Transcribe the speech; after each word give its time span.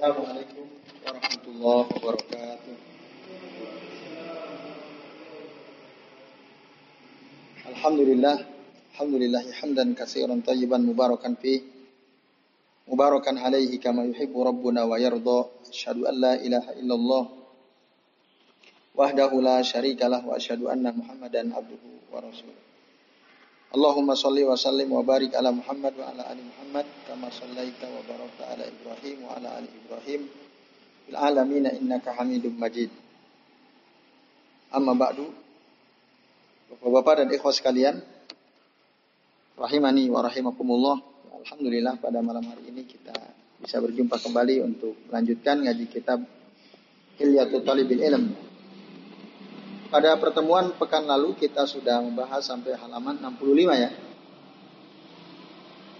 Assalamualaikum 0.00 0.64
warahmatullahi 1.04 1.88
wabarakatuh. 1.92 2.76
Alhamdulillah, 7.68 8.36
alhamdulillah 8.96 9.44
hamdan 9.60 9.92
katsiran 9.92 10.40
tayyiban 10.40 10.88
mubarakan 10.88 11.36
fi 11.36 11.60
mubarakan 12.88 13.44
alaihi 13.44 13.76
kama 13.76 14.08
yuhibbu 14.08 14.40
rabbuna 14.40 14.88
wa 14.88 14.96
yarda. 14.96 15.52
Asyhadu 15.68 16.08
an 16.08 16.16
la 16.16 16.32
ilaha 16.40 16.72
illallah 16.80 17.24
wahdahu 18.96 19.44
la 19.44 19.60
syarikalah 19.60 20.24
wa 20.24 20.32
asyhadu 20.40 20.72
anna 20.72 20.96
Muhammadan 20.96 21.52
abduhu 21.52 22.08
wa 22.08 22.24
rasuluh. 22.24 22.69
Allahumma 23.70 24.18
salli 24.18 24.42
wa 24.42 24.58
sallim 24.58 24.90
wa 24.90 25.06
barik 25.06 25.30
ala 25.30 25.54
Muhammad 25.54 25.94
wa 25.94 26.10
ala 26.10 26.26
ali 26.26 26.42
Muhammad 26.42 26.90
kama 27.06 27.30
sallaita 27.30 27.86
wa 27.86 28.02
barakta 28.02 28.42
ala 28.50 28.66
Ibrahim 28.66 29.16
wa 29.22 29.30
ala 29.38 29.48
ali 29.62 29.70
Ibrahim 29.70 30.26
fil 31.06 31.14
alamin 31.14 31.70
innaka 31.78 32.18
Hamidum 32.18 32.58
Majid. 32.58 32.90
Amma 34.74 34.98
ba'du. 34.98 35.22
Bapak-bapak 36.70 37.14
dan 37.22 37.28
ikhwas 37.30 37.62
sekalian, 37.62 38.02
rahimani 39.54 40.10
wa 40.10 40.26
rahimakumullah. 40.26 40.98
Alhamdulillah 41.46 41.94
pada 42.02 42.18
malam 42.26 42.42
hari 42.50 42.74
ini 42.74 42.82
kita 42.90 43.14
bisa 43.62 43.78
berjumpa 43.78 44.18
kembali 44.18 44.66
untuk 44.66 44.98
melanjutkan 45.10 45.62
ngaji 45.62 45.86
kitab 45.86 46.26
Hilyatul 47.22 47.62
Talibil 47.62 48.02
Ilm. 48.02 48.49
Pada 49.90 50.14
pertemuan 50.22 50.70
pekan 50.78 51.02
lalu 51.02 51.34
kita 51.34 51.66
sudah 51.66 51.98
membahas 51.98 52.46
sampai 52.46 52.78
halaman 52.78 53.18
65 53.18 53.74
ya. 53.74 53.90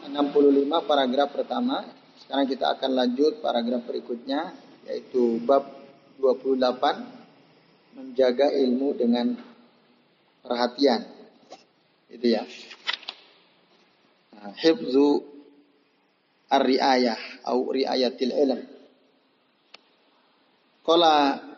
65 0.06 0.86
paragraf 0.86 1.34
pertama. 1.34 1.90
Sekarang 2.22 2.46
kita 2.46 2.70
akan 2.70 2.90
lanjut 2.94 3.42
paragraf 3.42 3.82
berikutnya 3.82 4.54
yaitu 4.86 5.42
bab 5.42 5.66
28 6.22 7.98
menjaga 7.98 8.46
ilmu 8.54 8.94
dengan 8.94 9.34
perhatian. 10.46 11.10
Itu 12.06 12.26
ya. 12.30 12.46
Nah, 14.38 14.54
hifzu 14.54 15.18
ar-riayah 16.46 17.42
atau 17.42 17.74
riayatil 17.74 18.34
ilm. 18.38 18.60
Qala 20.86 21.49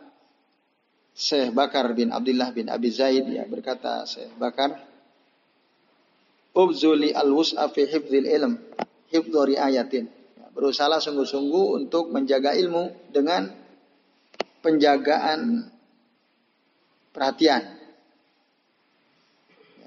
Syekh 1.22 1.54
Bakar 1.54 1.94
bin 1.94 2.10
Abdullah 2.10 2.50
bin 2.50 2.66
Abi 2.66 2.90
Zaid 2.90 3.30
ya 3.30 3.46
berkata 3.46 4.02
Syekh 4.02 4.34
Bakar 4.42 4.74
Ubzuli 6.50 7.14
al-wus'a 7.14 7.70
fi 7.70 7.86
hifdzil 7.86 8.26
ilm 8.26 8.58
hifdzu 9.08 9.40
riayatin. 9.54 10.04
Ya, 10.10 10.46
berusaha 10.52 10.98
sungguh-sungguh 10.98 11.78
untuk 11.78 12.10
menjaga 12.10 12.52
ilmu 12.52 13.14
dengan 13.14 13.48
penjagaan 14.60 15.70
perhatian. 17.14 17.80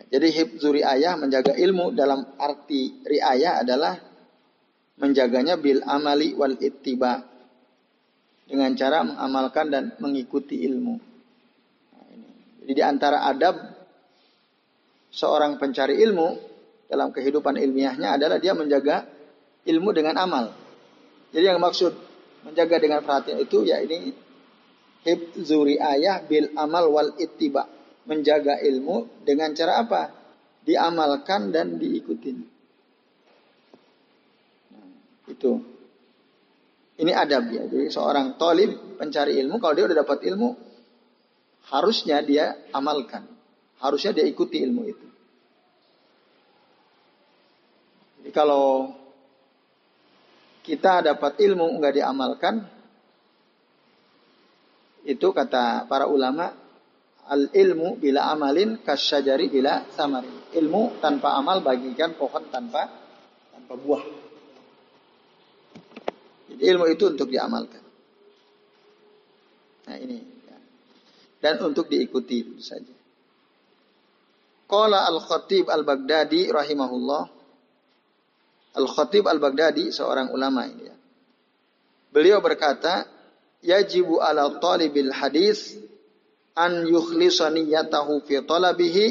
Jadi 0.10 0.28
hifzu 0.32 0.72
riayah 0.72 1.20
menjaga 1.20 1.54
ilmu 1.54 1.94
dalam 1.94 2.24
arti 2.40 3.04
riayah 3.06 3.62
adalah 3.62 3.94
menjaganya 4.98 5.60
bil 5.60 5.84
amali 5.84 6.32
wal 6.34 6.56
ittiba 6.58 7.22
dengan 8.48 8.72
cara 8.74 9.04
mengamalkan 9.04 9.68
dan 9.70 9.84
mengikuti 10.02 10.66
ilmu. 10.66 11.15
Jadi 12.66 12.74
di 12.74 12.82
antara 12.82 13.22
adab 13.30 13.62
seorang 15.14 15.62
pencari 15.62 16.02
ilmu 16.02 16.28
dalam 16.90 17.14
kehidupan 17.14 17.62
ilmiahnya 17.62 18.18
adalah 18.18 18.42
dia 18.42 18.58
menjaga 18.58 19.06
ilmu 19.70 19.94
dengan 19.94 20.18
amal. 20.18 20.50
Jadi 21.30 21.46
yang 21.46 21.62
maksud 21.62 21.94
menjaga 22.42 22.82
dengan 22.82 23.06
perhatian 23.06 23.38
itu 23.38 23.70
ya 23.70 23.86
ini 23.86 24.10
hifzu 25.06 25.62
riayah 25.62 26.26
bil 26.26 26.58
amal 26.58 26.90
wal 26.90 27.14
ittiba 27.22 27.70
menjaga 28.10 28.58
ilmu 28.66 29.22
dengan 29.22 29.54
cara 29.54 29.86
apa? 29.86 30.10
Diamalkan 30.66 31.54
dan 31.54 31.78
diikuti. 31.78 32.34
Nah, 34.74 34.90
itu. 35.30 35.54
Ini 36.98 37.12
adab 37.14 37.54
ya. 37.54 37.70
Jadi 37.70 37.94
seorang 37.94 38.34
tolib 38.42 38.98
pencari 38.98 39.38
ilmu, 39.38 39.62
kalau 39.62 39.78
dia 39.78 39.86
udah 39.86 40.02
dapat 40.02 40.26
ilmu, 40.26 40.65
harusnya 41.70 42.22
dia 42.22 42.58
amalkan. 42.74 43.26
Harusnya 43.82 44.16
dia 44.16 44.26
ikuti 44.26 44.62
ilmu 44.64 44.84
itu. 44.88 45.08
Jadi 48.22 48.32
kalau 48.34 48.96
kita 50.66 51.06
dapat 51.06 51.38
ilmu 51.38 51.78
nggak 51.78 51.94
diamalkan, 52.02 52.56
itu 55.06 55.28
kata 55.30 55.86
para 55.86 56.10
ulama 56.10 56.66
Al 57.26 57.50
ilmu 57.50 57.98
bila 57.98 58.30
amalin 58.30 58.86
kasyajari 58.86 59.50
bila 59.50 59.90
samari. 59.98 60.30
Ilmu 60.54 61.02
tanpa 61.02 61.34
amal 61.34 61.66
bagikan 61.66 62.14
pohon 62.14 62.54
tanpa 62.54 62.86
tanpa 63.50 63.74
buah. 63.74 64.06
Jadi 66.54 66.62
ilmu 66.70 66.86
itu 66.86 67.10
untuk 67.10 67.26
diamalkan. 67.34 67.82
Nah 69.90 69.98
ini. 69.98 70.35
Dan 71.46 71.62
untuk 71.62 71.94
diikuti 71.94 72.42
itu 72.42 72.58
saja. 72.58 72.90
Qala 74.66 75.06
al-Khatib 75.14 75.70
al-Baghdadi 75.70 76.50
rahimahullah. 76.50 77.24
Al-Khatib 78.82 79.30
al-Baghdadi 79.30 79.94
seorang 79.94 80.34
ulama 80.34 80.66
ini 80.66 80.90
ya. 80.90 80.98
Beliau 82.10 82.42
berkata, 82.42 83.06
yajibu 83.62 84.26
ala 84.26 84.58
talibil 84.58 85.14
hadis 85.14 85.78
an 86.58 86.82
yukhlisa 86.82 87.54
niyyatahu 87.54 88.26
fi 88.26 88.42
talabihi 88.42 89.06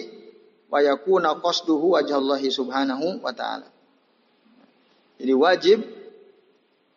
wa 0.75 0.83
yakuna 0.83 1.39
qasduhu 1.39 1.95
wajhallahi 1.95 2.51
subhanahu 2.51 3.23
wa 3.23 3.31
ta'ala. 3.31 3.71
Jadi 5.23 5.35
wajib 5.39 5.79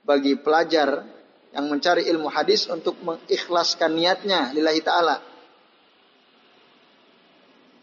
bagi 0.02 0.34
pelajar 0.34 1.06
yang 1.54 1.74
mencari 1.74 2.08
ilmu 2.08 2.32
hadis 2.32 2.66
untuk 2.70 2.98
mengikhlaskan 3.04 3.98
niatnya 3.98 4.56
lillahi 4.56 4.82
ta'ala. 4.82 5.27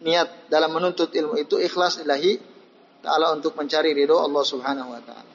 Niat 0.03 0.51
dalam 0.51 0.75
menuntut 0.75 1.15
ilmu 1.15 1.39
itu 1.39 1.61
ikhlas 1.61 2.03
lillahi 2.03 2.41
ta'ala 3.05 3.37
untuk 3.37 3.55
mencari 3.55 3.93
ridho 3.93 4.17
Allah 4.17 4.43
subhanahu 4.43 4.91
wa 4.91 5.03
ta'ala. 5.05 5.33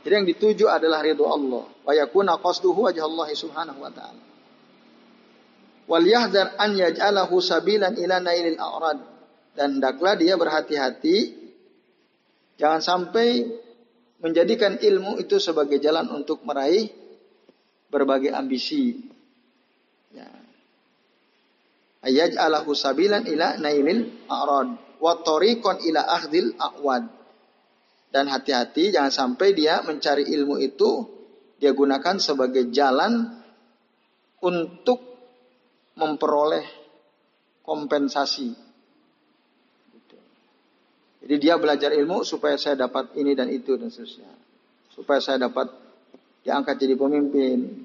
Jadi 0.00 0.12
yang 0.16 0.26
dituju 0.30 0.64
adalah 0.70 1.04
ridho 1.04 1.28
Allah. 1.28 1.66
Wa 1.84 1.92
yakuna 1.92 2.40
qasduhu 2.40 2.88
wajhallahi 2.88 3.34
subhanahu 3.36 3.84
wa 3.84 3.92
ta'ala. 3.92 4.22
Wal 5.90 6.06
yahdar 6.06 6.56
an 6.56 6.78
yaj'alahu 6.78 7.36
sabilan 7.42 7.98
ila 7.98 8.16
nailil 8.22 8.56
a'rad. 8.56 8.98
Dan 9.58 9.82
hendaklah 9.82 10.14
dia 10.16 10.38
berhati-hati. 10.38 11.36
Jangan 12.56 12.80
sampai 12.80 13.44
menjadikan 14.22 14.78
ilmu 14.78 15.20
itu 15.20 15.36
sebagai 15.42 15.82
jalan 15.82 16.08
untuk 16.14 16.46
meraih 16.46 16.88
berbagai 17.90 18.30
ambisi. 18.30 19.04
Ya 20.14 20.39
ayaj'alahu 22.04 22.70
sabilan 22.72 23.28
ila 23.28 23.60
nailil 23.60 24.28
a'rad 24.28 24.68
wa 25.00 25.12
tariqan 25.24 25.80
ila 25.88 26.00
akhdil 26.20 26.56
a'wad 26.56 27.04
dan 28.10 28.26
hati-hati 28.26 28.90
jangan 28.90 29.12
sampai 29.14 29.54
dia 29.54 29.80
mencari 29.86 30.26
ilmu 30.26 30.58
itu 30.58 31.06
dia 31.60 31.76
gunakan 31.76 32.16
sebagai 32.16 32.72
jalan 32.72 33.40
untuk 34.40 34.98
memperoleh 36.00 36.64
kompensasi. 37.60 38.48
Gitu. 39.92 40.16
Jadi 41.22 41.34
dia 41.36 41.60
belajar 41.60 41.92
ilmu 41.92 42.24
supaya 42.24 42.56
saya 42.56 42.80
dapat 42.80 43.12
ini 43.20 43.36
dan 43.36 43.52
itu 43.52 43.76
dan 43.76 43.92
seterusnya. 43.92 44.32
Supaya 44.90 45.20
saya 45.20 45.36
dapat 45.46 45.68
diangkat 46.42 46.80
jadi 46.80 46.96
pemimpin. 46.96 47.84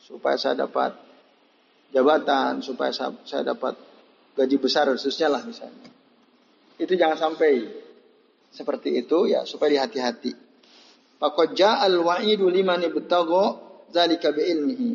Supaya 0.00 0.40
saya 0.40 0.66
dapat 0.66 0.96
jabatan. 1.90 2.62
Supaya 2.64 2.90
saya, 2.94 3.42
dapat 3.42 3.74
gaji 4.34 4.56
besar 4.58 4.90
seterusnya 4.94 5.28
lah 5.30 5.42
misalnya. 5.44 5.90
Itu 6.76 6.92
jangan 6.94 7.16
sampai 7.16 7.52
seperti 8.52 9.04
itu 9.04 9.28
ya 9.28 9.44
supaya 9.44 9.80
dihati-hati. 9.80 10.32
Faqad 11.16 11.56
ja'al 11.56 11.96
wa'idu 12.00 12.48
liman 12.52 12.84
ibtagha 12.84 13.44
zalika 13.92 14.32
bi 14.32 14.42
ilmihi. 14.44 14.90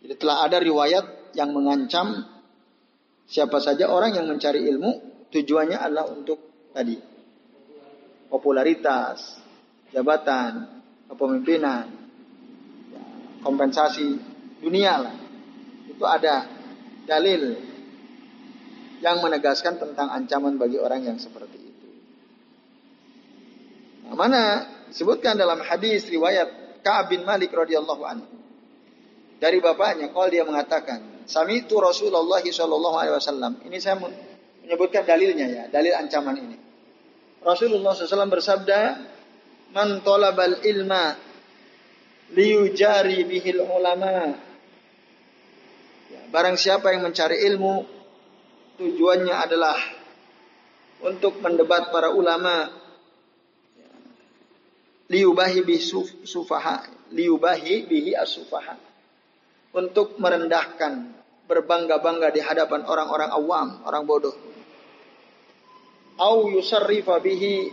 Jadi 0.00 0.14
telah 0.16 0.48
ada 0.48 0.58
riwayat 0.58 1.36
yang 1.38 1.54
mengancam 1.54 2.26
siapa 3.30 3.62
saja 3.62 3.86
orang 3.86 4.18
yang 4.18 4.26
mencari 4.26 4.66
ilmu 4.66 4.90
tujuannya 5.30 5.78
adalah 5.78 6.10
untuk 6.10 6.70
tadi 6.74 6.98
popularitas, 8.26 9.38
jabatan, 9.94 10.82
kepemimpinan, 11.10 11.99
kompensasi 13.40 14.18
dunia 14.60 14.94
lah. 15.00 15.16
Itu 15.88 16.04
ada 16.04 16.46
dalil 17.08 17.56
yang 19.00 19.18
menegaskan 19.24 19.80
tentang 19.80 20.12
ancaman 20.12 20.60
bagi 20.60 20.76
orang 20.76 21.04
yang 21.04 21.16
seperti 21.16 21.56
itu. 21.56 21.88
Nah, 24.06 24.14
mana 24.16 24.42
disebutkan 24.92 25.40
dalam 25.40 25.64
hadis 25.64 26.04
riwayat 26.08 26.80
Ka'ab 26.84 27.12
bin 27.12 27.24
Malik 27.24 27.52
radhiyallahu 27.52 28.02
anhu. 28.04 28.28
Dari 29.40 29.56
bapaknya, 29.56 30.12
kalau 30.12 30.28
dia 30.28 30.44
mengatakan, 30.44 31.24
Sami 31.24 31.64
itu 31.64 31.80
Rasulullah 31.80 32.44
Shallallahu 32.44 32.96
Alaihi 33.00 33.14
Wasallam. 33.16 33.52
Ini 33.64 33.76
saya 33.80 33.96
menyebutkan 33.96 35.08
dalilnya 35.08 35.46
ya, 35.48 35.64
dalil 35.72 35.96
ancaman 35.96 36.36
ini. 36.36 36.56
Rasulullah 37.40 37.96
SAW 37.96 38.28
bersabda, 38.28 38.80
Man 39.72 40.04
tolabal 40.04 40.60
ilma 40.66 41.16
liyujari 42.34 43.26
bihil 43.26 43.62
ulama. 43.62 44.34
Ya, 46.10 46.20
barang 46.30 46.56
siapa 46.58 46.94
yang 46.94 47.06
mencari 47.06 47.42
ilmu, 47.50 47.86
tujuannya 48.78 49.34
adalah 49.34 49.78
untuk 51.02 51.38
mendebat 51.42 51.90
para 51.90 52.14
ulama. 52.14 52.70
Ya, 53.78 53.90
liubahi 55.10 55.62
bihi 55.66 55.82
sufaha, 56.26 56.86
liubahi 57.10 57.86
bihi 57.86 58.14
asufaha. 58.14 58.78
Untuk 59.70 60.18
merendahkan, 60.18 61.20
berbangga-bangga 61.50 62.30
di 62.30 62.38
hadapan 62.42 62.86
orang-orang 62.86 63.30
awam, 63.34 63.68
orang 63.82 64.02
bodoh. 64.06 64.34
Au 66.18 66.46
yusarrifa 66.46 67.18
bihi 67.18 67.70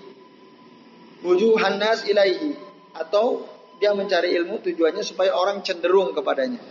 wujuhan 1.21 1.77
nas 1.77 2.06
ilaihi 2.06 2.57
atau 2.98 3.56
dia 3.77 3.94
mencari 3.94 4.33
ilmu 4.38 4.62
tujuannya 4.62 5.03
supaya 5.06 5.33
orang 5.38 5.62
cenderung 5.62 6.13
kepadanya. 6.13 6.62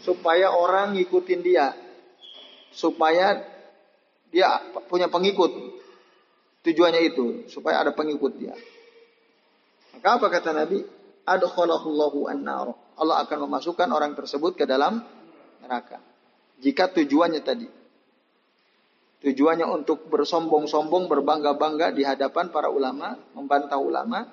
Supaya 0.00 0.52
orang 0.52 0.96
ngikutin 0.96 1.40
dia. 1.40 1.72
Supaya 2.72 3.40
dia 4.32 4.60
punya 4.88 5.08
pengikut. 5.08 5.52
Tujuannya 6.64 7.00
itu 7.04 7.48
supaya 7.52 7.84
ada 7.84 7.92
pengikut 7.92 8.32
dia. 8.40 8.56
Maka 9.96 10.08
apa 10.20 10.26
kata 10.32 10.50
Nabi? 10.56 10.80
Adkhalahullahu 11.24 12.28
an-nar. 12.28 12.72
Allah 13.00 13.24
akan 13.24 13.48
memasukkan 13.48 13.88
orang 13.88 14.12
tersebut 14.16 14.56
ke 14.56 14.64
dalam 14.64 15.00
neraka. 15.60 16.00
Jika 16.60 16.92
tujuannya 16.92 17.40
tadi 17.44 17.68
Tujuannya 19.24 19.64
untuk 19.64 20.04
bersombong-sombong, 20.12 21.08
berbangga-bangga 21.08 21.96
di 21.96 22.04
hadapan 22.04 22.52
para 22.52 22.68
ulama, 22.68 23.16
membantah 23.32 23.80
ulama, 23.80 24.28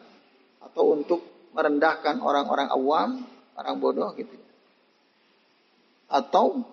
atau 0.59 0.91
untuk 0.91 1.30
merendahkan 1.51 2.19
orang-orang 2.23 2.67
awam, 2.71 3.09
orang 3.55 3.75
bodoh 3.79 4.11
gitu. 4.15 4.35
Atau 6.11 6.67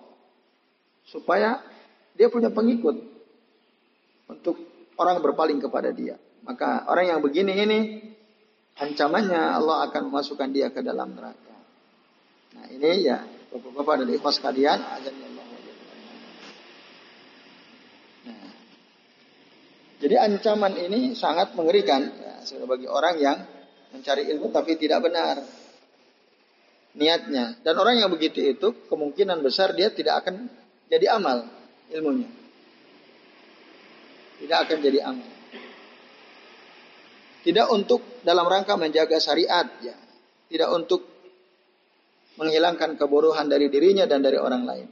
supaya 1.07 1.63
dia 2.15 2.27
punya 2.27 2.51
pengikut 2.51 2.95
untuk 4.27 4.59
orang 4.99 5.23
berpaling 5.23 5.59
kepada 5.63 5.91
dia. 5.95 6.19
Maka 6.43 6.87
orang 6.87 7.15
yang 7.15 7.19
begini 7.23 7.53
ini 7.55 7.79
ancamannya 8.79 9.59
Allah 9.59 9.87
akan 9.87 10.11
memasukkan 10.11 10.49
dia 10.51 10.71
ke 10.71 10.83
dalam 10.83 11.15
neraka. 11.15 11.55
Nah 12.55 12.65
ini 12.71 12.91
ya 13.03 13.19
Bapak-bapak 13.49 14.05
dan 14.05 14.09
ikhwas 14.13 14.37
kalian, 14.37 14.77
Allah. 14.77 15.45
Jadi 19.99 20.15
ancaman 20.15 20.73
ini 20.79 21.11
sangat 21.11 21.57
mengerikan 21.59 22.07
ya, 22.07 22.39
bagi 22.63 22.87
orang 22.87 23.15
yang 23.19 23.37
mencari 23.93 24.29
ilmu 24.29 24.49
tapi 24.53 24.77
tidak 24.77 25.05
benar 25.05 25.41
niatnya. 26.97 27.57
Dan 27.61 27.75
orang 27.77 28.01
yang 28.01 28.09
begitu 28.09 28.41
itu 28.41 28.87
kemungkinan 28.89 29.41
besar 29.41 29.73
dia 29.73 29.89
tidak 29.93 30.25
akan 30.25 30.49
jadi 30.89 31.15
amal 31.15 31.45
ilmunya. 31.93 32.29
Tidak 34.39 34.57
akan 34.57 34.77
jadi 34.79 34.99
amal. 35.03 35.29
Tidak 37.39 37.67
untuk 37.71 38.23
dalam 38.23 38.45
rangka 38.45 38.75
menjaga 38.75 39.17
syariat 39.17 39.67
ya. 39.79 39.95
Tidak 40.49 40.69
untuk 40.71 41.05
menghilangkan 42.39 42.95
kebodohan 42.95 43.51
dari 43.51 43.67
dirinya 43.67 44.07
dan 44.07 44.23
dari 44.23 44.39
orang 44.39 44.63
lain. 44.63 44.87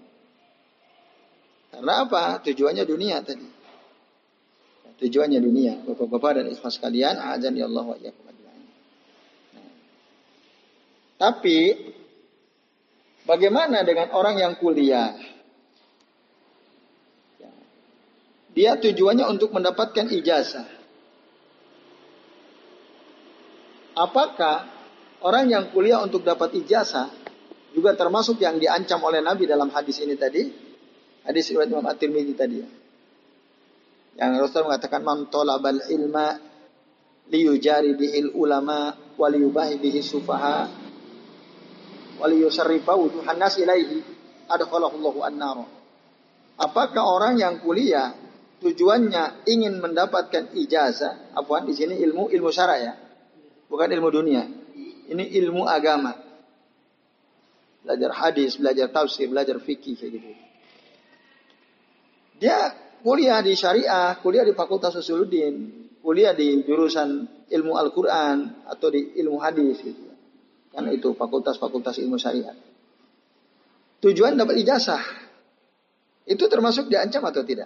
Karena 1.72 1.94
apa? 2.08 2.44
Tujuannya 2.44 2.84
dunia 2.84 3.24
tadi 3.24 3.58
tujuannya 4.98 5.40
dunia. 5.40 5.74
Bapak-bapak 5.86 6.42
dan 6.42 6.46
ikhlas 6.50 6.82
sekalian, 6.82 7.22
azan 7.22 7.54
ya 7.54 7.70
Allah 7.70 7.86
wa. 7.86 7.98
Tapi 11.18 11.74
bagaimana 13.26 13.82
dengan 13.82 14.14
orang 14.14 14.38
yang 14.38 14.54
kuliah? 14.62 15.18
Dia 18.58 18.78
tujuannya 18.78 19.26
untuk 19.30 19.54
mendapatkan 19.54 20.10
ijazah. 20.10 20.66
Apakah 23.98 24.66
orang 25.22 25.50
yang 25.50 25.64
kuliah 25.74 26.02
untuk 26.02 26.26
dapat 26.26 26.54
ijazah 26.58 27.10
juga 27.74 27.94
termasuk 27.94 28.42
yang 28.42 28.58
diancam 28.58 29.02
oleh 29.06 29.22
Nabi 29.22 29.46
dalam 29.46 29.70
hadis 29.70 30.02
ini 30.02 30.18
tadi? 30.18 30.50
Hadis 31.26 31.50
riwayat 31.54 31.70
Imam 31.70 31.86
At-Tirmidzi 31.86 32.34
tadi 32.34 32.56
ya. 32.62 32.70
Yang 34.18 34.50
Rasul 34.50 34.66
mengatakan 34.66 35.06
man 35.06 35.30
talabal 35.30 35.78
ilma 35.94 36.34
liyujari 37.30 37.94
bihil 37.94 38.34
ulama 38.34 38.98
waliyubahi 39.18 39.78
bihi 39.78 40.02
sufaha 40.02 40.87
waliyusarrifa 42.18 42.94
wujuhan 42.98 43.38
ilaihi 43.38 44.04
adkhalahullahu 44.50 45.22
an-nar. 45.24 45.68
Apakah 46.58 47.04
orang 47.06 47.38
yang 47.38 47.62
kuliah 47.62 48.18
tujuannya 48.64 49.46
ingin 49.46 49.78
mendapatkan 49.78 50.58
ijazah? 50.58 51.38
Apa 51.38 51.62
di 51.62 51.78
sini 51.78 52.02
ilmu 52.02 52.34
ilmu 52.34 52.50
syara 52.50 52.76
ya. 52.82 52.94
Bukan 53.70 53.88
ilmu 53.94 54.10
dunia. 54.10 54.44
Ini 55.08 55.24
ilmu 55.44 55.70
agama. 55.70 56.18
Belajar 57.86 58.12
hadis, 58.20 58.58
belajar 58.58 58.90
tafsir, 58.90 59.30
belajar 59.30 59.62
fikih 59.62 59.96
kayak 59.96 60.12
gitu. 60.12 60.30
Dia 62.42 62.58
kuliah 63.06 63.40
di 63.46 63.54
syariah, 63.54 64.18
kuliah 64.20 64.44
di 64.44 64.52
Fakultas 64.58 64.98
Usuluddin, 64.98 65.88
kuliah 66.02 66.34
di 66.34 66.66
jurusan 66.66 67.46
ilmu 67.48 67.74
Al-Quran 67.78 68.68
atau 68.68 68.88
di 68.90 69.16
ilmu 69.22 69.38
hadis 69.40 69.80
gitu. 69.80 70.07
Karena 70.78 70.94
itu 70.94 71.10
fakultas-fakultas 71.18 71.98
ilmu 72.06 72.22
syariat. 72.22 72.54
Tujuan 73.98 74.38
dapat 74.38 74.62
ijazah. 74.62 75.02
Itu 76.22 76.46
termasuk 76.46 76.86
diancam 76.86 77.26
atau 77.26 77.42
tidak? 77.42 77.66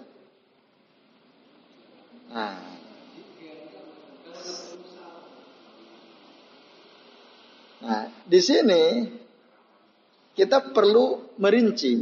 Nah. 2.32 2.56
Nah, 7.84 8.04
di 8.24 8.40
sini 8.40 8.84
kita 10.32 10.72
perlu 10.72 11.36
merinci. 11.36 11.92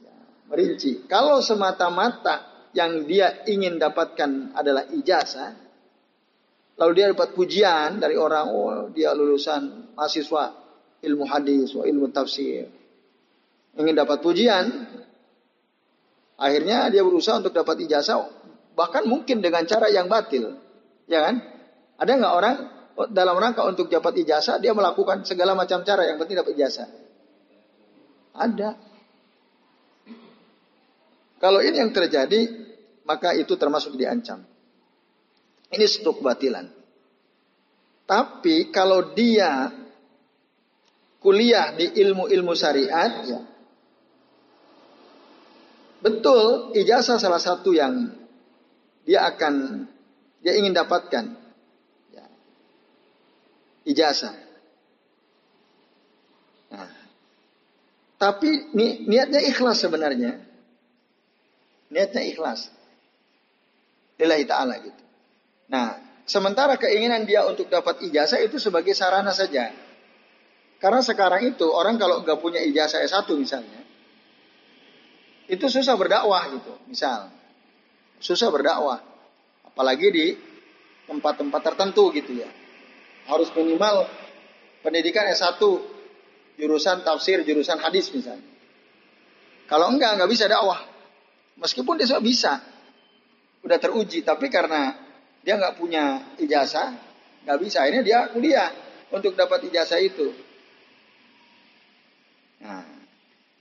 Ya, 0.00 0.16
merinci. 0.48 1.04
Kalau 1.04 1.44
semata-mata 1.44 2.72
yang 2.72 3.04
dia 3.04 3.44
ingin 3.44 3.76
dapatkan 3.76 4.56
adalah 4.56 4.88
ijazah, 4.96 5.52
lalu 6.80 6.92
dia 6.96 7.12
dapat 7.12 7.36
pujian 7.36 8.00
dari 8.00 8.16
orang, 8.16 8.46
oh 8.48 8.88
dia 8.96 9.12
lulusan 9.12 9.87
mahasiswa 9.98 10.54
ilmu 11.02 11.26
hadis, 11.26 11.74
ilmu 11.74 12.14
tafsir, 12.14 12.70
ingin 13.74 13.94
dapat 13.98 14.22
pujian, 14.22 14.86
akhirnya 16.38 16.86
dia 16.86 17.02
berusaha 17.02 17.42
untuk 17.42 17.50
dapat 17.50 17.82
ijazah, 17.82 18.30
bahkan 18.78 19.02
mungkin 19.10 19.42
dengan 19.42 19.66
cara 19.66 19.90
yang 19.90 20.06
batil, 20.06 20.54
ya 21.10 21.26
kan? 21.26 21.42
Ada 21.98 22.14
nggak 22.14 22.34
orang 22.38 22.56
dalam 23.10 23.34
rangka 23.42 23.66
untuk 23.66 23.90
dapat 23.90 24.22
ijazah 24.22 24.62
dia 24.62 24.70
melakukan 24.70 25.26
segala 25.26 25.58
macam 25.58 25.82
cara 25.82 26.06
yang 26.06 26.22
penting 26.22 26.38
dapat 26.38 26.54
ijazah? 26.54 26.86
Ada. 28.38 28.78
Kalau 31.42 31.58
ini 31.58 31.78
yang 31.82 31.90
terjadi, 31.90 32.50
maka 33.02 33.34
itu 33.34 33.54
termasuk 33.58 33.98
diancam. 33.98 34.42
Ini 35.74 35.86
stuk 35.90 36.22
batilan. 36.22 36.70
Tapi 38.08 38.70
kalau 38.72 39.12
dia 39.12 39.68
kuliah 41.18 41.74
di 41.74 41.90
ilmu-ilmu 41.98 42.52
syariat, 42.54 43.12
ya, 43.26 43.40
betul 45.98 46.74
ijazah 46.78 47.18
salah 47.18 47.42
satu 47.42 47.74
yang 47.74 48.14
dia 49.02 49.26
akan 49.26 49.86
dia 50.44 50.54
ingin 50.54 50.76
dapatkan. 50.76 51.24
Ya, 52.14 52.26
ijazah. 53.88 54.36
Nah, 56.68 56.92
tapi 58.20 58.70
ni, 58.74 59.08
niatnya 59.08 59.42
ikhlas 59.42 59.82
sebenarnya. 59.82 60.38
Niatnya 61.88 62.22
ikhlas. 62.28 62.68
Lillahi 64.18 64.44
ta'ala 64.44 64.74
gitu. 64.82 65.02
Nah, 65.70 65.96
sementara 66.26 66.74
keinginan 66.76 67.24
dia 67.24 67.46
untuk 67.46 67.70
dapat 67.70 68.02
ijazah 68.04 68.42
itu 68.42 68.58
sebagai 68.60 68.92
sarana 68.92 69.30
saja. 69.30 69.70
Karena 70.78 71.02
sekarang 71.02 71.42
itu 71.42 71.66
orang 71.66 71.98
kalau 71.98 72.22
nggak 72.22 72.38
punya 72.38 72.62
ijazah 72.62 73.02
S1 73.02 73.26
misalnya, 73.34 73.82
itu 75.50 75.66
susah 75.66 75.98
berdakwah 75.98 76.54
gitu, 76.54 76.72
misal. 76.86 77.34
Susah 78.22 78.46
berdakwah. 78.52 79.02
Apalagi 79.66 80.06
di 80.14 80.26
tempat-tempat 81.08 81.60
tertentu 81.64 82.12
gitu 82.14 82.36
ya. 82.36 82.50
harus 83.28 83.52
minimal 83.52 84.08
pendidikan 84.80 85.28
S1 85.28 85.60
jurusan 86.56 87.04
tafsir, 87.04 87.44
jurusan 87.44 87.76
hadis 87.76 88.08
misalnya. 88.08 88.56
Kalau 89.68 89.92
enggak, 89.92 90.16
enggak 90.16 90.30
bisa 90.32 90.48
dakwah. 90.48 90.80
Meskipun 91.60 92.00
dia 92.00 92.08
bisa, 92.24 92.56
udah 93.60 93.76
teruji, 93.76 94.24
tapi 94.24 94.48
karena 94.48 94.96
dia 95.44 95.60
nggak 95.60 95.76
punya 95.76 96.32
ijazah, 96.40 96.96
nggak 97.44 97.58
bisa. 97.60 97.84
Akhirnya 97.84 98.00
dia 98.00 98.18
kuliah 98.32 98.72
untuk 99.12 99.36
dapat 99.36 99.68
ijazah 99.68 100.00
itu. 100.00 100.32
Nah, 102.62 102.82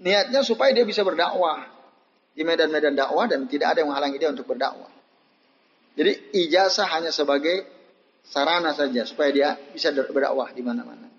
niatnya 0.02 0.42
supaya 0.42 0.74
dia 0.74 0.86
bisa 0.86 1.06
berdakwah 1.06 1.70
di 2.38 2.46
medan-medan 2.46 2.94
dakwah 2.94 3.26
dan 3.26 3.50
tidak 3.50 3.74
ada 3.74 3.82
yang 3.82 3.90
menghalangi 3.90 4.18
dia 4.22 4.30
untuk 4.30 4.46
berdakwah. 4.46 4.94
Jadi 5.98 6.38
ijazah 6.38 6.86
hanya 6.94 7.10
sebagai 7.10 7.66
sarana 8.22 8.78
saja 8.78 9.02
supaya 9.10 9.30
dia 9.34 9.50
bisa 9.74 9.90
berdakwah 9.90 10.54
di 10.54 10.62
mana-mana. 10.62 11.10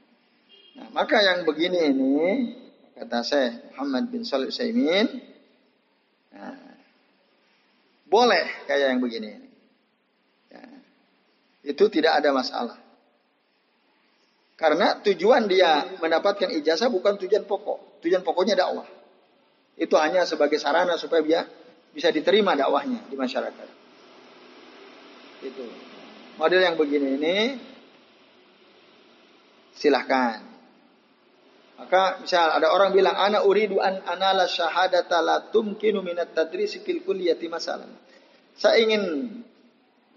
Nah, 0.78 0.88
maka 0.94 1.18
yang 1.18 1.42
begini 1.42 1.90
ini 1.90 2.18
kata 2.94 3.26
saya 3.26 3.49
Muhammad 3.75 4.11
bin 4.14 4.23
Salih 4.23 4.50
Utsaimin 4.50 5.06
nah, 6.35 6.54
boleh 8.06 8.47
kayak 8.70 8.94
yang 8.94 9.02
begini 9.02 9.28
ini. 9.42 9.49
Ya. 10.54 10.62
Itu 11.75 11.90
tidak 11.90 12.23
ada 12.23 12.30
masalah. 12.30 12.78
Karena 14.58 14.98
tujuan 14.98 15.46
dia 15.46 15.86
mendapatkan 16.02 16.50
ijazah 16.50 16.90
bukan 16.90 17.14
tujuan 17.22 17.46
pokok. 17.46 18.02
Tujuan 18.02 18.26
pokoknya 18.26 18.58
dakwah. 18.58 18.90
Itu 19.78 19.94
hanya 19.94 20.26
sebagai 20.26 20.58
sarana 20.58 20.98
supaya 20.98 21.22
dia 21.22 21.40
bisa 21.94 22.10
diterima 22.10 22.58
dakwahnya 22.58 23.06
di 23.06 23.14
masyarakat. 23.14 23.68
Itu. 25.46 25.62
Model 26.42 26.58
yang 26.58 26.74
begini 26.74 27.08
ini 27.22 27.36
silahkan. 29.78 30.42
Maka 31.78 32.18
misal 32.18 32.58
ada 32.58 32.74
orang 32.74 32.90
bilang 32.90 33.14
ana 33.14 33.46
uridu 33.46 33.78
an 33.78 34.02
anala 34.10 34.50
syahadata 34.50 35.22
la 35.22 35.46
tumkinu 35.54 36.02
minat 36.02 36.34
tadris 36.34 36.74
fil 36.82 37.06
kulliyati 37.06 37.46
masalan. 37.46 37.86
Saya 38.58 38.82
ingin 38.82 39.02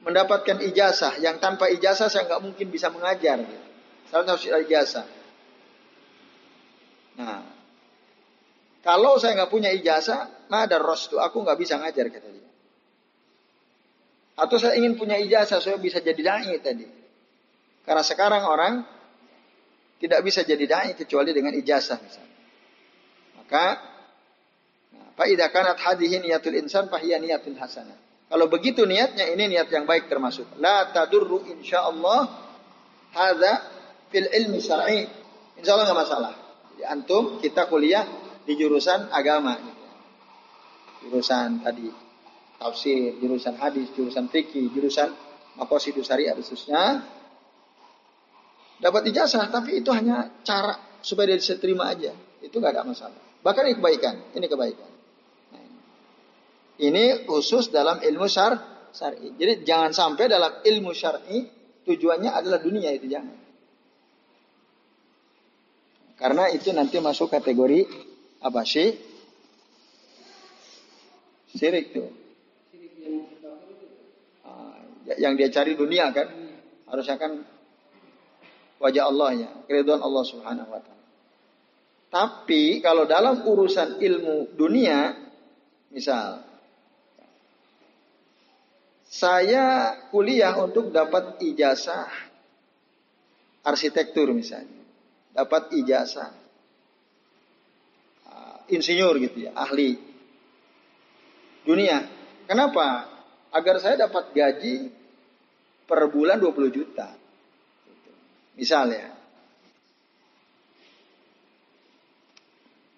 mendapatkan 0.02 0.58
ijazah 0.66 1.22
yang 1.22 1.38
tanpa 1.38 1.70
ijazah 1.70 2.10
saya 2.10 2.26
nggak 2.26 2.42
mungkin 2.42 2.74
bisa 2.74 2.90
mengajar. 2.90 3.46
Harus 4.12 4.44
ijazah. 4.44 5.08
Nah, 7.16 7.44
kalau 8.84 9.16
saya 9.22 9.38
nggak 9.40 9.52
punya 9.52 9.70
ijazah, 9.72 10.50
ada 10.52 10.78
rostu, 10.82 11.16
aku 11.22 11.46
nggak 11.46 11.60
bisa 11.60 11.80
ngajar 11.80 12.12
kata 12.12 12.28
dia. 12.28 12.50
Atau 14.36 14.58
saya 14.60 14.76
ingin 14.76 15.00
punya 15.00 15.16
ijazah 15.22 15.64
saya 15.64 15.78
bisa 15.80 16.04
jadi 16.04 16.20
dai 16.20 16.58
tadi. 16.60 16.88
Karena 17.86 18.04
sekarang 18.04 18.44
orang 18.44 18.74
tidak 20.02 20.20
bisa 20.26 20.42
jadi 20.42 20.66
dai 20.66 20.92
kecuali 20.98 21.30
dengan 21.30 21.54
ijazah 21.54 22.02
misalnya. 22.02 22.40
Maka 23.38 23.66
nah, 24.98 25.50
kanat 25.54 25.78
hadihi 25.78 26.26
niatul 26.26 26.58
insan 26.58 26.90
fahiya 26.90 27.22
niatul 27.22 27.54
hasanah. 27.56 27.96
Kalau 28.32 28.48
begitu 28.48 28.88
niatnya 28.88 29.30
ini 29.30 29.56
niat 29.56 29.70
yang 29.70 29.86
baik 29.86 30.10
termasuk. 30.10 30.48
La 30.58 30.90
tadurru 30.90 31.46
insyaallah 31.52 32.22
hadza 33.14 33.81
fil 34.12 34.28
ilmi 34.28 34.60
syar'i. 34.60 35.08
Insyaallah 35.58 35.86
nggak 35.88 36.00
masalah. 36.04 36.34
Jadi 36.76 36.84
antum 36.86 37.40
kita 37.40 37.66
kuliah 37.72 38.06
di 38.44 38.54
jurusan 38.60 39.10
agama. 39.10 39.58
Jurusan 41.02 41.66
tadi 41.66 41.90
tafsir, 42.62 43.18
jurusan 43.18 43.58
hadis, 43.58 43.90
jurusan 43.98 44.30
fikih, 44.30 44.70
jurusan 44.70 45.10
makosidus 45.58 46.06
syariat 46.06 46.38
khususnya. 46.38 47.02
Dapat 48.82 49.14
ijazah, 49.14 49.50
tapi 49.50 49.82
itu 49.82 49.90
hanya 49.94 50.42
cara 50.42 51.02
supaya 51.02 51.34
dia 51.34 51.38
bisa 51.42 51.58
terima 51.58 51.90
aja. 51.90 52.14
Itu 52.42 52.58
gak 52.58 52.78
ada 52.78 52.82
masalah. 52.86 53.18
Bahkan 53.42 53.64
ini 53.70 53.76
kebaikan, 53.78 54.16
ini 54.38 54.46
kebaikan. 54.50 54.90
Ini 56.82 57.30
khusus 57.30 57.70
dalam 57.70 58.02
ilmu 58.02 58.26
syar 58.26 58.58
syar'i. 58.90 59.38
Jadi 59.38 59.62
jangan 59.62 59.94
sampai 59.94 60.26
dalam 60.26 60.66
ilmu 60.66 60.98
syar'i 60.98 61.46
tujuannya 61.86 62.34
adalah 62.34 62.58
dunia 62.58 62.90
itu 62.90 63.06
jangan. 63.06 63.38
Karena 66.22 66.54
itu 66.54 66.70
nanti 66.70 67.02
masuk 67.02 67.34
kategori 67.34 67.90
apa 68.46 68.62
sih? 68.62 68.94
Sirik 71.50 71.98
tuh. 71.98 72.10
Ya, 75.10 75.28
yang 75.28 75.34
dia 75.34 75.50
cari 75.50 75.74
dunia 75.74 76.14
kan 76.14 76.30
harusnya 76.86 77.18
kan 77.18 77.42
wajah 78.78 79.10
Allah 79.10 79.30
ya, 79.34 79.50
keridhaan 79.66 80.00
Allah 80.00 80.24
Subhanahu 80.24 80.70
wa 80.70 80.78
taala. 80.78 81.06
Tapi 82.12 82.84
kalau 82.86 83.10
dalam 83.10 83.42
urusan 83.42 83.98
ilmu 83.98 84.54
dunia, 84.54 85.16
misal 85.90 86.44
saya 89.10 89.96
kuliah 90.14 90.54
untuk 90.60 90.94
dapat 90.94 91.42
ijazah 91.42 92.08
arsitektur 93.66 94.32
misalnya, 94.32 94.81
dapat 95.32 95.72
ijazah 95.76 96.32
uh, 98.28 98.58
insinyur 98.72 99.16
gitu 99.20 99.48
ya, 99.48 99.52
ahli 99.56 100.00
dunia. 101.64 102.04
Kenapa? 102.48 103.12
agar 103.52 103.76
saya 103.84 103.96
dapat 104.08 104.32
gaji 104.32 104.90
per 105.84 106.08
bulan 106.08 106.40
20 106.40 106.72
juta. 106.72 107.12
Misalnya. 108.56 109.12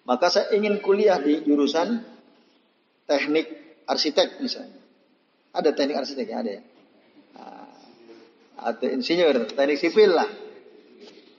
Maka 0.04 0.26
saya 0.28 0.52
ingin 0.54 0.78
kuliah 0.84 1.18
di 1.18 1.42
jurusan 1.42 2.04
teknik 3.08 3.80
arsitek 3.88 4.38
misalnya. 4.38 4.78
Ada 5.54 5.70
teknik 5.72 5.96
arsitek 5.96 6.26
ya, 6.28 6.36
ada 6.44 6.52
ya. 6.60 6.62
Atau 8.54 8.88
insinyur, 8.92 9.50
teknik 9.56 9.80
sipil 9.80 10.12
lah. 10.12 10.28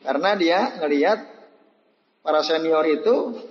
Karena 0.06 0.38
dia 0.38 0.60
ngelihat 0.78 1.20
para 2.22 2.46
senior 2.46 2.86
itu 2.86 3.42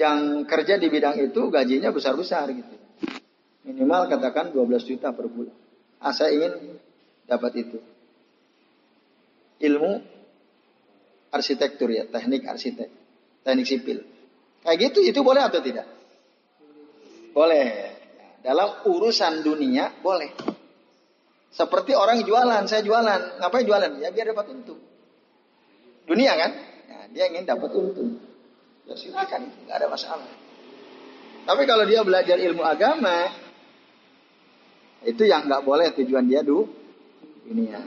yang 0.00 0.48
kerja 0.48 0.80
di 0.80 0.88
bidang 0.88 1.20
itu 1.20 1.52
gajinya 1.52 1.92
besar-besar 1.92 2.48
gitu. 2.56 2.74
Minimal 3.68 4.08
katakan 4.08 4.48
12 4.56 4.88
juta 4.88 5.12
per 5.12 5.28
bulan. 5.28 5.52
Ah, 6.00 6.16
saya 6.16 6.32
ingin 6.32 6.80
dapat 7.28 7.68
itu. 7.68 7.78
Ilmu 9.60 9.92
arsitektur 11.28 11.92
ya, 11.92 12.08
teknik 12.08 12.48
arsitek, 12.48 12.88
teknik 13.44 13.66
sipil. 13.68 13.98
Kayak 14.64 14.78
gitu 14.88 15.04
itu 15.04 15.20
boleh 15.20 15.44
atau 15.44 15.60
tidak? 15.60 15.84
Boleh. 17.36 17.92
Dalam 18.40 18.88
urusan 18.88 19.44
dunia 19.44 19.92
boleh. 20.00 20.32
Seperti 21.52 21.92
orang 21.92 22.22
jualan, 22.22 22.64
saya 22.70 22.80
jualan. 22.80 23.42
Ngapain 23.42 23.66
jualan? 23.66 23.92
Ya 23.98 24.14
biar 24.14 24.32
dapat 24.32 24.54
untung. 24.54 24.78
Dunia 26.08 26.32
kan? 26.40 26.50
Ya, 26.88 26.98
dia 27.12 27.24
ingin 27.28 27.44
dapat 27.44 27.68
untung. 27.76 28.16
Ya 28.88 28.96
silakan, 28.96 29.52
nggak 29.68 29.76
ada 29.76 29.88
masalah. 29.92 30.30
Tapi 31.44 31.62
kalau 31.68 31.84
dia 31.84 32.00
belajar 32.00 32.40
ilmu 32.40 32.64
agama, 32.64 33.28
itu 35.04 35.22
yang 35.28 35.44
nggak 35.44 35.64
boleh 35.64 35.92
tujuan 35.92 36.24
dia 36.24 36.40
du 36.40 36.64
ya. 37.52 37.80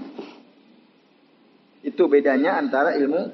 Itu 1.82 2.06
bedanya 2.06 2.62
antara 2.62 2.94
ilmu 2.94 3.34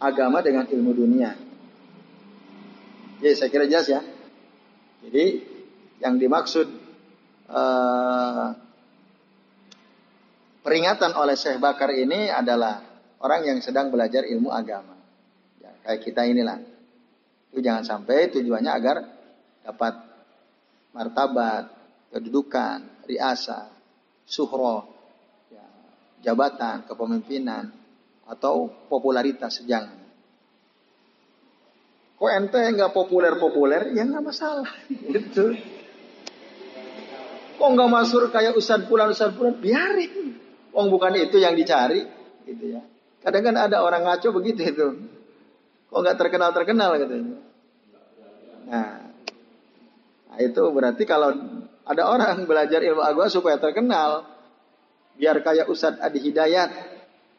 agama 0.00 0.44
dengan 0.44 0.68
ilmu 0.68 0.92
dunia. 0.92 1.32
Jadi 3.20 3.32
saya 3.36 3.48
kira 3.52 3.64
jelas 3.68 3.88
ya. 3.88 4.00
Jadi 5.04 5.24
yang 6.00 6.16
dimaksud 6.16 6.68
uh, 7.48 8.48
peringatan 10.64 11.12
oleh 11.16 11.36
Syekh 11.36 11.60
Bakar 11.60 11.92
ini 11.92 12.28
adalah 12.28 12.89
orang 13.20 13.40
yang 13.46 13.58
sedang 13.60 13.92
belajar 13.92 14.24
ilmu 14.24 14.48
agama. 14.48 14.96
Ya, 15.60 15.70
kayak 15.84 16.00
kita 16.04 16.24
inilah. 16.24 16.58
Itu 17.52 17.60
jangan 17.60 17.84
sampai 17.84 18.32
tujuannya 18.32 18.72
agar 18.72 18.96
dapat 19.64 19.94
martabat, 20.96 21.64
kedudukan, 22.10 23.06
riasa, 23.06 23.70
suhro, 24.24 24.88
ya, 25.52 25.66
jabatan, 26.24 26.86
kepemimpinan, 26.88 27.70
atau 28.26 28.70
popularitas 28.88 29.62
jangan. 29.66 29.98
Kok 32.20 32.30
ente 32.36 32.60
nggak 32.60 32.92
populer-populer? 32.92 33.96
Ya 33.96 34.04
nggak 34.04 34.24
masalah. 34.24 34.68
Gitu. 35.12 35.56
Kok 37.56 37.70
nggak 37.76 37.90
masuk 37.92 38.28
kayak 38.28 38.56
Ustadz 38.56 38.88
Pulan, 38.88 39.12
Ustadz 39.12 39.36
Pulan? 39.36 39.56
Biarin. 39.56 40.36
Wong 40.70 40.86
bukan 40.92 41.16
itu 41.16 41.40
yang 41.40 41.56
dicari. 41.56 42.04
Gitu 42.44 42.76
ya. 42.76 42.84
Kadang 43.20 43.42
kan 43.44 43.56
ada 43.56 43.84
orang 43.84 44.08
ngaco 44.08 44.28
begitu 44.32 44.60
itu. 44.64 44.88
Kok 45.92 45.98
nggak 46.00 46.16
terkenal-terkenal 46.16 46.90
katanya. 46.96 47.36
Nah, 48.70 48.90
nah, 50.30 50.38
itu 50.38 50.62
berarti 50.70 51.02
kalau 51.04 51.34
ada 51.84 52.02
orang 52.06 52.46
belajar 52.48 52.80
ilmu 52.80 53.02
agama 53.02 53.28
supaya 53.28 53.58
terkenal. 53.58 54.24
Biar 55.20 55.42
kayak 55.44 55.68
Ustadz 55.68 56.00
Adi 56.00 56.18
Hidayat. 56.22 56.70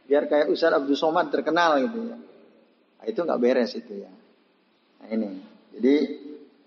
biar 0.01 0.27
kayak 0.27 0.51
Ustaz 0.51 0.75
Abdul 0.75 0.99
Somad 0.99 1.31
terkenal 1.31 1.79
gitu 1.87 2.11
ya. 2.11 2.19
Nah, 2.99 3.05
itu 3.07 3.19
nggak 3.23 3.39
beres 3.39 3.71
itu 3.79 4.03
ya. 4.03 4.11
Nah 4.99 5.07
ini, 5.07 5.39
jadi 5.71 5.95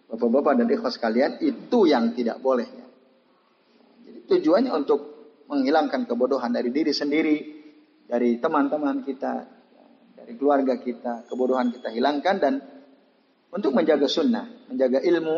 bapak-bapak 0.09 0.64
dan 0.64 0.66
ikhwas 0.73 0.97
kalian 0.97 1.38
itu 1.44 1.85
yang 1.85 2.16
tidak 2.16 2.40
boleh 2.40 2.64
ya. 2.64 2.87
Jadi 4.09 4.18
tujuannya 4.33 4.73
untuk 4.73 5.00
menghilangkan 5.47 6.09
kebodohan 6.09 6.56
dari 6.56 6.73
diri 6.73 6.97
sendiri, 6.97 7.37
dari 8.05 8.37
teman-teman 8.37 9.01
kita, 9.05 9.33
dari 10.15 10.33
keluarga 10.37 10.77
kita, 10.77 11.29
kebodohan 11.29 11.73
kita 11.73 11.89
hilangkan 11.93 12.37
dan 12.41 12.55
untuk 13.55 13.71
menjaga 13.71 14.11
sunnah, 14.11 14.67
menjaga 14.67 14.99
ilmu 15.01 15.37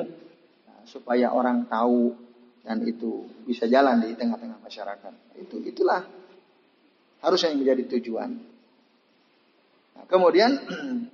nah, 0.66 0.82
supaya 0.88 1.30
orang 1.36 1.68
tahu 1.68 2.16
dan 2.66 2.82
itu 2.82 3.28
bisa 3.46 3.70
jalan 3.70 4.02
di 4.02 4.16
tengah-tengah 4.18 4.58
masyarakat. 4.58 5.12
Itu 5.38 5.62
itulah 5.62 6.02
harusnya 7.22 7.54
yang 7.54 7.60
menjadi 7.62 7.82
tujuan. 7.98 8.30
Nah, 9.94 10.04
kemudian 10.10 10.50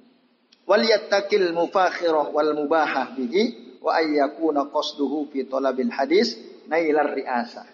wal 0.71 0.85
yattakil 0.85 1.53
mufakhirah 1.53 2.33
wal 2.33 2.57
mubahah 2.57 3.13
bihi 3.19 3.77
wa 3.83 3.99
ayyakuna 3.99 4.71
qasduhu 4.71 5.29
fi 5.29 5.45
talabil 5.45 5.91
hadis 5.93 6.39
nailar 6.71 7.13
riasa. 7.13 7.67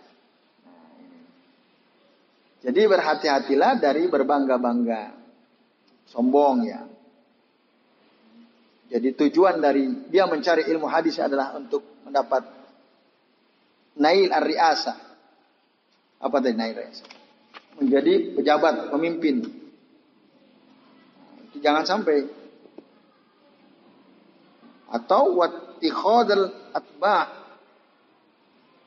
Jadi 2.59 2.81
berhati-hatilah 2.91 3.79
dari 3.79 4.11
berbangga-bangga. 4.11 5.15
Sombong 6.09 6.59
ya. 6.67 6.83
Jadi 8.89 9.13
tujuan 9.15 9.61
dari 9.61 10.09
dia 10.09 10.25
mencari 10.25 10.65
ilmu 10.73 10.89
hadis 10.89 11.21
adalah 11.21 11.55
untuk 11.55 11.85
mendapat 12.09 12.43
nail 14.01 14.33
ar-riasa. 14.33 14.97
Apa 16.19 16.37
tadi 16.41 16.57
nail 16.57 16.75
riasa? 16.75 17.05
Menjadi 17.79 18.35
pejabat, 18.35 18.91
pemimpin. 18.91 19.45
Jangan 21.61 21.85
sampai. 21.85 22.27
Atau 24.89 25.37
wattikhadal 25.37 26.73
atba' 26.73 27.39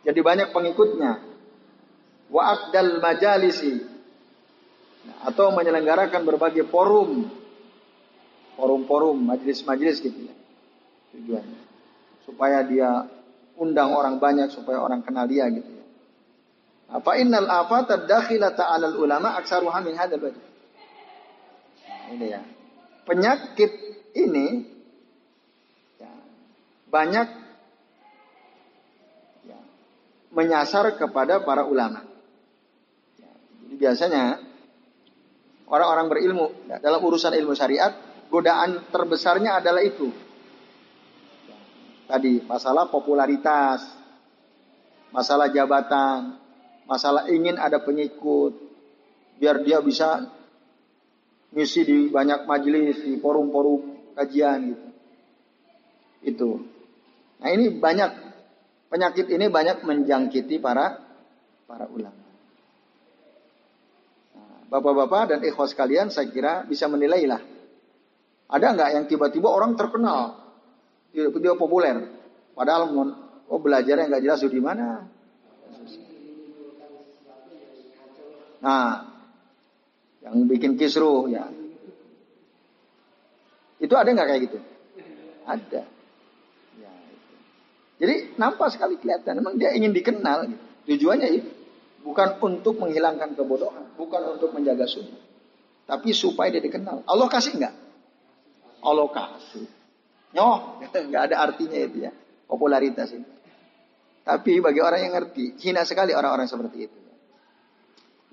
jadi 0.01 0.19
banyak 0.25 0.49
pengikutnya 0.49 1.30
wa 2.31 2.41
aqdal 2.55 3.03
majalisi. 3.03 3.83
Atau 5.21 5.51
menyelenggarakan 5.53 6.23
berbagai 6.23 6.65
forum. 6.71 7.27
Forum-forum 8.55 9.17
majelis-majelis 9.21 10.01
gitu 10.01 10.29
ya. 10.31 10.35
Tujuannya. 11.13 11.59
Supaya 12.25 12.63
dia 12.63 13.05
undang 13.61 13.93
orang 13.93 14.17
banyak 14.17 14.49
supaya 14.49 14.81
orang 14.81 15.05
kenal 15.05 15.29
dia 15.29 15.45
gitu 15.51 15.69
ya. 15.69 15.85
Apa 16.91 17.21
innal 17.21 17.47
afata 17.47 18.03
dakhilata 18.03 18.67
'alal 18.67 18.97
ulama 18.99 19.37
aksaruha 19.39 19.79
min 19.85 19.95
hadzal 19.95 20.19
wajh 20.19 20.35
nah, 21.87 22.03
ini 22.11 22.27
ya. 22.33 22.41
Penyakit 23.01 23.71
ini 24.13 24.47
ya, 25.97 26.11
banyak 26.89 27.27
menyasar 30.31 30.95
kepada 30.95 31.43
para 31.43 31.67
ulama. 31.67 32.07
Biasanya 33.71 34.39
orang-orang 35.71 36.07
berilmu 36.11 36.45
dalam 36.83 37.01
urusan 37.01 37.31
ilmu 37.35 37.55
syariat, 37.55 37.95
godaan 38.27 38.91
terbesarnya 38.91 39.63
adalah 39.63 39.83
itu. 39.83 40.11
Tadi 42.11 42.43
masalah 42.43 42.91
popularitas, 42.91 43.87
masalah 45.15 45.47
jabatan, 45.47 46.35
masalah 46.83 47.31
ingin 47.31 47.55
ada 47.55 47.79
pengikut, 47.79 48.51
biar 49.39 49.63
dia 49.63 49.79
bisa 49.79 50.27
ngisi 51.55 51.81
di 51.87 51.97
banyak 52.11 52.43
majelis, 52.43 52.99
di 52.99 53.15
forum-forum 53.15 54.13
kajian 54.19 54.75
gitu. 54.75 54.87
Itu. 56.21 56.49
Nah 57.39 57.49
ini 57.49 57.71
banyak 57.79 58.31
Penyakit 58.91 59.31
ini 59.31 59.47
banyak 59.47 59.87
menjangkiti 59.87 60.59
para 60.59 60.99
para 61.63 61.87
ulama. 61.87 62.20
Bapak-bapak 64.71 65.35
dan 65.35 65.39
ikhwas 65.43 65.75
kalian 65.75 66.07
saya 66.07 66.31
kira 66.31 66.63
bisa 66.63 66.87
menilai 66.87 67.27
lah. 67.27 67.43
Ada 68.47 68.71
nggak 68.71 68.89
yang 68.95 69.05
tiba-tiba 69.11 69.51
orang 69.51 69.75
terkenal, 69.75 70.39
dia 71.11 71.53
populer, 71.59 72.07
padahal 72.55 72.87
oh 73.51 73.59
belajarnya 73.59 74.07
nggak 74.07 74.23
jelas 74.23 74.47
di 74.47 74.61
mana. 74.63 75.11
Nah, 78.61 79.11
yang 80.23 80.47
bikin 80.47 80.79
kisruh 80.79 81.27
ya. 81.27 81.51
Itu 83.81 83.91
ada 83.97 84.07
nggak 84.07 84.27
kayak 84.29 84.41
gitu? 84.47 84.57
Ada. 85.43 85.83
Jadi 88.01 88.33
nampak 88.37 88.73
sekali 88.73 88.97
kelihatan. 88.97 89.41
Memang 89.41 89.61
dia 89.61 89.73
ingin 89.77 89.93
dikenal. 89.93 90.49
Gitu. 90.49 90.61
Tujuannya 90.89 91.27
itu. 91.37 91.49
Bukan 92.01 92.41
untuk 92.41 92.81
menghilangkan 92.81 93.37
kebodohan. 93.37 93.93
Bukan 93.93 94.37
untuk 94.37 94.51
menjaga 94.57 94.89
sunnah. 94.89 95.21
Tapi 95.85 96.13
supaya 96.15 96.49
dia 96.49 96.63
dikenal. 96.63 97.05
Allah 97.05 97.27
kasih 97.29 97.57
nggak? 97.61 97.75
Allah 98.81 99.07
kasih. 99.09 99.65
Nyoh. 100.33 100.81
nggak 101.09 101.23
ada 101.31 101.35
artinya 101.45 101.77
itu 101.77 102.09
ya. 102.09 102.11
Popularitas 102.49 103.13
itu. 103.13 103.31
Tapi 104.21 104.61
bagi 104.61 104.81
orang 104.81 105.01
yang 105.01 105.13
ngerti. 105.17 105.57
Hina 105.61 105.85
sekali 105.85 106.13
orang-orang 106.13 106.49
seperti 106.49 106.77
itu. 106.89 106.99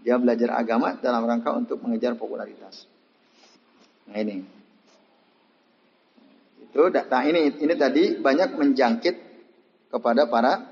Dia 0.04 0.16
belajar 0.16 0.54
agama 0.54 0.96
dalam 1.00 1.26
rangka 1.26 1.52
untuk 1.52 1.83
mengejar 1.83 2.14
popularitas. 2.14 2.87
Nah 4.09 4.16
ini. 4.16 4.40
Itu, 6.68 6.88
nah 6.92 7.22
ini 7.24 7.59
ini 7.59 7.74
tadi 7.74 8.20
banyak 8.20 8.54
menjangkit 8.54 9.16
kepada 9.90 10.28
para 10.28 10.68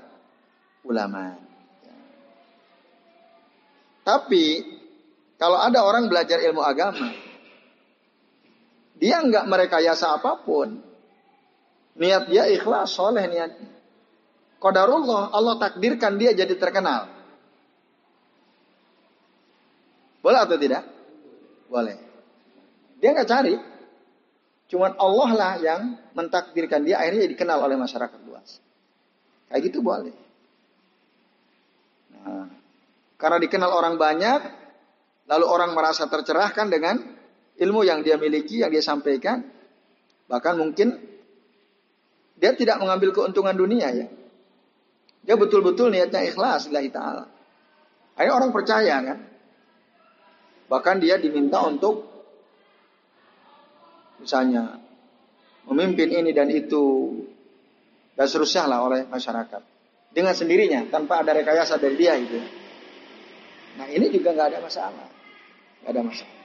ulama. 0.85 1.46
Tapi 4.07 4.63
kalau 5.35 5.59
ada 5.59 5.83
orang 5.83 6.07
belajar 6.07 6.39
ilmu 6.39 6.63
agama, 6.63 7.11
dia 8.95 9.19
nggak 9.19 9.43
merekayasa 9.51 10.15
apa 10.15 10.39
pun. 10.47 10.79
Niat 11.99 12.31
dia 12.31 12.47
ikhlas, 12.47 12.95
soleh 12.95 13.27
niat. 13.27 13.51
Qadarullah, 14.63 15.35
Allah 15.35 15.59
takdirkan 15.59 16.15
dia 16.15 16.31
jadi 16.31 16.55
terkenal. 16.55 17.11
Boleh 20.23 20.39
atau 20.39 20.55
tidak? 20.55 20.87
Boleh. 21.67 21.99
Dia 23.03 23.11
nggak 23.11 23.27
cari. 23.27 23.55
Cuman 24.71 24.95
Allah 24.99 25.29
lah 25.35 25.53
yang 25.59 25.81
mentakdirkan 26.15 26.87
dia 26.87 26.99
akhirnya 27.03 27.27
dikenal 27.27 27.59
oleh 27.59 27.75
masyarakat 27.75 28.19
luas. 28.23 28.63
Kayak 29.51 29.61
gitu 29.67 29.79
boleh. 29.83 30.15
Nah, 32.11 32.66
karena 33.17 33.37
dikenal 33.41 33.73
orang 33.73 33.97
banyak, 33.97 34.41
lalu 35.25 35.45
orang 35.49 35.73
merasa 35.73 36.05
tercerahkan 36.05 36.69
dengan 36.69 37.01
ilmu 37.57 37.81
yang 37.81 38.05
dia 38.05 38.15
miliki, 38.21 38.61
yang 38.61 38.69
dia 38.69 38.85
sampaikan, 38.85 39.41
bahkan 40.29 40.53
mungkin 40.53 41.01
dia 42.37 42.53
tidak 42.53 42.77
mengambil 42.77 43.09
keuntungan 43.09 43.57
dunia 43.57 43.89
ya. 43.89 44.07
Dia 45.25 45.35
betul-betul 45.35 45.91
niatnya 45.91 46.23
ikhlas 46.29 46.69
lillahi 46.69 46.93
ta'ala. 46.93 47.25
Akhirnya 48.15 48.33
orang 48.37 48.51
percaya 48.53 48.95
kan. 49.01 49.19
Bahkan 50.69 50.95
dia 51.01 51.17
diminta 51.17 51.65
untuk 51.65 52.05
misalnya 54.21 54.77
memimpin 55.67 56.13
ini 56.13 56.31
dan 56.31 56.47
itu 56.53 57.17
dan 58.13 58.25
seterusnya 58.29 58.69
lah 58.69 58.79
oleh 58.85 59.01
masyarakat. 59.09 59.61
Dengan 60.13 60.33
sendirinya, 60.33 60.87
tanpa 60.89 61.21
ada 61.21 61.35
rekayasa 61.35 61.77
dari 61.77 61.95
dia 61.99 62.15
itu. 62.17 62.66
Nah 63.77 63.87
ini 63.93 64.09
juga 64.09 64.33
nggak 64.33 64.47
ada 64.53 64.59
masalah. 64.59 65.07
Nggak 65.85 65.91
ada 65.93 66.01
masalah. 66.01 66.37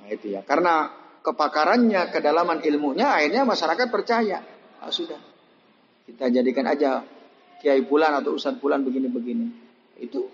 Nah 0.00 0.08
itu 0.08 0.26
ya. 0.32 0.40
Karena 0.42 0.88
kepakarannya, 1.20 2.08
kedalaman 2.08 2.64
ilmunya, 2.64 3.12
akhirnya 3.12 3.44
masyarakat 3.44 3.86
percaya. 3.92 4.40
Ah, 4.80 4.88
sudah. 4.88 5.20
Kita 6.08 6.32
jadikan 6.32 6.64
aja 6.64 7.04
kiai 7.60 7.84
pulan 7.84 8.16
atau 8.16 8.32
ustad 8.40 8.56
pulan 8.56 8.80
begini-begini. 8.80 9.46
Itu 10.00 10.32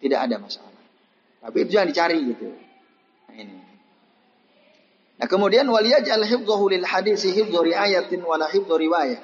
tidak 0.00 0.24
ada 0.24 0.40
masalah. 0.40 0.72
Tapi 1.42 1.56
itu 1.66 1.70
jangan 1.76 1.88
dicari 1.92 2.18
gitu. 2.24 2.48
Nah 3.28 3.34
ini. 3.36 3.56
Nah 5.20 5.26
kemudian 5.28 5.68
waliyaj'al 5.68 6.24
hifdhahu 6.24 6.72
lil 6.72 6.86
hadis 6.86 7.26
hifdhu 7.28 7.60
riayatin 7.60 8.22
wala 8.24 8.48
riwayah. 8.48 9.20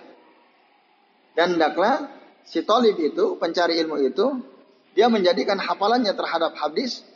Dan 1.38 1.54
hendaklah 1.54 2.10
si 2.42 2.66
talib 2.66 2.98
itu, 2.98 3.38
pencari 3.38 3.78
ilmu 3.78 3.96
itu, 4.02 4.26
dia 4.98 5.06
menjadikan 5.06 5.62
hafalannya 5.62 6.10
terhadap 6.10 6.58
hadis 6.58 7.06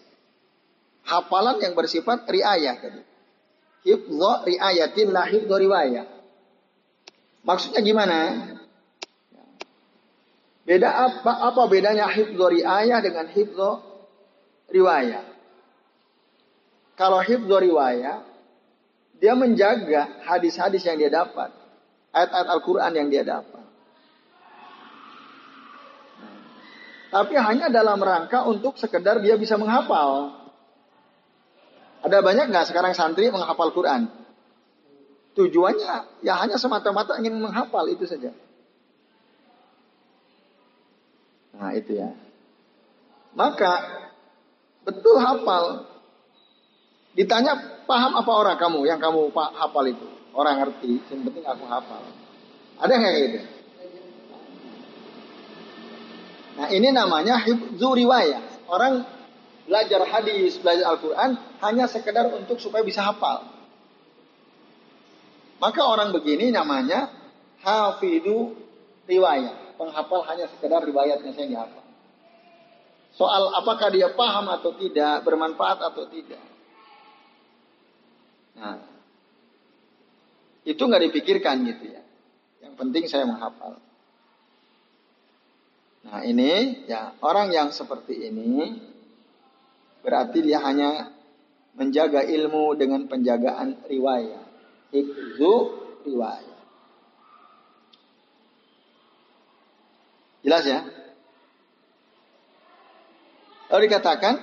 hafalan 1.02 1.58
yang 1.58 1.74
bersifat 1.74 2.30
riayah 2.30 2.78
tadi. 2.78 3.02
Hifdhu 3.82 4.46
riayatin 4.46 5.10
la 5.10 5.26
hifdhu 5.26 5.50
riwayah. 5.50 6.06
Maksudnya 7.42 7.82
gimana? 7.82 8.18
Beda 10.62 10.94
apa? 11.10 11.50
Apa 11.50 11.66
bedanya 11.66 12.06
hifdhu 12.06 12.62
riayah 12.62 13.02
dengan 13.02 13.26
hifdhu 13.26 13.82
riwayat. 14.70 15.26
Kalau 16.94 17.18
hifdzu 17.18 17.56
riwayat, 17.66 18.22
dia 19.18 19.34
menjaga 19.34 20.22
hadis-hadis 20.22 20.86
yang 20.86 21.02
dia 21.02 21.10
dapat. 21.10 21.50
Ayat-ayat 22.14 22.46
Al-Quran 22.46 22.92
yang 22.94 23.08
dia 23.10 23.26
dapat. 23.26 23.61
Tapi 27.12 27.36
hanya 27.36 27.68
dalam 27.68 28.00
rangka 28.00 28.48
untuk 28.48 28.80
sekedar 28.80 29.20
dia 29.20 29.36
bisa 29.36 29.60
menghafal. 29.60 30.32
Ada 32.00 32.24
banyak 32.24 32.48
nggak 32.48 32.72
sekarang 32.72 32.96
santri 32.96 33.28
menghafal 33.28 33.68
Quran? 33.76 34.08
Tujuannya 35.36 36.24
ya 36.24 36.40
hanya 36.40 36.56
semata-mata 36.56 37.20
ingin 37.20 37.36
menghafal 37.36 37.84
itu 37.92 38.08
saja. 38.08 38.32
Nah 41.52 41.76
itu 41.76 42.00
ya. 42.00 42.16
Maka 43.36 43.72
betul 44.88 45.20
hafal. 45.20 45.84
Ditanya 47.12 47.84
paham 47.84 48.16
apa 48.16 48.32
orang 48.32 48.56
kamu 48.56 48.88
yang 48.88 48.96
kamu 48.96 49.28
hafal 49.36 49.84
itu? 49.84 50.08
Orang 50.32 50.64
ngerti, 50.64 50.96
yang 51.12 51.28
penting 51.28 51.44
aku 51.44 51.68
hafal. 51.68 52.08
Ada 52.80 52.92
nggak 52.96 53.14
gitu? 53.20 53.40
Nah 56.56 56.68
ini 56.68 56.92
namanya 56.92 57.40
hibzu 57.42 57.88
riwayat. 57.96 58.68
Orang 58.68 59.04
belajar 59.64 60.04
hadis, 60.04 60.60
belajar 60.60 60.96
Al-Quran 60.96 61.30
hanya 61.64 61.86
sekedar 61.88 62.28
untuk 62.32 62.60
supaya 62.60 62.84
bisa 62.84 63.00
hafal. 63.00 63.48
Maka 65.62 65.80
orang 65.86 66.10
begini 66.10 66.50
namanya 66.50 67.08
hafidu 67.62 68.58
riwayat. 69.06 69.78
Penghafal 69.78 70.26
hanya 70.28 70.50
sekedar 70.50 70.82
riwayatnya 70.82 71.30
saya 71.32 71.46
dihafal. 71.48 71.86
Soal 73.12 73.52
apakah 73.54 73.92
dia 73.92 74.10
paham 74.16 74.48
atau 74.50 74.72
tidak, 74.74 75.22
bermanfaat 75.22 75.78
atau 75.84 76.08
tidak. 76.08 76.40
Nah, 78.56 78.80
itu 80.64 80.82
nggak 80.82 81.02
dipikirkan 81.10 81.62
gitu 81.66 81.92
ya. 81.92 82.02
Yang 82.62 82.74
penting 82.78 83.04
saya 83.06 83.24
menghafal. 83.28 83.78
Nah 86.02 86.20
ini 86.26 86.82
ya 86.90 87.14
orang 87.22 87.54
yang 87.54 87.70
seperti 87.70 88.26
ini 88.26 88.92
Berarti 90.02 90.42
dia 90.42 90.58
hanya 90.66 91.14
menjaga 91.78 92.26
ilmu 92.26 92.74
dengan 92.74 93.06
penjagaan 93.06 93.86
riwayat. 93.86 94.46
Hifzu 94.90 95.54
riwayat. 96.04 96.60
Jelas 100.42 100.64
ya? 100.66 100.82
Lalu 103.70 103.82
dikatakan, 103.88 104.34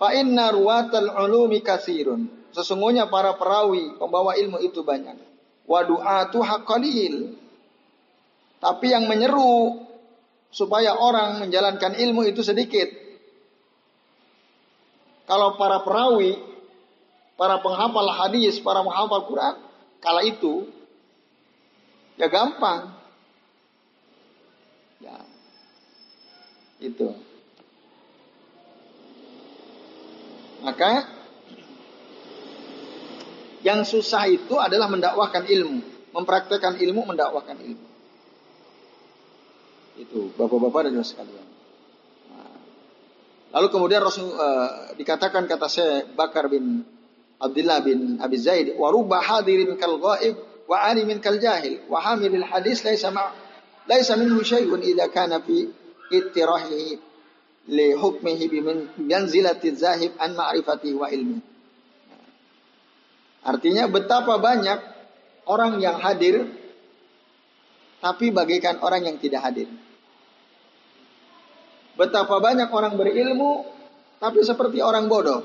fa 0.00 0.16
inna 0.16 0.48
ruwatal 0.50 1.12
ulumi 1.28 1.60
kasirun. 1.60 2.48
Sesungguhnya 2.56 3.12
para 3.12 3.36
perawi, 3.36 4.00
pembawa 4.00 4.32
ilmu 4.32 4.58
itu 4.64 4.80
banyak. 4.80 5.20
Wa 5.68 5.84
du'atu 5.84 6.40
haqqalil. 6.40 7.36
Tapi 8.64 8.86
yang 8.88 9.04
menyeru 9.04 9.85
supaya 10.56 10.96
orang 10.96 11.44
menjalankan 11.44 12.00
ilmu 12.00 12.24
itu 12.24 12.40
sedikit. 12.40 12.88
Kalau 15.28 15.60
para 15.60 15.84
perawi, 15.84 16.40
para 17.36 17.60
penghafal 17.60 18.08
hadis, 18.08 18.56
para 18.64 18.80
penghafal 18.80 19.28
Quran, 19.28 19.54
kala 20.00 20.24
itu 20.24 20.64
ya 22.16 22.32
gampang. 22.32 22.96
Ya. 25.04 25.20
Itu. 26.80 27.12
Maka 30.64 31.04
yang 33.60 33.84
susah 33.84 34.24
itu 34.24 34.56
adalah 34.56 34.88
mendakwahkan 34.88 35.44
ilmu, 35.44 35.84
mempraktekkan 36.16 36.80
ilmu, 36.80 37.12
mendakwahkan 37.12 37.60
ilmu. 37.60 37.85
Itu 39.96 40.32
bapak-bapak 40.36 40.92
dan 40.92 41.00
sekalian. 41.00 41.46
Lalu 43.56 43.66
kemudian 43.72 44.04
Rasul 44.04 44.36
uh, 44.36 44.92
dikatakan 45.00 45.48
kata 45.48 45.66
saya 45.70 46.04
Bakar 46.12 46.52
bin 46.52 46.84
Abdullah 47.40 47.80
bin 47.80 48.20
Abi 48.20 48.36
Zaid, 48.36 48.76
wa 48.76 48.92
rubba 48.92 49.24
hadirin 49.24 49.76
kal 49.80 49.96
ghaib 49.96 50.36
wa 50.68 50.76
alimin 50.82 51.22
kal 51.24 51.40
jahil 51.40 51.80
wa 51.86 52.02
hamilil 52.02 52.42
hadis 52.42 52.82
laisa 52.82 53.14
ma 53.14 53.32
laisa 53.86 54.18
minhu 54.18 54.42
syai'un 54.42 54.82
idza 54.82 55.06
kana 55.08 55.40
fi 55.40 55.72
ittirahihi 56.10 56.98
li 57.70 57.88
hukmihi 57.94 58.44
bi 58.50 58.58
manzilati 59.00 59.72
zahib 59.72 60.12
an 60.20 60.36
ma'rifatihi 60.36 60.94
wa 60.98 61.08
ilmi. 61.08 61.38
Artinya 63.46 63.86
betapa 63.86 64.42
banyak 64.42 64.78
orang 65.46 65.78
yang 65.78 66.02
hadir 66.02 66.50
tapi 68.02 68.34
bagaikan 68.34 68.82
orang 68.82 69.06
yang 69.06 69.16
tidak 69.22 69.46
hadir. 69.46 69.70
Betapa 71.96 72.36
banyak 72.38 72.68
orang 72.68 72.94
berilmu 73.00 73.64
tapi 74.20 74.44
seperti 74.44 74.84
orang 74.84 75.08
bodoh. 75.08 75.40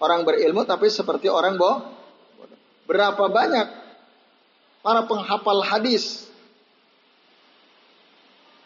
Orang 0.00 0.24
berilmu 0.24 0.64
tapi 0.64 0.88
seperti 0.88 1.28
orang 1.28 1.60
bodoh. 1.60 1.84
Berapa 2.88 3.28
banyak 3.28 3.68
para 4.80 5.04
penghafal 5.04 5.60
hadis 5.60 6.24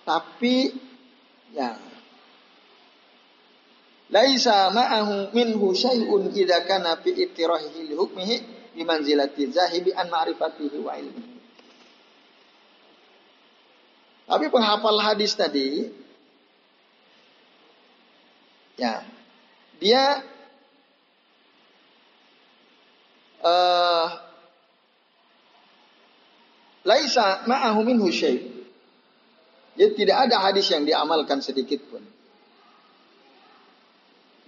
tapi 0.02 0.74
ya 1.54 1.78
laisa 4.10 4.70
ma'ahu 4.70 5.30
minhu 5.32 5.72
syai'un 5.72 6.30
idza 6.34 6.66
kana 6.66 6.98
fi 7.00 7.16
ittirahihi 7.16 7.90
li 7.90 7.94
hukmihi 7.94 8.36
bi 8.76 8.82
manzilati 8.82 9.48
zahibi 9.48 9.94
an 9.94 10.10
ma'rifatihi 10.10 10.78
wa 10.82 10.92
ilmihi 10.98 11.31
tapi 14.26 14.46
penghafal 14.48 14.98
hadis 15.02 15.34
tadi, 15.34 15.90
ya, 18.78 19.02
dia 19.82 20.22
uh, 23.42 24.06
laisa 26.86 27.42
ma'ahu 27.50 27.80
minhu 27.82 28.08
syai'. 28.08 28.50
Jadi 29.72 29.92
tidak 30.04 30.28
ada 30.28 30.36
hadis 30.44 30.68
yang 30.68 30.84
diamalkan 30.84 31.40
sedikit 31.40 31.80
pun. 31.88 32.04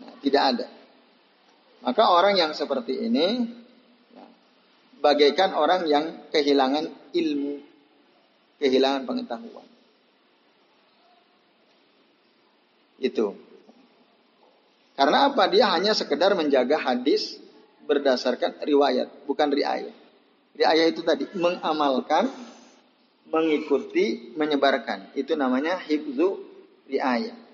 Nah, 0.05 0.15
tidak 0.21 0.43
ada. 0.55 0.67
Maka 1.85 2.03
orang 2.13 2.37
yang 2.37 2.53
seperti 2.53 3.09
ini 3.09 3.49
ya, 4.13 4.25
bagaikan 5.01 5.57
orang 5.57 5.89
yang 5.89 6.29
kehilangan 6.29 7.13
ilmu 7.13 7.74
kehilangan 8.59 9.05
pengetahuan. 9.09 9.67
Itu. 12.99 13.37
Karena 14.95 15.29
apa? 15.29 15.51
Dia 15.51 15.75
hanya 15.75 15.93
sekedar 15.93 16.33
menjaga 16.39 16.79
hadis 16.79 17.43
berdasarkan 17.85 18.63
riwayat, 18.63 19.27
bukan 19.27 19.51
riayat. 19.51 19.93
Riayat 20.55 20.87
itu 20.95 21.03
tadi 21.03 21.27
mengamalkan, 21.35 22.31
mengikuti, 23.29 24.33
menyebarkan. 24.39 25.11
Itu 25.19 25.35
namanya 25.35 25.83
hibzu 25.83 26.39
riayat. 26.87 27.45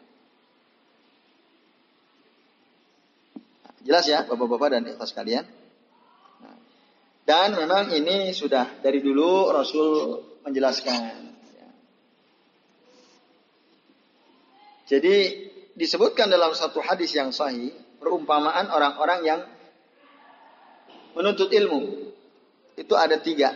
Jelas 3.80 4.04
ya 4.04 4.28
Bapak-bapak 4.28 4.76
dan 4.76 4.84
ikhlas 4.92 5.08
sekalian? 5.08 5.48
Nah, 6.44 6.56
dan 7.24 7.56
memang 7.56 7.88
ini 7.96 8.36
sudah 8.36 8.76
dari 8.84 9.00
dulu 9.00 9.48
Rasul 9.48 10.29
menjelaskan. 10.44 11.30
Jadi 14.90 15.16
disebutkan 15.78 16.26
dalam 16.26 16.50
satu 16.50 16.82
hadis 16.82 17.14
yang 17.14 17.30
sahih 17.30 17.70
perumpamaan 18.02 18.66
orang-orang 18.74 19.20
yang 19.22 19.40
menuntut 21.14 21.46
ilmu 21.54 22.10
itu 22.74 22.94
ada 22.98 23.14
tiga. 23.22 23.54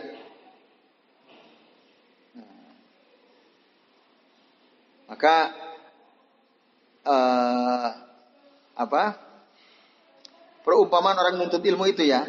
Maka 5.05 5.35
uh, 7.05 7.89
apa? 8.73 9.03
Perumpamaan 10.65 11.19
orang 11.19 11.35
menuntut 11.37 11.61
ilmu 11.61 11.85
itu 11.91 12.09
ya. 12.09 12.25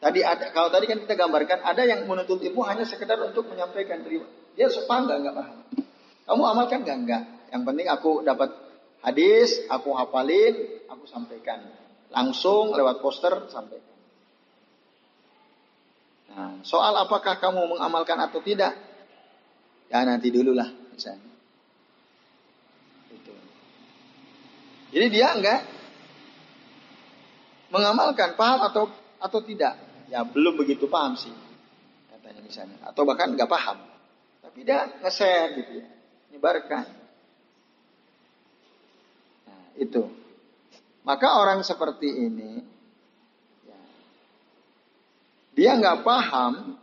Tadi 0.00 0.24
ada, 0.24 0.48
kalau 0.56 0.72
tadi 0.72 0.88
kan 0.88 0.96
kita 1.04 1.12
gambarkan 1.12 1.60
ada 1.60 1.84
yang 1.84 2.08
menuntut 2.08 2.40
ilmu 2.40 2.64
hanya 2.64 2.88
sekedar 2.88 3.20
untuk 3.20 3.52
menyampaikan 3.52 4.00
terima. 4.00 4.24
Dia 4.56 4.72
sepan 4.72 5.04
nggak 5.04 5.18
nggak 5.20 5.34
paham. 5.36 5.58
Kamu 6.24 6.42
amalkan 6.56 6.80
nggak 6.88 6.98
nggak. 7.04 7.22
Yang 7.52 7.62
penting 7.68 7.86
aku 7.92 8.10
dapat 8.24 8.48
hadis, 9.04 9.60
aku 9.68 9.92
hafalin, 9.92 10.80
aku 10.88 11.04
sampaikan 11.04 11.68
langsung 12.08 12.72
lewat 12.72 13.04
poster 13.04 13.44
sampaikan. 13.52 13.96
Nah, 16.32 16.64
soal 16.64 16.96
apakah 16.96 17.36
kamu 17.36 17.76
mengamalkan 17.76 18.16
atau 18.24 18.40
tidak, 18.40 18.72
ya 19.92 20.00
nanti 20.00 20.32
dululah 20.32 20.72
misalnya. 20.96 21.28
Itu. 23.12 23.36
Jadi 24.96 25.06
dia 25.12 25.36
enggak 25.36 25.60
mengamalkan 27.68 28.32
paham 28.40 28.64
atau 28.64 28.88
atau 29.20 29.40
tidak 29.44 29.89
Ya 30.10 30.26
belum 30.26 30.58
begitu 30.58 30.90
paham 30.90 31.14
sih 31.14 31.30
katanya 32.10 32.42
misalnya. 32.42 32.78
Atau 32.82 33.06
bahkan 33.06 33.30
enggak 33.30 33.46
paham. 33.46 33.78
Tapi 34.42 34.66
dia 34.66 34.90
nge-share 34.98 35.54
gitu 35.62 35.72
ya. 35.78 35.86
Nyebarkan. 36.34 36.86
Nah, 39.46 39.64
itu. 39.78 40.02
Maka 41.06 41.38
orang 41.40 41.62
seperti 41.64 42.10
ini 42.10 42.60
ya, 43.64 43.80
dia 45.56 45.70
nggak 45.78 46.02
paham, 46.04 46.76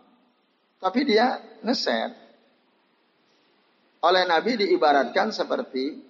tapi 0.81 1.05
dia 1.05 1.37
nge-share. 1.61 2.15
Oleh 4.01 4.23
Nabi 4.25 4.57
diibaratkan 4.57 5.35
seperti 5.35 6.01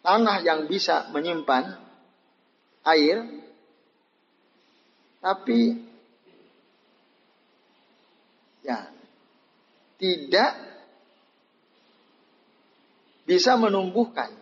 tanah 0.00 0.40
yang 0.42 0.66
bisa 0.66 1.12
menyimpan 1.12 1.76
air, 2.88 3.39
tapi 5.20 5.76
ya 8.64 8.88
tidak 10.00 10.52
bisa 13.28 13.54
menumbuhkan. 13.60 14.32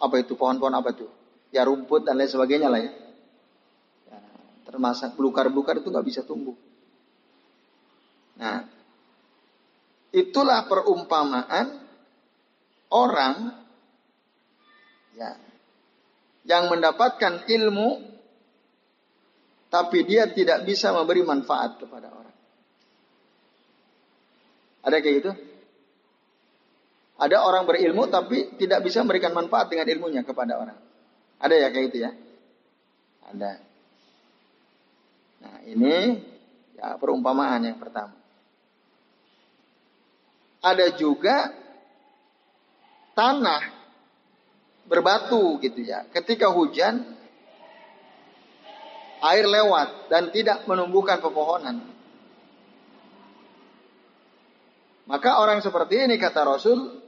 Apa 0.00 0.20
itu 0.20 0.34
pohon-pohon 0.34 0.74
apa 0.74 0.90
itu? 0.90 1.06
Ya 1.54 1.62
rumput 1.62 2.02
dan 2.02 2.18
lain 2.18 2.26
sebagainya 2.26 2.66
lah 2.66 2.82
ya. 2.82 2.92
ya 4.10 4.18
termasuk 4.66 5.14
belukar-belukar 5.14 5.78
itu 5.78 5.88
nggak 5.92 6.08
bisa 6.08 6.20
tumbuh. 6.26 6.56
Nah, 8.34 8.66
itulah 10.10 10.66
perumpamaan 10.66 11.78
orang 12.90 13.54
ya 15.14 15.38
yang 16.44 16.68
mendapatkan 16.68 17.48
ilmu 17.48 18.14
tapi 19.72 20.06
dia 20.06 20.30
tidak 20.30 20.62
bisa 20.62 20.94
memberi 20.94 21.26
manfaat 21.26 21.82
kepada 21.82 22.06
orang. 22.06 22.36
Ada 24.84 24.96
kayak 25.02 25.16
gitu? 25.18 25.32
Ada 27.18 27.42
orang 27.42 27.66
berilmu 27.66 28.06
tapi 28.06 28.54
tidak 28.54 28.86
bisa 28.86 29.02
memberikan 29.02 29.34
manfaat 29.34 29.72
dengan 29.72 29.88
ilmunya 29.90 30.22
kepada 30.22 30.60
orang. 30.60 30.78
Ada 31.42 31.54
ya 31.58 31.68
kayak 31.74 31.84
gitu 31.90 31.98
ya? 32.06 32.10
Ada. 33.34 33.52
Nah, 35.42 35.56
ini 35.66 35.96
ya 36.78 36.94
perumpamaan 37.00 37.66
yang 37.66 37.78
pertama. 37.80 38.14
Ada 40.64 40.96
juga 40.96 41.52
tanah 43.12 43.83
berbatu 44.84 45.58
gitu 45.60 45.80
ya. 45.84 46.04
Ketika 46.12 46.52
hujan 46.52 47.04
air 49.24 49.46
lewat 49.48 50.12
dan 50.12 50.28
tidak 50.28 50.68
menumbuhkan 50.68 51.18
pepohonan. 51.24 51.80
Maka 55.04 55.40
orang 55.40 55.60
seperti 55.60 56.00
ini 56.08 56.16
kata 56.16 56.44
Rasul, 56.48 57.00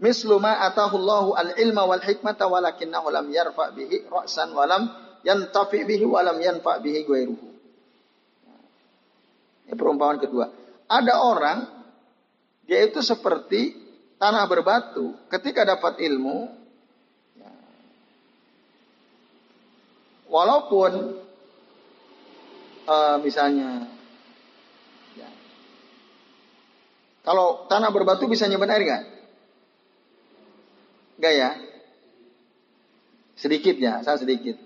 misluma 0.00 0.64
atahullahu 0.64 1.36
al-ilma 1.36 1.84
wal 1.84 2.00
hikmata 2.00 2.48
walakinnahu 2.48 3.12
lam 3.12 3.28
yarfa 3.28 3.72
bihi 3.72 4.08
ra'san 4.08 4.52
walam 4.56 4.88
yantafi 5.20 5.84
bihi 5.84 6.04
walam 6.08 6.40
yanfa 6.40 6.80
bihi 6.80 7.04
ghairuhu. 7.04 7.48
Ini 9.68 9.74
perumpamaan 9.76 10.20
kedua. 10.20 10.48
Ada 10.88 11.14
orang 11.20 11.58
dia 12.64 12.80
itu 12.84 13.04
seperti 13.04 13.76
tanah 14.16 14.44
berbatu, 14.48 15.12
ketika 15.28 15.68
dapat 15.68 16.00
ilmu, 16.00 16.48
walaupun 20.34 21.22
uh, 22.90 23.16
misalnya, 23.22 23.86
ya, 25.14 25.30
kalau 27.22 27.70
tanah 27.70 27.94
berbatu 27.94 28.26
bisa 28.26 28.50
nyimpan 28.50 28.74
air 28.74 28.82
nggak? 28.82 29.04
Nggak 31.22 31.34
ya? 31.38 31.50
Sedikit 33.38 33.78
ya, 33.78 34.02
saya 34.02 34.18
sedikit. 34.18 34.58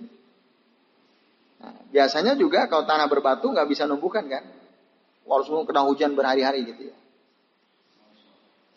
Nah, 1.61 1.77
biasanya 1.93 2.33
juga 2.41 2.65
kalau 2.73 2.89
tanah 2.89 3.05
berbatu 3.13 3.53
nggak 3.53 3.69
bisa 3.69 3.85
numbuhkan 3.85 4.25
kan? 4.25 4.49
Walaupun 5.29 5.69
kena 5.69 5.85
hujan 5.85 6.17
berhari-hari 6.17 6.65
gitu 6.65 6.89
ya. 6.89 6.97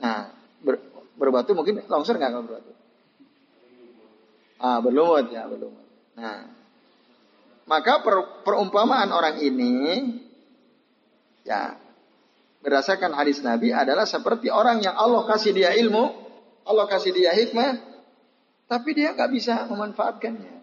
Nah, 0.04 0.36
ber, 0.60 0.84
berbatu 1.16 1.56
mungkin 1.56 1.88
longsor 1.88 2.20
nggak 2.20 2.32
kalau 2.36 2.44
berbatu? 2.44 2.72
Ah, 4.60 4.84
berlumut 4.84 5.32
ya, 5.32 5.48
berlumut. 5.48 5.88
Nah, 6.20 6.61
maka 7.72 8.04
per, 8.04 8.44
perumpamaan 8.44 9.08
orang 9.16 9.40
ini 9.40 9.80
ya 11.48 11.80
berdasarkan 12.60 13.16
hadis 13.16 13.40
Nabi 13.40 13.72
adalah 13.72 14.04
seperti 14.04 14.52
orang 14.52 14.84
yang 14.84 15.00
Allah 15.00 15.24
kasih 15.24 15.56
dia 15.56 15.72
ilmu, 15.80 16.04
Allah 16.68 16.86
kasih 16.92 17.16
dia 17.16 17.32
hikmah, 17.32 17.80
tapi 18.68 18.92
dia 18.92 19.16
nggak 19.16 19.32
bisa 19.32 19.72
memanfaatkannya. 19.72 20.60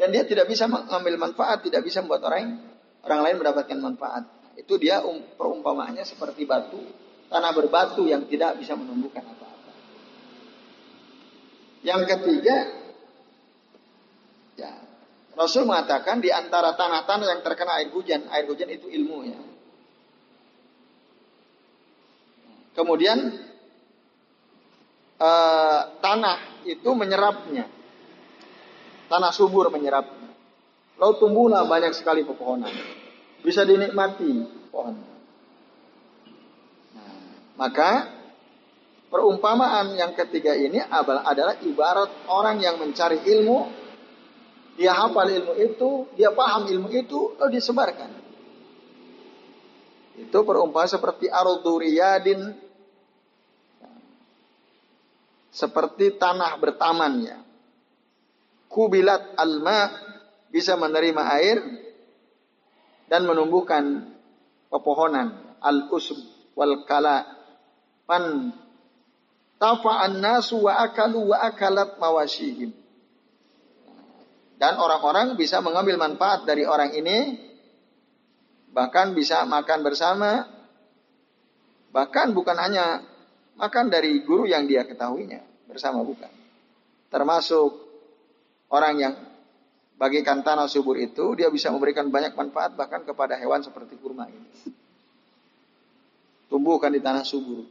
Dan 0.00 0.08
dia 0.12 0.24
tidak 0.24 0.48
bisa 0.48 0.64
mengambil 0.64 1.20
manfaat, 1.20 1.60
tidak 1.60 1.84
bisa 1.84 2.00
membuat 2.00 2.24
orang 2.24 2.56
orang 3.04 3.20
lain 3.20 3.36
mendapatkan 3.44 3.76
manfaat. 3.76 4.24
Itu 4.56 4.80
dia 4.80 5.04
um, 5.04 5.20
perumpamaannya 5.36 6.08
seperti 6.08 6.48
batu 6.48 6.80
tanah 7.28 7.52
berbatu 7.52 8.08
yang 8.08 8.24
tidak 8.24 8.56
bisa 8.56 8.72
menumbuhkan 8.72 9.28
apa-apa. 9.28 9.72
Yang 11.84 12.02
ketiga, 12.16 12.56
ya, 14.56 14.85
Rasul 15.36 15.68
mengatakan 15.68 16.24
di 16.24 16.32
antara 16.32 16.72
tanah-tanah 16.72 17.26
yang 17.28 17.40
terkena 17.44 17.76
air 17.76 17.92
hujan, 17.92 18.24
air 18.32 18.48
hujan 18.48 18.72
itu 18.72 18.88
ilmu 18.88 19.18
ya. 19.28 19.38
Kemudian 22.72 23.36
eh, 25.20 25.80
tanah 26.00 26.64
itu 26.64 26.88
menyerapnya, 26.96 27.68
tanah 29.12 29.32
subur 29.32 29.68
menyerapnya. 29.68 30.32
Lalu 30.96 31.12
tumbuhlah 31.20 31.68
banyak 31.68 31.92
sekali 31.92 32.24
pepohonan, 32.24 32.72
bisa 33.44 33.68
dinikmati 33.68 34.32
pohon. 34.72 34.96
Maka 37.56 38.12
perumpamaan 39.08 39.96
yang 39.96 40.12
ketiga 40.12 40.56
ini 40.56 40.80
adalah 41.24 41.60
ibarat 41.64 42.28
orang 42.28 42.60
yang 42.60 42.76
mencari 42.80 43.20
ilmu, 43.24 43.85
dia 44.76 44.92
hafal 44.92 45.28
ilmu 45.28 45.54
itu, 45.56 45.90
dia 46.14 46.30
paham 46.32 46.68
ilmu 46.68 46.88
itu, 46.92 47.34
lalu 47.40 47.56
disebarkan. 47.56 48.10
Itu 50.16 50.44
perumpamaan 50.44 50.88
seperti 50.88 51.28
arduriyadin, 51.28 52.52
seperti 55.52 56.20
tanah 56.20 56.60
bertamannya. 56.60 57.36
Kubilat 58.68 59.36
alma 59.40 59.88
bisa 60.52 60.76
menerima 60.76 61.22
air 61.40 61.58
dan 63.08 63.24
menumbuhkan 63.24 64.12
pepohonan 64.68 65.56
al-usb 65.64 66.20
wal 66.52 66.84
kala 66.84 67.36
Pan 68.06 68.54
tafa'an 69.58 70.22
nasu 70.22 70.62
wa 70.62 70.78
akalu 70.78 71.34
wa 71.34 71.42
akalat 71.42 71.98
mawashihim. 71.98 72.70
Dan 74.56 74.80
orang-orang 74.80 75.36
bisa 75.36 75.60
mengambil 75.60 76.00
manfaat 76.00 76.48
dari 76.48 76.64
orang 76.64 76.96
ini, 76.96 77.36
bahkan 78.72 79.12
bisa 79.12 79.44
makan 79.44 79.84
bersama, 79.84 80.48
bahkan 81.92 82.32
bukan 82.32 82.56
hanya 82.56 83.04
makan 83.60 83.92
dari 83.92 84.24
guru 84.24 84.48
yang 84.48 84.64
dia 84.64 84.88
ketahuinya, 84.88 85.44
bersama 85.68 86.00
bukan. 86.00 86.32
Termasuk 87.12 87.68
orang 88.72 88.94
yang 88.96 89.14
bagikan 90.00 90.40
tanah 90.40 90.72
subur 90.72 90.96
itu, 90.96 91.36
dia 91.36 91.52
bisa 91.52 91.68
memberikan 91.68 92.08
banyak 92.08 92.32
manfaat 92.32 92.72
bahkan 92.76 93.04
kepada 93.04 93.36
hewan 93.36 93.60
seperti 93.60 94.00
kurma 94.00 94.24
ini. 94.28 94.72
Tumbuhkan 96.48 96.96
di 96.96 97.00
tanah 97.04 97.28
subur. 97.28 97.64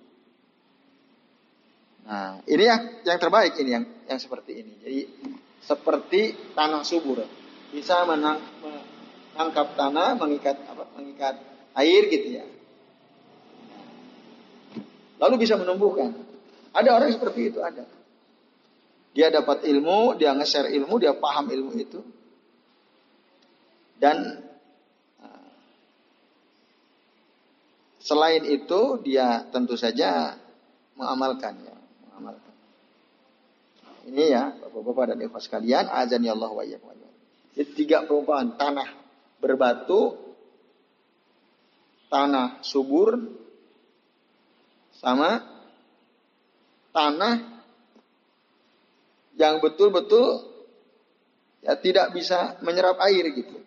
Nah, 2.05 2.37
ini 2.45 2.63
yang 2.69 2.81
yang 3.01 3.17
terbaik 3.17 3.57
ini 3.57 3.69
yang 3.73 3.85
yang 4.05 4.19
seperti 4.21 4.61
ini. 4.61 4.73
Jadi 4.77 4.99
seperti 5.65 6.53
tanah 6.53 6.85
subur. 6.85 7.25
Bisa 7.73 8.05
menang, 8.05 8.39
menangkap 8.61 9.73
tanah, 9.73 10.15
mengikat 10.15 10.61
apa? 10.69 10.85
Mengikat 10.95 11.35
air 11.75 12.01
gitu 12.07 12.27
ya. 12.39 12.45
Lalu 15.19 15.35
bisa 15.41 15.57
menumbuhkan. 15.57 16.13
Ada 16.71 16.89
orang 16.95 17.11
seperti 17.11 17.51
itu 17.51 17.59
ada. 17.59 17.87
Dia 19.15 19.31
dapat 19.31 19.63
ilmu, 19.63 20.19
dia 20.19 20.35
nge-share 20.35 20.75
ilmu, 20.75 20.99
dia 20.99 21.15
paham 21.15 21.47
ilmu 21.47 21.71
itu. 21.79 22.03
Dan 23.95 24.43
selain 28.03 28.43
itu 28.43 28.99
dia 29.01 29.47
tentu 29.49 29.79
saja 29.79 30.35
mengamalkannya 30.99 31.75
mengamalkan. 32.05 32.54
Ini 34.05 34.23
ya, 34.29 34.53
Bapak-bapak 34.61 35.13
dan 35.13 35.19
Ibu 35.25 35.41
sekalian, 35.41 35.89
azan 35.89 36.21
ya 36.21 36.37
Allah 36.37 36.53
wa 36.53 36.63
Jadi 37.55 37.71
tiga 37.73 38.05
perumpamaan, 38.05 38.53
tanah 38.53 38.89
berbatu, 39.41 40.13
tanah 42.13 42.61
subur, 42.61 43.17
sama 45.01 45.41
tanah 46.93 47.35
yang 49.35 49.59
betul-betul 49.59 50.47
ya 51.65 51.75
tidak 51.75 52.13
bisa 52.15 52.61
menyerap 52.63 53.01
air 53.03 53.25
gitu. 53.35 53.57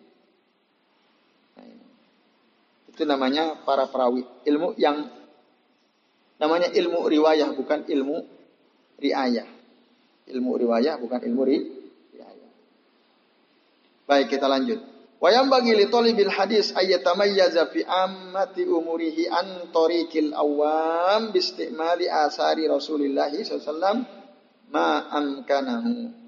Itu 2.89 3.03
namanya 3.05 3.59
para 3.63 3.87
perawi 3.87 4.25
ilmu 4.43 4.75
yang 4.79 5.07
namanya 6.39 6.71
ilmu 6.71 7.05
riwayah 7.05 7.51
bukan 7.53 7.85
ilmu 7.85 8.23
riayah. 8.99 9.58
Ilmu 10.29 10.51
riwayah 10.61 11.01
bukan 11.01 11.25
ilmu 11.25 11.41
ri, 11.45 11.57
riayah. 12.13 12.51
Baik 14.05 14.37
kita 14.37 14.45
lanjut. 14.45 14.79
Wayam 15.19 15.51
bagi 15.51 15.75
li 15.75 15.91
talibil 15.91 16.31
hadis 16.31 16.71
ayyatamayyaza 16.71 17.67
fi 17.75 17.83
ammati 17.83 18.63
umurihi 18.63 19.27
an 19.27 19.67
tariqil 19.73 20.31
awam 20.31 21.35
bistimali 21.35 22.07
asari 22.07 22.71
Rasulullah 22.71 23.27
sallallahu 23.27 24.07
ma 24.71 25.11
amkanahu 25.11 26.19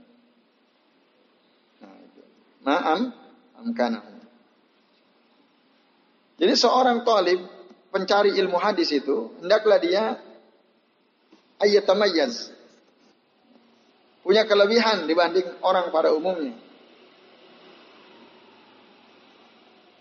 ma'am 2.66 3.10
amkanahu. 3.58 4.12
Jadi 6.42 6.54
seorang 6.58 7.06
talib 7.06 7.42
pencari 7.94 8.34
ilmu 8.34 8.58
hadis 8.58 8.90
itu 8.90 9.30
hendaklah 9.42 9.78
dia 9.78 10.18
ayyatamayyaz. 11.62 12.50
Punya 14.22 14.46
kelebihan 14.46 15.10
dibanding 15.10 15.48
orang 15.66 15.90
pada 15.90 16.14
umumnya. 16.14 16.54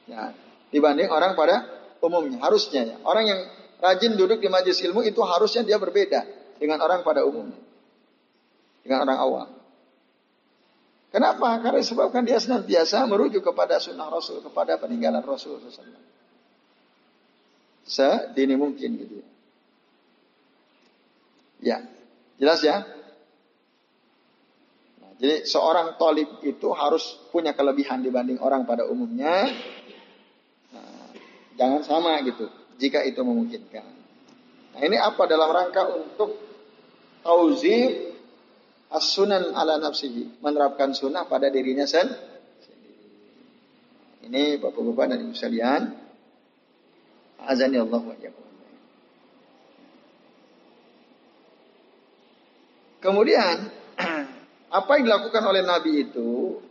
Ya, 0.04 0.36
dibanding 0.68 1.08
orang 1.08 1.32
pada 1.32 1.64
umumnya 2.04 2.42
harusnya 2.44 2.82
ya. 2.84 2.96
Orang 3.00 3.24
yang 3.24 3.40
rajin 3.80 4.18
duduk 4.20 4.44
di 4.44 4.52
majelis 4.52 4.80
ilmu 4.84 5.00
itu 5.06 5.24
harusnya 5.24 5.64
dia 5.64 5.80
berbeda 5.80 6.26
dengan 6.60 6.84
orang 6.84 7.00
pada 7.00 7.24
umumnya. 7.24 7.56
Dengan 8.84 9.08
orang 9.08 9.18
awam. 9.18 9.48
Kenapa? 11.10 11.58
Karena 11.58 11.82
sebabkan 11.82 12.22
dia 12.22 12.38
senantiasa 12.38 13.02
merujuk 13.08 13.42
kepada 13.42 13.82
sunnah 13.82 14.06
Rasul, 14.06 14.46
kepada 14.46 14.78
peninggalan 14.78 15.24
Rasul 15.26 15.58
SAW. 15.58 15.98
Sedini 17.82 18.54
mungkin 18.54 18.94
gitu 18.94 19.14
ya. 19.18 19.28
Ya, 21.60 21.78
jelas 22.38 22.62
ya? 22.62 22.86
Jadi 25.20 25.44
seorang 25.44 26.00
tolib 26.00 26.40
itu 26.40 26.72
harus 26.72 27.20
punya 27.28 27.52
kelebihan 27.52 28.00
dibanding 28.00 28.40
orang 28.40 28.64
pada 28.64 28.88
umumnya. 28.88 29.52
Nah, 30.72 31.12
jangan 31.60 31.84
sama 31.84 32.24
gitu, 32.24 32.48
jika 32.80 33.04
itu 33.04 33.20
memungkinkan. 33.20 33.84
Nah 34.70 34.80
ini 34.80 34.96
apa 34.96 35.28
dalam 35.28 35.52
rangka 35.52 35.92
untuk 35.92 36.40
tauzib 37.20 38.16
as-sunan 38.88 39.52
ala 39.52 39.76
nafsihi, 39.76 40.40
menerapkan 40.40 40.96
sunnah 40.96 41.28
pada 41.28 41.52
dirinya 41.52 41.84
sendiri. 41.84 42.16
Ini 44.24 44.56
Bapak-bapak 44.56 45.04
dan 45.14 45.18
Ibu 45.28 45.36
sekalian, 45.36 45.82
azani 47.44 47.76
Allah 47.76 48.02
wa 48.02 48.16
Kemudian, 53.00 53.79
apa 54.70 54.90
yang 54.96 55.10
dilakukan 55.10 55.42
oleh 55.42 55.66
Nabi 55.66 56.06
itu, 56.06 56.62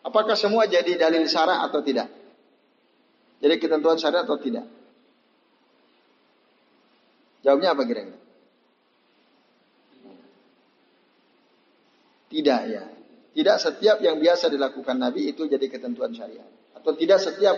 apakah 0.00 0.32
semua 0.34 0.64
jadi 0.64 0.96
dalil 0.96 1.28
syara 1.28 1.60
atau 1.68 1.84
tidak? 1.84 2.08
Jadi 3.38 3.54
ketentuan 3.60 4.00
syariat 4.00 4.24
atau 4.24 4.40
tidak? 4.40 4.66
Jawabnya 7.44 7.76
apa 7.76 7.82
kira-kira? 7.86 8.18
Tidak 12.28 12.62
ya. 12.66 12.84
Tidak 13.32 13.56
setiap 13.56 14.02
yang 14.02 14.18
biasa 14.18 14.50
dilakukan 14.50 14.98
Nabi 14.98 15.30
itu 15.30 15.46
jadi 15.46 15.62
ketentuan 15.70 16.10
syariat. 16.10 16.48
Atau 16.74 16.98
tidak 16.98 17.22
setiap 17.22 17.54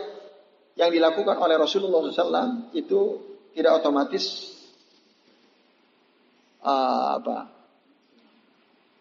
yang 0.76 0.92
dilakukan 0.92 1.40
oleh 1.40 1.56
Rasulullah 1.56 2.04
SAW 2.06 2.70
itu 2.76 3.00
tidak 3.56 3.80
otomatis 3.80 4.54
uh, 6.62 7.18
apa? 7.18 7.59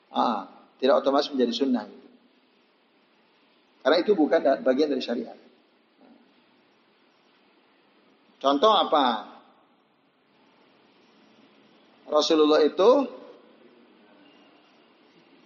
Uh, 0.09 0.41
tidak 0.79 1.05
otomatis 1.05 1.29
menjadi 1.29 1.53
sunnah. 1.53 1.85
Karena 3.83 3.97
itu 3.99 4.11
bukan 4.15 4.41
bagian 4.63 4.91
dari 4.91 5.03
syariat. 5.03 5.37
Contoh 8.39 8.71
apa? 8.71 9.27
Rasulullah 12.09 12.63
itu 12.63 12.89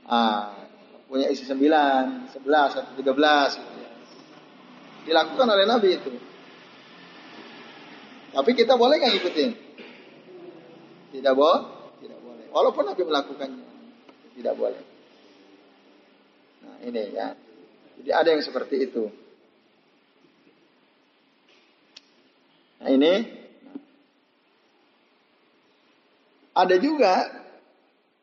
ah, 0.08 0.54
punya 1.10 1.28
isi 1.34 1.44
sembilan, 1.44 2.30
sebelas 2.32 2.78
atau 2.78 2.94
tiga 2.96 3.12
belas. 3.12 3.58
Gitu 3.58 3.74
ya. 3.82 3.92
Dilakukan 5.10 5.48
oleh 5.50 5.66
Nabi 5.66 5.90
itu. 5.98 6.12
Tapi 8.34 8.52
kita 8.58 8.78
boleh 8.78 8.98
nggak 8.98 9.18
ikutin? 9.22 9.52
Tidak 11.14 11.34
boleh, 11.38 11.62
tidak 12.02 12.20
boleh. 12.22 12.46
Walaupun 12.50 12.84
Nabi 12.90 13.02
melakukannya, 13.06 13.73
tidak 14.38 14.54
boleh. 14.58 14.84
Nah 16.64 16.78
ini 16.86 17.04
ya. 17.14 17.28
Jadi 18.02 18.10
ada 18.10 18.30
yang 18.34 18.44
seperti 18.44 18.76
itu. 18.90 19.04
Nah 22.82 22.90
ini. 22.90 23.14
Ada 26.54 26.78
juga 26.78 27.14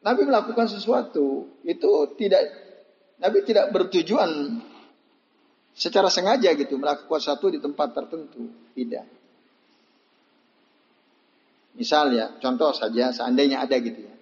Nabi 0.06 0.22
melakukan 0.22 0.70
sesuatu 0.70 1.50
itu 1.66 1.90
tidak 2.14 2.46
Nabi 3.18 3.42
tidak 3.42 3.74
bertujuan 3.74 4.62
secara 5.76 6.08
sengaja 6.08 6.52
gitu 6.56 6.76
melakukan 6.76 7.20
sesuatu 7.20 7.48
di 7.48 7.60
tempat 7.60 7.96
tertentu, 7.96 8.52
tidak. 8.76 9.06
Misal 11.76 12.12
ya, 12.12 12.36
contoh 12.36 12.76
saja 12.76 13.14
seandainya 13.14 13.64
ada 13.64 13.76
gitu 13.80 14.04
ya. 14.04 14.14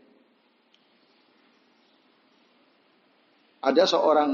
Ada 3.58 3.84
seorang 3.90 4.30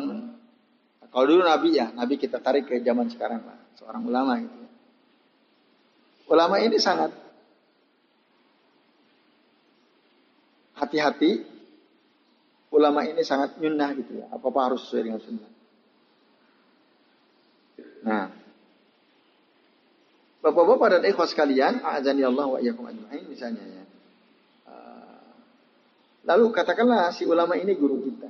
kalau 1.14 1.26
dulu 1.30 1.46
Nabi 1.46 1.78
ya, 1.78 1.94
Nabi 1.94 2.18
kita 2.18 2.42
tarik 2.42 2.66
ke 2.66 2.82
zaman 2.82 3.06
sekarang 3.06 3.46
lah, 3.46 3.58
seorang 3.78 4.02
ulama 4.02 4.34
gitu 4.42 4.56
ya. 4.58 4.70
Ulama 6.26 6.56
ini 6.58 6.76
sangat 6.82 7.14
hati-hati 10.74 11.46
ulama 12.74 13.06
ini 13.06 13.22
sangat 13.22 13.54
nyunnah 13.62 13.94
gitu 13.94 14.18
ya. 14.18 14.26
Apa-apa 14.34 14.74
harus 14.74 14.82
sesuai 14.82 15.02
dengan 15.06 15.20
sunnah. 15.22 15.52
Nah, 18.04 18.24
Bapak-bapak 20.44 21.00
dan 21.00 21.02
ikhwas 21.08 21.32
sekalian, 21.32 21.80
azani 21.80 22.20
Allah 22.20 22.44
wa 22.44 22.60
iyyakum 22.60 22.84
ajma'in 22.84 23.24
misalnya 23.32 23.64
ya. 23.64 23.84
Uh, 24.68 25.24
lalu 26.28 26.52
katakanlah 26.52 27.16
si 27.16 27.24
ulama 27.24 27.56
ini 27.56 27.72
guru 27.72 28.04
kita. 28.04 28.28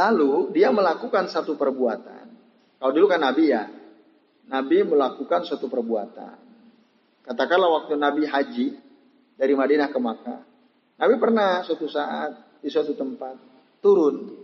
Lalu 0.00 0.56
dia 0.56 0.72
melakukan 0.72 1.28
satu 1.28 1.60
perbuatan. 1.60 2.24
Kalau 2.80 2.92
dulu 2.96 3.04
kan 3.12 3.20
Nabi 3.20 3.52
ya, 3.52 3.68
Nabi 4.48 4.80
melakukan 4.80 5.44
suatu 5.44 5.68
perbuatan. 5.68 6.36
Katakanlah 7.28 7.68
waktu 7.84 8.00
Nabi 8.00 8.24
haji 8.24 8.66
dari 9.36 9.52
Madinah 9.52 9.92
ke 9.92 9.98
Makkah. 10.00 10.40
Nabi 10.96 11.14
pernah 11.20 11.60
suatu 11.60 11.84
saat 11.84 12.64
di 12.64 12.72
suatu 12.72 12.96
tempat 12.96 13.36
turun. 13.84 14.40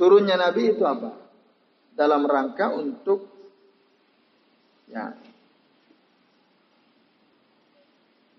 Turunnya 0.00 0.40
Nabi 0.40 0.72
itu 0.72 0.80
apa? 0.80 1.12
Dalam 1.92 2.24
rangka 2.24 2.72
untuk 2.72 3.28
ya 4.88 5.12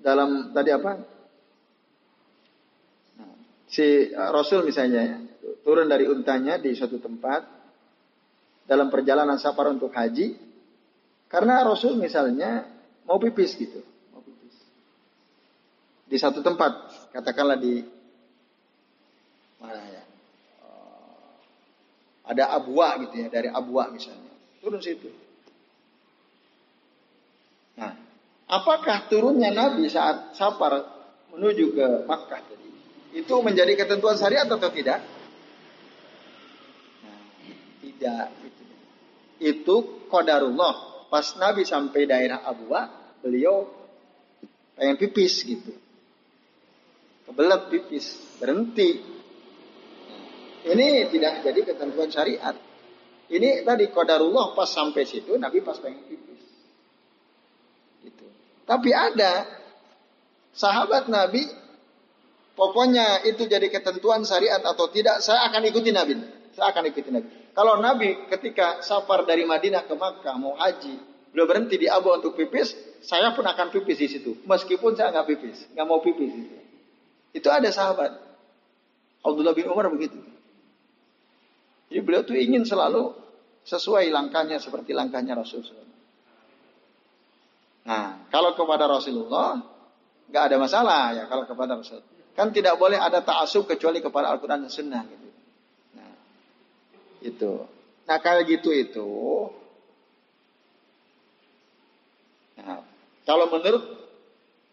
dalam 0.02 0.50
tadi 0.58 0.70
apa? 0.74 0.92
Nah, 3.22 3.34
si 3.70 4.10
Rasul 4.14 4.66
misalnya 4.66 5.02
ya, 5.06 5.18
turun 5.64 5.88
dari 5.88 6.08
untanya 6.08 6.60
di 6.60 6.76
suatu 6.76 7.00
tempat 7.00 7.44
dalam 8.68 8.92
perjalanan 8.92 9.40
safar 9.40 9.72
untuk 9.72 9.96
haji 9.96 10.36
karena 11.28 11.64
Rasul 11.64 12.00
misalnya 12.00 12.68
mau 13.04 13.20
pipis 13.20 13.56
gitu. 13.60 13.84
Mau 14.12 14.24
pipis. 14.24 14.56
Di 16.08 16.18
satu 16.20 16.40
tempat, 16.40 16.72
katakanlah 17.12 17.60
di 17.60 17.84
mana 19.60 19.82
ya? 19.84 20.04
Uh, 20.64 21.28
ada 22.32 22.44
abwa 22.56 22.96
gitu 23.08 23.16
ya, 23.24 23.28
dari 23.28 23.52
abwa 23.52 23.92
misalnya. 23.92 24.32
Turun 24.64 24.80
situ. 24.80 25.12
Nah, 27.76 27.92
apakah 28.48 29.12
turunnya 29.12 29.52
Nabi 29.52 29.92
saat 29.92 30.36
safar 30.36 30.84
menuju 31.36 31.76
ke 31.76 31.88
Makkah 32.08 32.42
tadi 32.42 32.72
itu 33.20 33.36
menjadi 33.44 33.76
ketentuan 33.76 34.16
syariat 34.16 34.48
atau 34.48 34.72
tidak? 34.72 35.17
Tidak. 37.98 38.28
Itu, 38.46 38.64
itu 39.42 39.76
kodarullah. 40.06 41.10
Pas 41.10 41.34
Nabi 41.42 41.66
sampai 41.66 42.06
daerah 42.06 42.46
Abuwa, 42.46 42.86
beliau 43.26 43.66
pengen 44.78 45.02
pipis 45.02 45.42
gitu. 45.42 45.74
Kebelet 47.26 47.74
pipis, 47.74 48.06
berhenti. 48.38 49.02
Ini 50.68 51.10
tidak 51.10 51.42
jadi 51.42 51.60
ketentuan 51.74 52.14
syariat. 52.14 52.54
Ini 53.28 53.66
tadi 53.66 53.90
kodarullah 53.90 54.54
pas 54.54 54.70
sampai 54.70 55.04
situ, 55.10 55.34
Nabi 55.42 55.66
pas 55.66 55.82
pengen 55.82 56.06
pipis. 56.06 56.44
Gitu. 58.06 58.26
Tapi 58.68 58.92
ada 58.94 59.48
sahabat 60.54 61.10
Nabi, 61.10 61.44
pokoknya 62.54 63.26
itu 63.26 63.50
jadi 63.50 63.68
ketentuan 63.74 64.22
syariat 64.22 64.62
atau 64.62 64.86
tidak, 64.94 65.24
saya 65.26 65.50
akan 65.50 65.66
ikuti 65.66 65.90
Nabi. 65.90 66.14
Saya 66.54 66.72
akan 66.76 66.84
ikuti 66.94 67.10
Nabi. 67.10 67.47
Kalau 67.58 67.82
Nabi 67.82 68.30
ketika 68.30 68.86
safar 68.86 69.26
dari 69.26 69.42
Madinah 69.42 69.90
ke 69.90 69.98
Makkah 69.98 70.38
mau 70.38 70.54
haji, 70.62 71.02
beliau 71.34 71.50
berhenti 71.50 71.82
di 71.82 71.90
Abu 71.90 72.14
untuk 72.14 72.38
pipis, 72.38 72.78
saya 73.02 73.34
pun 73.34 73.42
akan 73.42 73.74
pipis 73.74 73.98
di 73.98 74.08
situ. 74.14 74.38
Meskipun 74.46 74.94
saya 74.94 75.10
nggak 75.10 75.26
pipis, 75.26 75.66
nggak 75.74 75.86
mau 75.90 75.98
pipis. 75.98 76.38
Itu. 76.38 76.58
itu 77.34 77.48
ada 77.50 77.66
sahabat. 77.74 78.14
Abdullah 79.26 79.58
bin 79.58 79.74
Umar 79.74 79.90
begitu. 79.90 80.22
Jadi 81.90 82.02
beliau 82.06 82.22
tuh 82.22 82.38
ingin 82.38 82.62
selalu 82.62 83.18
sesuai 83.66 84.06
langkahnya 84.14 84.62
seperti 84.62 84.94
langkahnya 84.94 85.34
Rasulullah. 85.34 85.90
Nah, 87.90 88.30
kalau 88.30 88.54
kepada 88.54 88.86
Rasulullah 88.86 89.58
nggak 90.30 90.44
ada 90.46 90.58
masalah 90.62 91.04
ya 91.18 91.24
kalau 91.26 91.50
kepada 91.50 91.74
Rasul. 91.74 92.06
Kan 92.38 92.54
tidak 92.54 92.78
boleh 92.78 93.02
ada 93.02 93.26
ta'asub 93.26 93.66
kecuali 93.66 93.98
kepada 93.98 94.30
Al-Quran 94.30 94.68
dan 94.68 94.70
Sunnah 94.70 95.02
gitu. 95.10 95.27
Itu. 97.28 97.68
Nah 98.08 98.18
kayak 98.24 98.48
gitu 98.48 98.72
itu. 98.72 99.08
Nah, 102.58 102.82
kalau 103.28 103.52
menurut 103.52 103.84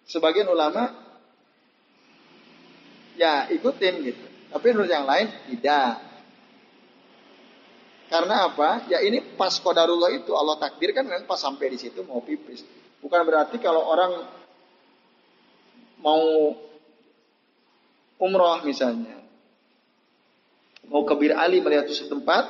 sebagian 0.06 0.46
ulama, 0.46 0.94
ya 3.18 3.50
ikutin 3.50 3.94
gitu. 4.06 4.24
Tapi 4.54 4.66
menurut 4.70 4.90
yang 4.90 5.02
lain 5.02 5.26
tidak. 5.50 5.98
Karena 8.06 8.46
apa? 8.46 8.86
Ya 8.86 9.02
ini 9.02 9.18
pas 9.34 9.58
kodarullah 9.58 10.14
itu 10.14 10.30
Allah 10.38 10.54
takdirkan 10.62 11.02
memang 11.02 11.26
pas 11.26 11.42
sampai 11.42 11.74
di 11.74 11.78
situ 11.82 12.06
mau 12.06 12.22
pipis. 12.22 12.62
Bukan 13.02 13.20
berarti 13.26 13.58
kalau 13.58 13.82
orang 13.82 14.22
mau 15.98 16.54
umroh 18.20 18.62
misalnya, 18.62 19.23
mau 20.88 21.02
ke 21.04 21.14
Bir 21.16 21.32
Ali 21.36 21.60
melihat 21.64 21.88
suatu 21.88 22.18
tempat, 22.18 22.44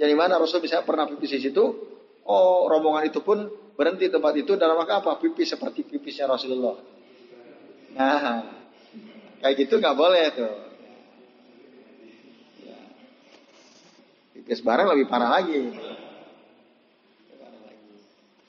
jadi 0.00 0.16
mana 0.16 0.40
Rasul 0.40 0.64
bisa 0.64 0.80
pernah 0.86 1.04
pipis 1.04 1.36
di 1.36 1.40
situ, 1.50 1.64
oh 2.24 2.68
rombongan 2.70 3.08
itu 3.08 3.20
pun 3.20 3.50
berhenti 3.76 4.08
tempat 4.12 4.36
itu 4.36 4.56
dalam 4.60 4.76
rangka 4.76 5.00
apa? 5.00 5.20
Pipis 5.20 5.56
seperti 5.56 5.84
pipisnya 5.88 6.28
Rasulullah. 6.28 6.76
Nah, 7.96 8.44
kayak 9.40 9.54
gitu 9.56 9.80
nggak 9.80 9.96
boleh 9.96 10.24
tuh. 10.36 10.54
Pipis 14.36 14.60
bareng 14.60 14.88
lebih 14.94 15.06
parah 15.08 15.40
lagi. 15.40 15.58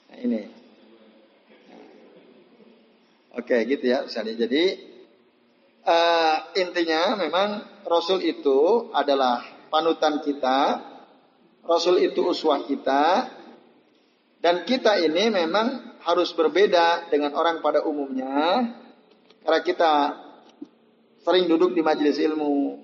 Nah, 0.08 0.16
ini. 0.20 0.42
Oke, 3.32 3.56
gitu 3.64 3.88
ya. 3.88 4.04
Jadi 4.08 4.91
uh, 5.86 6.36
intinya 6.54 7.18
memang 7.18 7.48
Rasul 7.86 8.22
itu 8.22 8.90
adalah 8.94 9.42
panutan 9.68 10.22
kita, 10.22 10.80
Rasul 11.66 12.02
itu 12.02 12.22
uswah 12.26 12.62
kita, 12.66 13.30
dan 14.42 14.66
kita 14.66 14.98
ini 14.98 15.30
memang 15.30 15.98
harus 16.02 16.34
berbeda 16.34 17.10
dengan 17.10 17.34
orang 17.38 17.62
pada 17.62 17.86
umumnya, 17.86 18.74
karena 19.46 19.60
kita 19.62 19.92
sering 21.22 21.46
duduk 21.46 21.74
di 21.74 21.82
majelis 21.82 22.18
ilmu, 22.18 22.78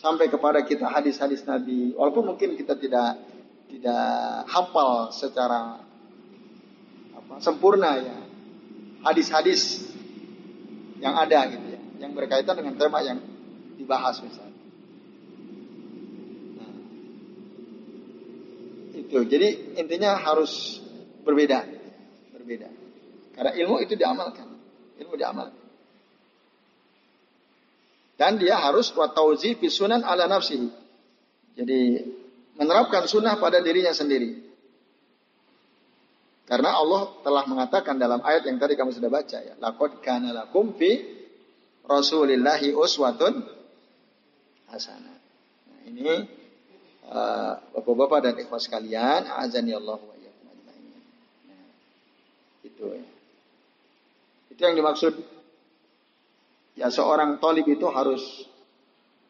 sampai 0.00 0.32
kepada 0.32 0.64
kita 0.64 0.88
hadis-hadis 0.88 1.44
Nabi. 1.44 1.92
Walaupun 1.92 2.34
mungkin 2.34 2.56
kita 2.56 2.74
tidak 2.78 3.20
tidak 3.70 4.16
hafal 4.50 5.14
secara 5.14 5.78
apa, 7.14 7.34
sempurna 7.38 8.00
ya 8.02 8.18
hadis-hadis 9.06 9.86
yang 10.98 11.14
ada 11.14 11.46
gitu 11.48 11.69
yang 12.00 12.16
berkaitan 12.16 12.56
dengan 12.56 12.74
tema 12.80 13.04
yang 13.04 13.20
dibahas 13.76 14.24
misalnya. 14.24 14.56
Nah, 16.56 16.72
itu 18.96 19.18
jadi 19.28 19.76
intinya 19.76 20.16
harus 20.16 20.80
berbeda, 21.22 21.68
berbeda. 22.32 22.68
Karena 23.36 23.52
ilmu 23.52 23.84
itu 23.84 23.94
diamalkan, 23.94 24.48
ilmu 24.96 25.14
diamalkan. 25.20 25.60
Dan 28.16 28.36
dia 28.36 28.60
harus 28.60 28.92
watauzi 28.92 29.56
sunan 29.68 30.04
ala 30.04 30.28
nafsihi. 30.28 30.68
Jadi 31.56 31.80
menerapkan 32.56 33.08
sunnah 33.08 33.40
pada 33.40 33.64
dirinya 33.64 33.96
sendiri. 33.96 34.48
Karena 36.44 36.76
Allah 36.76 37.16
telah 37.24 37.44
mengatakan 37.48 37.96
dalam 37.96 38.20
ayat 38.20 38.44
yang 38.44 38.60
tadi 38.60 38.76
kami 38.76 38.92
sudah 38.92 39.08
baca 39.08 39.38
ya, 39.40 39.54
laqad 39.56 40.02
kana 40.04 40.34
lakum 40.34 40.76
fi 40.76 41.19
Rasulillahi 41.90 42.70
uswatun 42.70 43.42
hasanah. 44.70 45.18
Nah, 45.66 45.80
ini 45.90 46.06
uh, 47.10 47.58
Bapak-bapak 47.74 48.18
dan 48.30 48.34
ikhwas 48.38 48.70
sekalian, 48.70 49.26
azani 49.26 49.74
Allah 49.74 49.98
wa 49.98 50.14
iyyakum 50.14 50.54
Nah, 51.50 51.66
itu 52.62 52.84
ya. 52.94 53.04
Itu 54.54 54.60
yang 54.62 54.78
dimaksud 54.78 55.18
Ya 56.80 56.88
seorang 56.88 57.36
tolib 57.36 57.68
itu 57.68 57.84
harus 57.92 58.22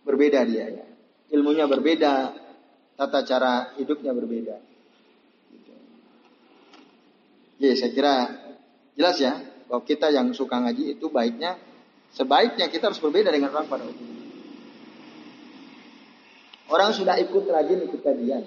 berbeda 0.07 0.47
dia 0.47 0.71
ya. 0.71 0.87
Ilmunya 1.35 1.67
berbeda, 1.67 2.31
tata 2.95 3.27
cara 3.27 3.75
hidupnya 3.75 4.15
berbeda. 4.15 4.55
Gitu. 5.51 5.73
Ya 7.59 7.75
saya 7.75 7.91
kira 7.91 8.15
jelas 8.95 9.19
ya 9.19 9.35
bahwa 9.67 9.83
kita 9.83 10.15
yang 10.15 10.31
suka 10.31 10.63
ngaji 10.63 10.95
itu 10.95 11.11
baiknya 11.11 11.59
sebaiknya 12.15 12.67
kita 12.71 12.91
harus 12.91 13.03
berbeda 13.03 13.31
dengan 13.31 13.55
orang 13.55 13.67
pada 13.71 13.85
umumnya. 13.87 14.27
Orang 16.71 16.95
sudah 16.95 17.19
ikut 17.19 17.45
rajin 17.51 17.83
ikut 17.91 18.01
kajian. 18.03 18.45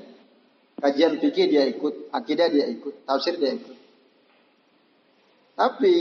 Kajian 0.80 1.20
fikih 1.20 1.48
dia 1.48 1.64
ikut, 1.68 2.12
akidah 2.12 2.48
dia 2.48 2.66
ikut, 2.72 3.04
tafsir 3.08 3.36
dia 3.36 3.56
ikut. 3.56 3.78
Tapi 5.54 5.96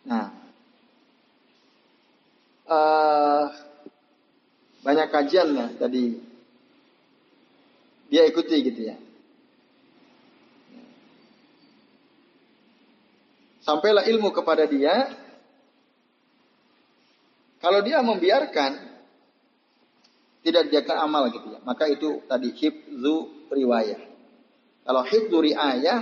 nah 0.00 0.32
uh, 2.64 3.44
banyak 4.80 5.08
kajian 5.12 5.52
ya 5.52 5.66
tadi 5.76 6.16
dia 8.08 8.22
ikuti 8.24 8.56
gitu 8.64 8.80
ya. 8.88 8.96
Sampailah 13.60 14.08
ilmu 14.08 14.32
kepada 14.32 14.64
dia. 14.64 15.12
Kalau 17.60 17.84
dia 17.84 18.00
membiarkan 18.00 18.90
tidak 20.40 20.72
diakan 20.72 20.96
amal 21.04 21.28
gitu 21.28 21.52
ya. 21.52 21.60
Maka 21.60 21.84
itu 21.92 22.24
tadi 22.24 22.56
hibzu 22.56 23.48
riwayah. 23.52 24.00
Kalau 24.88 25.02
hibzu 25.04 25.36
riayah 25.44 26.00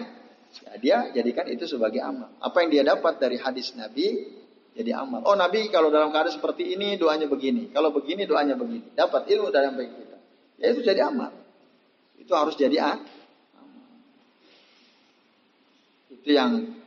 ya 0.54 0.74
dia 0.78 0.98
jadikan 1.10 1.50
itu 1.50 1.66
sebagai 1.66 1.98
amal. 1.98 2.30
Apa 2.38 2.62
yang 2.62 2.70
dia 2.70 2.84
dapat 2.86 3.18
dari 3.18 3.42
hadis 3.42 3.74
Nabi 3.74 4.38
jadi 4.78 4.94
amal. 4.94 5.26
Oh 5.26 5.34
Nabi 5.34 5.66
kalau 5.74 5.90
dalam 5.90 6.14
keadaan 6.14 6.38
seperti 6.38 6.78
ini 6.78 6.94
doanya 6.94 7.26
begini. 7.26 7.74
Kalau 7.74 7.90
begini 7.90 8.22
doanya 8.22 8.54
begini. 8.54 8.94
Dapat 8.94 9.26
ilmu 9.26 9.50
dari 9.50 9.74
baik 9.74 9.90
kita. 9.98 10.18
Ya 10.62 10.66
itu 10.70 10.80
jadi 10.86 11.10
amal. 11.10 11.34
Itu 12.14 12.30
harus 12.38 12.54
jadi 12.54 12.78
amal. 12.78 13.10
Itu 16.14 16.30
yang 16.30 16.77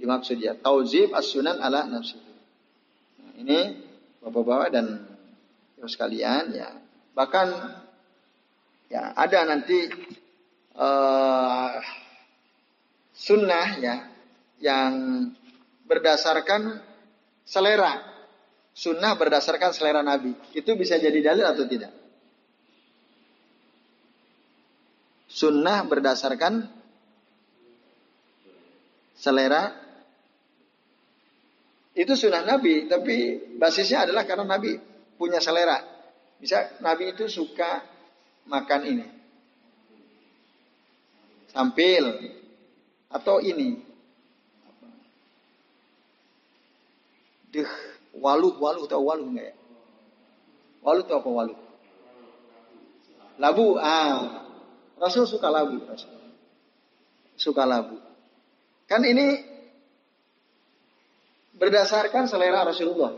dimaksud 0.00 0.40
ya. 0.40 0.56
Tauzib 0.56 1.12
as-sunan 1.12 1.60
ala 1.60 1.84
nafsi. 1.84 2.16
Nah, 3.20 3.32
ini 3.36 3.58
bapak-bapak 4.24 4.68
dan 4.72 4.86
ibu 5.76 5.86
sekalian 5.86 6.56
ya. 6.56 6.72
Bahkan 7.12 7.48
ya 8.88 9.12
ada 9.12 9.40
nanti 9.44 9.86
uh, 10.80 11.76
sunnah 13.12 13.68
ya 13.76 13.96
yang 14.60 14.92
berdasarkan 15.84 16.80
selera. 17.44 18.08
Sunnah 18.72 19.12
berdasarkan 19.18 19.76
selera 19.76 20.00
Nabi. 20.00 20.32
Itu 20.56 20.72
bisa 20.80 20.96
jadi 20.96 21.20
dalil 21.20 21.44
atau 21.44 21.68
tidak? 21.68 21.92
Sunnah 25.30 25.84
berdasarkan 25.84 26.80
selera 29.20 29.79
itu 31.90 32.12
sunnah 32.14 32.46
Nabi, 32.46 32.86
tapi 32.86 33.50
basisnya 33.58 34.06
adalah 34.06 34.22
karena 34.22 34.46
Nabi 34.46 34.78
punya 35.18 35.42
selera. 35.42 35.82
Bisa 36.38 36.78
Nabi 36.80 37.12
itu 37.12 37.26
suka 37.26 37.82
makan 38.46 38.80
ini. 38.86 39.06
Sampil 41.50 42.30
atau 43.10 43.42
ini. 43.42 43.82
Deh, 47.50 47.66
waluh, 48.14 48.54
waluh 48.62 48.86
tahu 48.86 49.10
waluh 49.10 49.26
enggak 49.26 49.50
ya? 49.50 49.56
Waluh 50.86 51.04
apa 51.04 51.28
waluh? 51.28 51.58
Labu, 53.42 53.74
ah. 53.82 54.46
Rasul 55.00 55.26
suka 55.26 55.50
labu, 55.50 55.80
Rasul. 55.88 56.12
Suka 57.34 57.64
labu. 57.66 57.96
Kan 58.84 59.02
ini 59.02 59.49
berdasarkan 61.60 62.24
selera 62.24 62.64
Rasulullah. 62.64 63.12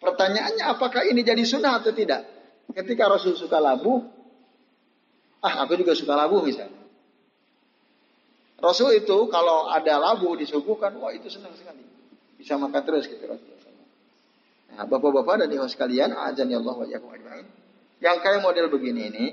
Pertanyaannya 0.00 0.64
apakah 0.64 1.04
ini 1.04 1.20
jadi 1.20 1.44
sunnah 1.44 1.84
atau 1.84 1.92
tidak? 1.92 2.24
Ketika 2.72 3.04
Rasul 3.04 3.36
suka 3.36 3.60
labu, 3.60 4.00
ah 5.44 5.54
aku 5.60 5.76
juga 5.76 5.92
suka 5.92 6.16
labu 6.16 6.40
misalnya. 6.40 6.80
Rasul 8.56 8.96
itu 8.96 9.28
kalau 9.28 9.68
ada 9.68 10.00
labu 10.00 10.32
disuguhkan, 10.40 10.96
wah 10.96 11.12
itu 11.12 11.28
senang 11.28 11.52
sekali. 11.52 11.84
Bisa 12.40 12.56
makan 12.56 12.80
terus 12.80 13.04
gitu 13.04 13.20
Rasul. 13.28 13.60
Nah, 14.70 14.86
bapak-bapak 14.86 15.44
dan 15.44 15.48
ibu 15.50 15.66
sekalian, 15.66 16.14
ajan 16.14 16.46
ya 16.46 16.62
Allah 16.62 16.76
wa 16.78 16.86
Yang 18.00 18.16
kayak 18.22 18.40
model 18.40 18.70
begini 18.72 19.02
ini, 19.12 19.26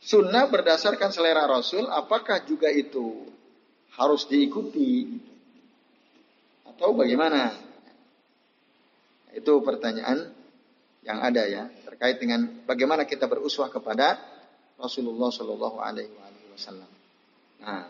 sunnah 0.00 0.48
berdasarkan 0.48 1.10
selera 1.12 1.44
Rasul, 1.44 1.84
apakah 1.90 2.46
juga 2.46 2.70
itu 2.70 3.28
harus 3.96 4.26
diikuti 4.30 5.18
atau 6.66 6.94
bagaimana? 6.94 7.54
Itu 9.30 9.62
pertanyaan 9.62 10.34
yang 11.06 11.18
ada 11.22 11.46
ya 11.46 11.70
terkait 11.86 12.18
dengan 12.18 12.66
bagaimana 12.66 13.06
kita 13.06 13.30
beruswah 13.30 13.70
kepada 13.70 14.18
Rasulullah 14.74 15.30
Shallallahu 15.30 15.78
Alaihi 15.78 16.10
Wasallam. 16.50 16.90
Nah, 17.60 17.86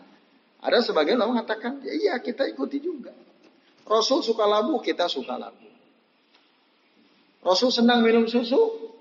ada 0.61 0.77
sebagian 0.85 1.17
orang 1.17 1.41
mengatakan, 1.41 1.81
ya 1.81 1.93
iya 1.95 2.13
kita 2.21 2.45
ikuti 2.45 2.77
juga. 2.77 3.15
Rasul 3.87 4.21
suka 4.21 4.45
labu, 4.45 4.77
kita 4.83 5.09
suka 5.09 5.39
labu. 5.39 5.65
Rasul 7.41 7.73
senang 7.73 8.05
minum 8.05 8.29
susu, 8.29 8.93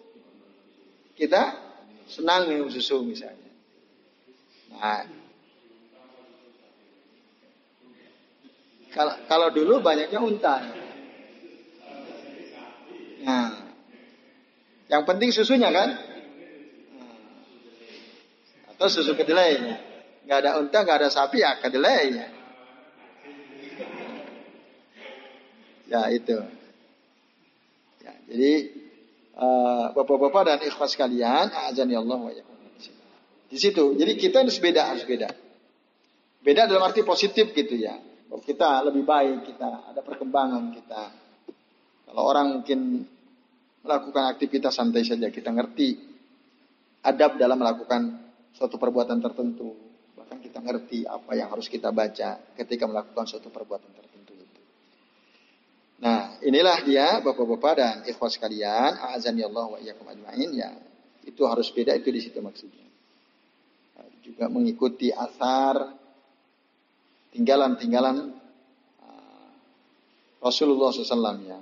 kita 1.12 1.52
senang 2.08 2.48
minum 2.48 2.72
susu 2.72 3.04
misalnya. 3.04 3.52
Nah, 4.72 5.04
Kalau, 8.90 9.14
kalau 9.30 9.48
dulu 9.54 9.78
banyaknya 9.78 10.18
unta. 10.18 10.56
Nah, 13.22 13.50
yang 14.90 15.06
penting 15.06 15.30
susunya 15.30 15.70
kan? 15.70 15.94
Atau 18.74 18.90
susu 18.90 19.14
kedelai. 19.14 19.78
Gak 20.26 20.38
ada 20.42 20.58
unta, 20.58 20.82
gak 20.82 21.06
ada 21.06 21.10
sapi 21.10 21.38
ya 21.38 21.54
kedelai. 21.62 22.34
Ya 25.86 26.02
itu. 26.10 26.38
Ya, 28.02 28.14
jadi 28.30 28.52
uh, 29.38 29.94
bapak-bapak 29.94 30.42
dan 30.46 30.58
ikhwas 30.66 30.94
sekalian, 30.94 31.50
azan 31.50 31.90
ya 31.90 32.02
Allah 32.02 32.18
wa 32.18 32.30
Di 33.50 33.58
situ. 33.58 33.94
Jadi 33.94 34.18
kita 34.18 34.42
harus 34.42 34.58
beda, 34.58 34.94
harus 34.94 35.06
beda. 35.06 35.30
Beda 36.42 36.66
dalam 36.66 36.82
arti 36.82 37.06
positif 37.06 37.54
gitu 37.54 37.78
ya 37.78 38.09
kita 38.38 38.86
lebih 38.86 39.02
baik, 39.02 39.50
kita 39.50 39.90
ada 39.90 40.00
perkembangan 40.06 40.70
kita. 40.70 41.02
Kalau 42.06 42.22
orang 42.22 42.62
mungkin 42.62 43.02
melakukan 43.82 44.24
aktivitas 44.30 44.78
santai 44.78 45.02
saja, 45.02 45.26
kita 45.34 45.50
ngerti 45.50 45.98
adab 47.02 47.34
dalam 47.34 47.58
melakukan 47.58 48.22
suatu 48.54 48.78
perbuatan 48.78 49.18
tertentu. 49.18 49.74
Bahkan 50.14 50.38
kita 50.38 50.62
ngerti 50.62 50.98
apa 51.10 51.34
yang 51.34 51.50
harus 51.50 51.66
kita 51.66 51.90
baca 51.90 52.38
ketika 52.54 52.86
melakukan 52.86 53.26
suatu 53.26 53.50
perbuatan 53.50 53.90
tertentu 53.90 54.32
itu. 54.38 54.60
Nah, 56.00 56.38
inilah 56.46 56.78
dia 56.86 57.18
Bapak-bapak 57.18 57.74
dan 57.74 57.94
ikhwas 58.06 58.38
sekalian, 58.38 58.94
azan 59.10 59.34
ya 59.34 59.50
Allah 59.50 59.66
wa 59.74 59.78
iyyakum 59.82 60.06
ajmain 60.06 60.50
ya. 60.54 60.70
Itu 61.26 61.44
harus 61.50 61.68
beda 61.74 61.98
itu 61.98 62.14
di 62.14 62.20
situ 62.22 62.38
maksudnya. 62.38 62.86
Juga 64.20 64.46
mengikuti 64.52 65.08
asar 65.10 65.99
tinggalan-tinggalan 67.34 68.34
uh, 69.02 69.50
Rasulullah 70.42 70.90
SAW 70.90 71.40
ya. 71.46 71.60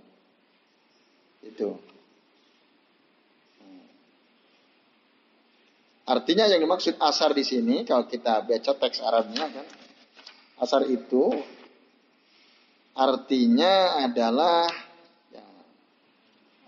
Itu. 1.44 1.88
Artinya 6.08 6.48
yang 6.48 6.64
dimaksud 6.64 6.96
asar 6.96 7.36
di 7.36 7.44
sini 7.44 7.84
kalau 7.84 8.08
kita 8.08 8.40
baca 8.40 8.72
teks 8.72 9.04
Arabnya 9.04 9.44
kan 9.52 9.66
asar 10.64 10.88
itu 10.88 11.36
artinya 12.96 14.02
adalah 14.08 14.64
ya, 15.28 15.46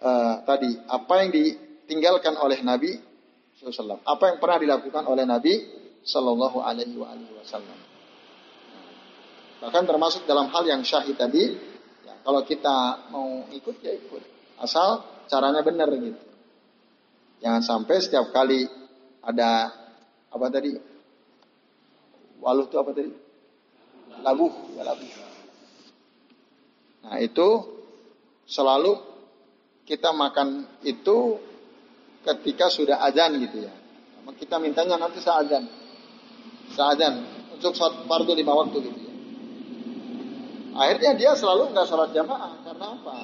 uh, 0.04 0.34
tadi 0.44 0.76
apa 0.84 1.14
yang 1.24 1.30
ditinggalkan 1.32 2.36
oleh 2.36 2.60
Nabi 2.60 3.00
SAW, 3.64 4.04
apa 4.04 4.24
yang 4.28 4.36
pernah 4.38 4.60
dilakukan 4.60 5.08
oleh 5.08 5.24
Nabi 5.24 5.56
Shallallahu 6.04 6.60
Alaihi 6.60 7.00
Wasallam. 7.00 7.89
Bahkan 9.60 9.84
termasuk 9.84 10.24
dalam 10.24 10.48
hal 10.48 10.64
yang 10.64 10.80
syahid 10.80 11.20
tadi, 11.20 11.52
ya, 12.04 12.14
kalau 12.24 12.40
kita 12.44 13.08
mau 13.12 13.44
ikut 13.52 13.76
ya 13.84 13.92
ikut. 13.92 14.22
Asal 14.56 15.04
caranya 15.28 15.60
benar 15.60 15.92
gitu. 15.92 16.20
Jangan 17.40 17.62
sampai 17.64 17.96
setiap 18.00 18.32
kali 18.32 18.68
ada 19.20 19.72
apa 20.32 20.46
tadi? 20.48 20.76
Waluh 22.40 22.68
itu 22.68 22.76
apa 22.80 22.90
tadi? 22.96 23.12
Labuh, 24.20 24.52
ya 24.76 24.82
labuh. 24.84 25.08
Nah 27.04 27.16
itu 27.20 27.48
selalu 28.44 28.96
kita 29.88 30.12
makan 30.12 30.68
itu 30.84 31.40
ketika 32.24 32.68
sudah 32.68 33.00
azan 33.04 33.40
gitu 33.40 33.64
ya. 33.64 33.72
Kita 34.36 34.56
mintanya 34.60 34.96
nanti 35.00 35.20
saat 35.20 35.48
azan. 35.48 35.64
Saat 36.76 37.00
azan 37.00 37.14
untuk 37.56 37.72
sholat 37.76 38.04
fardu 38.08 38.32
lima 38.36 38.52
waktu 38.56 38.78
gitu 38.84 39.00
ya. 39.00 39.09
Akhirnya 40.74 41.12
dia 41.18 41.32
selalu 41.34 41.74
nggak 41.74 41.86
sholat 41.86 42.10
jamaah. 42.14 42.62
Karena 42.62 42.86
apa? 42.94 43.14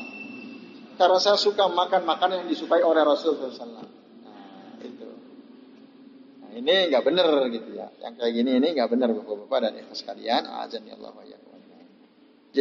Karena 0.96 1.18
saya 1.20 1.36
suka 1.36 1.68
makan 1.68 2.08
makanan 2.08 2.44
yang 2.44 2.48
disukai 2.50 2.80
oleh 2.80 3.04
Rasul 3.04 3.36
SAW. 3.36 3.68
Nah, 3.68 4.80
itu. 4.80 5.08
Nah, 6.40 6.50
ini 6.56 6.74
nggak 6.88 7.04
benar 7.04 7.28
gitu 7.52 7.70
ya. 7.76 7.92
Yang 8.00 8.12
kayak 8.16 8.32
gini 8.32 8.50
ini 8.58 8.68
nggak 8.72 8.88
benar 8.88 9.12
bapak-bapak 9.12 9.58
dan 9.60 9.72
ikhlas 9.76 10.00
sekalian. 10.00 10.42
Azan 10.48 10.88
ya 10.88 10.96
Allah 10.96 11.12
ya 11.28 11.38
J. 12.56 12.58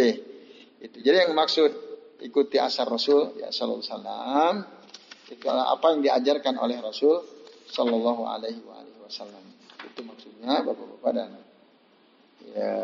Itu. 0.84 0.98
Jadi 1.00 1.18
yang 1.24 1.32
maksud 1.32 1.72
ikuti 2.20 2.60
asar 2.60 2.92
Rasul 2.92 3.40
ya 3.40 3.48
Sallallahu 3.50 3.80
Alaihi 3.80 3.96
Wasallam 3.96 4.56
itu 5.26 5.46
apa 5.50 5.86
yang 5.96 6.02
diajarkan 6.04 6.56
oleh 6.60 6.78
Rasul 6.84 7.24
Sallallahu 7.72 8.28
Alaihi 8.28 8.60
Wasallam. 9.00 9.44
Itu 9.88 10.04
maksudnya 10.04 10.60
bapak-bapak 10.68 11.12
dan 11.16 11.32
ya 12.52 12.76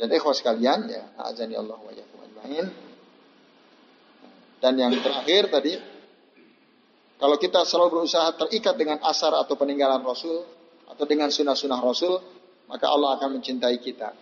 dan 0.00 0.08
ikhwas 0.08 0.40
sekalian 0.40 0.88
ya, 0.88 1.12
azani 1.20 1.60
Allah 1.60 1.76
wa 1.76 1.92
ajmain. 1.92 2.66
Dan 4.60 4.72
yang 4.80 4.96
terakhir 4.96 5.52
tadi 5.52 5.76
kalau 7.20 7.36
kita 7.36 7.68
selalu 7.68 8.00
berusaha 8.00 8.32
terikat 8.32 8.80
dengan 8.80 8.96
asar 9.04 9.36
atau 9.36 9.52
peninggalan 9.60 10.00
Rasul 10.00 10.40
atau 10.88 11.04
dengan 11.04 11.28
sunnah-sunnah 11.28 11.80
Rasul, 11.84 12.16
maka 12.64 12.88
Allah 12.88 13.20
akan 13.20 13.36
mencintai 13.36 13.76
kita. 13.76 14.16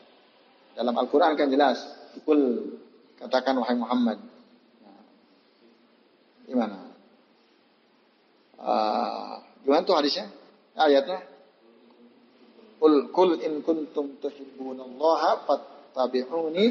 Dalam 0.75 0.99
Al-Quran 0.99 1.39
kan 1.39 1.47
jelas, 1.47 1.79
Kul 2.27 2.75
katakan 3.15 3.55
wahai 3.63 3.79
Muhammad. 3.79 4.19
Nah, 4.83 5.03
gimana? 6.43 6.79
Uh, 8.59 9.35
gimana 9.63 9.87
tuh 9.87 9.95
hadisnya? 9.95 10.27
Ayatnya? 10.75 11.23
Qul 12.79 13.11
kul 13.11 13.43
in 13.43 13.61
kuntum 13.67 14.23
tuhibbunallaha 14.23 15.43
fattabi'uni 15.47 16.67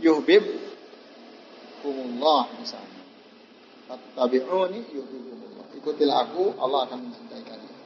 yuhbib 0.00 0.44
kumullah 1.84 2.48
misalnya. 2.56 3.02
Fattabi'uni 3.92 4.88
yuhibbukumullah. 4.88 5.66
Ikutilah 5.76 6.16
aku, 6.30 6.56
Allah 6.56 6.88
akan 6.88 6.98
mencintai 7.12 7.42
kalian. 7.44 7.76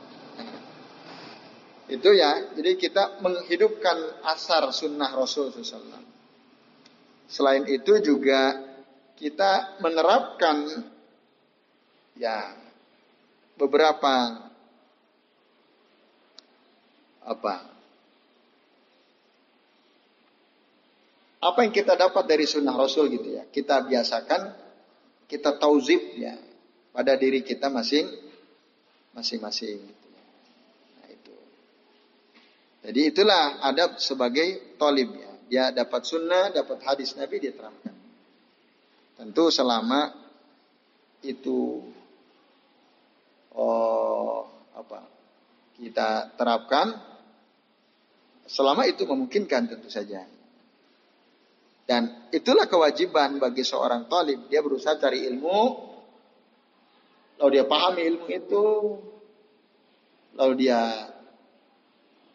Itu 1.86 2.10
ya, 2.14 2.54
jadi 2.54 2.74
kita 2.78 3.22
menghidupkan 3.22 4.26
asar 4.26 4.70
sunnah 4.74 5.10
Rasul 5.14 5.54
SAW. 5.54 6.02
Selain 7.26 7.66
itu 7.66 7.98
juga 8.02 8.54
kita 9.18 9.82
menerapkan 9.82 10.66
ya 12.14 12.54
beberapa 13.56 14.46
apa 17.26 17.76
apa 21.46 21.58
yang 21.62 21.70
kita 21.70 21.94
dapat 21.94 22.24
dari 22.26 22.42
sunnah 22.42 22.74
Rasul 22.74 23.06
gitu 23.12 23.38
ya. 23.38 23.46
Kita 23.46 23.86
biasakan, 23.86 24.50
kita 25.30 25.54
tauzib 25.62 26.18
ya 26.18 26.34
pada 26.90 27.14
diri 27.14 27.46
kita 27.46 27.70
masing 27.70 28.08
masing-masing. 29.14 29.78
Gitu 29.78 30.06
ya. 30.10 30.24
Nah 30.98 31.06
itu. 31.12 31.34
Jadi 32.88 33.00
itulah 33.14 33.62
adab 33.62 34.02
sebagai 34.02 34.74
tolib 34.74 35.14
ya. 35.14 35.32
Dia 35.46 35.64
dapat 35.70 36.02
sunnah, 36.02 36.50
dapat 36.50 36.82
hadis 36.82 37.14
Nabi 37.14 37.38
dia 37.38 37.54
terapkan. 37.54 37.94
Tentu 39.14 39.46
selama 39.54 40.12
itu 41.22 41.80
oh 43.56 44.44
apa 44.76 45.00
kita 45.78 46.36
terapkan 46.36 47.15
selama 48.47 48.86
itu 48.86 49.07
memungkinkan 49.07 49.70
tentu 49.70 49.90
saja. 49.90 50.24
Dan 51.86 52.30
itulah 52.34 52.66
kewajiban 52.66 53.38
bagi 53.38 53.62
seorang 53.62 54.11
talib. 54.11 54.51
Dia 54.51 54.59
berusaha 54.59 54.99
cari 54.99 55.22
ilmu. 55.30 55.59
Lalu 57.38 57.51
dia 57.55 57.64
pahami 57.66 58.03
ilmu 58.03 58.26
itu. 58.26 58.66
Lalu 60.34 60.66
dia 60.66 60.80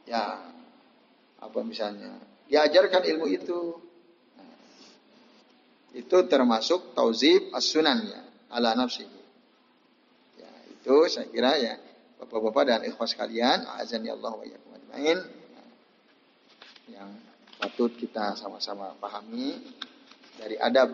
ya 0.07 0.23
apa 1.41 1.59
misalnya 1.67 2.15
diajarkan 2.47 3.03
ilmu 3.11 3.27
itu. 3.27 3.59
Nah, 4.39 4.55
itu 5.99 6.17
termasuk 6.31 6.95
tauzib 6.95 7.51
as-sunannya 7.51 8.51
ala 8.55 8.71
nafsi. 8.75 9.03
Ya, 10.39 10.51
itu 10.71 10.95
saya 11.11 11.27
kira 11.27 11.59
ya 11.59 11.75
Bapak-bapak 12.21 12.63
dan 12.69 12.79
ikhwas 12.85 13.17
sekalian, 13.17 13.65
azan 13.81 14.05
ya 14.05 14.13
Allah 14.13 14.37
wa. 14.37 14.45
Yang 16.91 17.11
patut 17.55 17.91
kita 17.95 18.35
sama-sama 18.35 18.91
pahami 18.99 19.55
dari 20.35 20.59
adab 20.59 20.91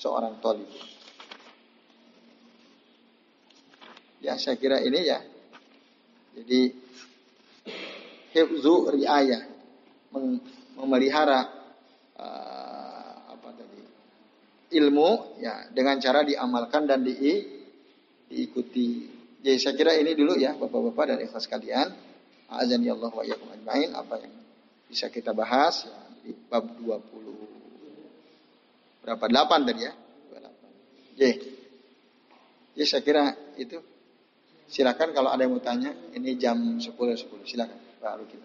seorang 0.00 0.40
tolib. 0.40 0.70
Ya 4.24 4.40
saya 4.40 4.56
kira 4.56 4.80
ini 4.80 5.00
ya. 5.04 5.20
Jadi 6.40 6.72
hifzu 8.32 8.74
riayah 8.96 9.44
memelihara 10.78 11.40
uh, 12.16 13.34
apa 13.36 13.48
tadi 13.52 13.80
ilmu 14.78 15.40
ya 15.42 15.68
dengan 15.74 16.00
cara 16.00 16.24
diamalkan 16.24 16.88
dan 16.88 17.04
di, 17.04 17.12
diikuti. 18.30 18.88
Jadi 19.40 19.56
saya 19.60 19.74
kira 19.76 19.92
ini 19.96 20.16
dulu 20.16 20.36
ya 20.36 20.56
Bapak-bapak 20.56 21.16
dan 21.16 21.18
ikhlas 21.20 21.44
kalian. 21.44 21.92
Azan 22.50 22.82
ya 22.82 22.98
Allah 22.98 23.14
wa 23.14 23.22
ajmain 23.22 23.94
apa 23.94 24.14
yang 24.18 24.39
bisa 24.90 25.06
kita 25.06 25.30
bahas 25.30 25.86
ya, 25.86 25.94
di 26.26 26.34
bab 26.50 26.66
20 26.74 29.06
berapa 29.06 29.24
8 29.30 29.68
tadi 29.70 29.86
ya 29.86 29.94
28. 29.94 31.14
J. 31.16 31.22
Ya 32.74 32.84
saya 32.84 33.02
kira 33.06 33.30
itu 33.54 33.78
silakan 34.66 35.14
kalau 35.14 35.30
ada 35.30 35.46
yang 35.46 35.54
mau 35.54 35.62
tanya 35.62 35.94
ini 36.18 36.34
jam 36.34 36.82
10 36.82 36.90
10 36.90 37.46
silakan 37.46 37.78
Pak 38.02 38.18
Lukin. 38.18 38.42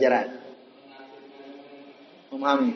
Pelajaran. 0.00 0.28
Memahami. 2.32 2.72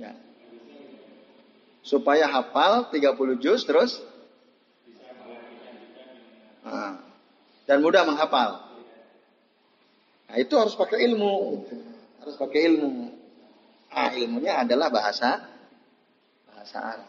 Ya. 0.00 0.16
Supaya 1.84 2.24
hafal 2.24 2.88
30 2.88 3.44
juz 3.44 3.68
terus 3.68 4.00
nah, 6.64 7.04
dan 7.68 7.84
mudah 7.84 8.08
menghafal. 8.08 8.64
Nah, 10.24 10.36
itu 10.40 10.56
harus 10.56 10.72
pakai 10.72 11.04
ilmu. 11.04 11.68
Harus 12.24 12.34
pakai 12.40 12.60
ilmu. 12.72 13.12
Ah, 13.92 14.10
ilmunya 14.16 14.64
adalah 14.64 14.88
bahasa 14.88 15.53
Arab. 16.72 17.08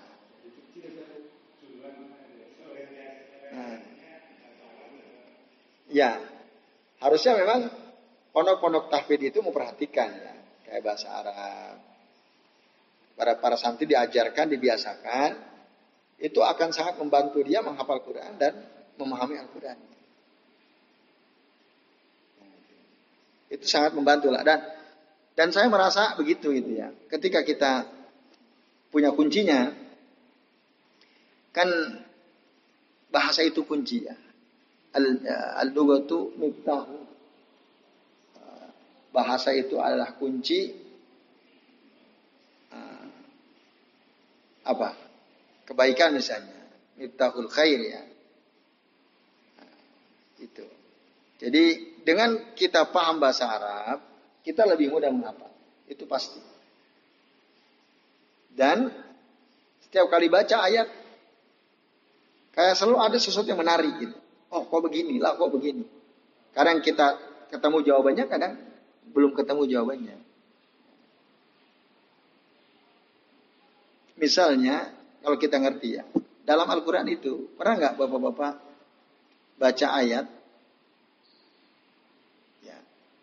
Nah. 3.56 3.80
Ya, 5.88 6.20
harusnya 7.00 7.40
memang 7.40 7.72
pondok-pondok 8.36 8.92
tahfidz 8.92 9.32
itu 9.32 9.40
memperhatikan 9.40 10.12
ya, 10.12 10.34
kayak 10.68 10.82
bahasa 10.84 11.08
Arab. 11.08 11.78
Para 13.16 13.40
para 13.40 13.56
santri 13.56 13.88
diajarkan, 13.88 14.52
dibiasakan, 14.52 15.30
itu 16.20 16.40
akan 16.44 16.70
sangat 16.76 17.00
membantu 17.00 17.40
dia 17.48 17.64
menghafal 17.64 18.04
Quran 18.04 18.36
dan 18.36 18.60
memahami 19.00 19.40
Al-Quran. 19.40 19.78
Itu 23.52 23.64
sangat 23.68 23.96
membantu 23.96 24.36
lah 24.36 24.44
dan 24.44 24.60
dan 25.36 25.52
saya 25.52 25.68
merasa 25.68 26.16
begitu 26.20 26.52
gitu 26.56 26.76
ya. 26.76 26.92
Ketika 27.12 27.44
kita 27.44 27.88
punya 28.96 29.12
kuncinya. 29.12 29.76
Kan 31.52 31.68
bahasa 33.12 33.44
itu 33.44 33.68
kunci 33.68 34.08
ya. 34.08 34.16
Al-lughatu 35.60 36.32
miftahu. 36.40 37.04
Bahasa 39.12 39.52
itu 39.52 39.76
adalah 39.80 40.16
kunci 40.16 40.72
uh, 42.72 43.08
apa? 44.64 44.96
Kebaikan 45.68 46.16
misalnya. 46.16 46.56
Miftahul 46.96 47.52
khair 47.52 47.80
ya. 47.80 48.04
Itu. 50.40 50.64
Jadi 51.44 51.64
dengan 52.08 52.56
kita 52.56 52.88
paham 52.96 53.20
bahasa 53.20 53.52
Arab, 53.52 54.00
kita 54.40 54.64
lebih 54.64 54.88
mudah 54.92 55.12
menghafal. 55.12 55.52
Itu 55.88 56.08
pasti. 56.08 56.55
Dan 58.56 58.88
setiap 59.84 60.08
kali 60.08 60.32
baca 60.32 60.64
ayat 60.64 60.88
kayak 62.56 62.80
selalu 62.80 62.98
ada 63.04 63.18
sesuatu 63.20 63.52
yang 63.52 63.60
menarik 63.60 64.00
gitu. 64.00 64.16
Oh, 64.48 64.64
kok 64.64 64.80
begini 64.88 65.20
lah, 65.20 65.36
kok 65.36 65.52
begini. 65.52 65.84
Kadang 66.56 66.80
kita 66.80 67.20
ketemu 67.52 67.84
jawabannya, 67.84 68.26
kadang 68.32 68.54
belum 69.12 69.36
ketemu 69.36 69.68
jawabannya. 69.68 70.16
Misalnya, 74.16 74.96
kalau 75.20 75.36
kita 75.36 75.60
ngerti 75.60 76.00
ya, 76.00 76.08
dalam 76.48 76.72
Al-Quran 76.72 77.12
itu, 77.12 77.52
pernah 77.60 77.76
nggak 77.76 78.00
bapak-bapak 78.00 78.54
baca 79.60 79.88
ayat, 80.00 80.26
ya, 82.64 82.78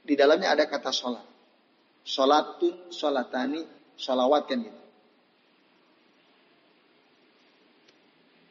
di 0.04 0.12
dalamnya 0.12 0.52
ada 0.52 0.68
kata 0.68 0.92
sholat. 0.92 1.24
Sholatun, 2.04 2.92
sholatani, 2.92 3.64
sholawat 3.96 4.44
kan 4.44 4.60
gitu. 4.60 4.81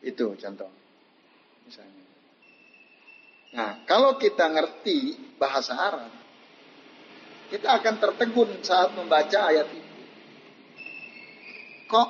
Itu 0.02 0.34
contoh. 0.34 0.72
Misalnya. 1.70 2.04
Nah, 3.52 3.72
kalau 3.86 4.18
kita 4.18 4.50
ngerti 4.50 5.18
bahasa 5.38 5.78
Arab, 5.78 6.10
kita 7.52 7.68
akan 7.68 7.96
tertegun 8.00 8.50
saat 8.64 8.96
membaca 8.96 9.40
ayat 9.52 9.68
itu. 9.70 9.94
Kok 11.92 12.10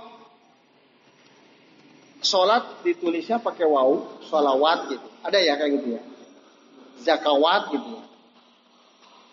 sholat 2.21 2.85
ditulisnya 2.85 3.41
pakai 3.41 3.65
waw, 3.65 4.21
sholawat 4.29 4.93
gitu. 4.93 5.07
Ada 5.25 5.37
ya 5.41 5.53
kayak 5.57 5.71
gitu 5.81 5.87
ya. 5.97 6.03
Zakawat 7.01 7.73
gitu 7.73 7.89
ya. 7.97 8.03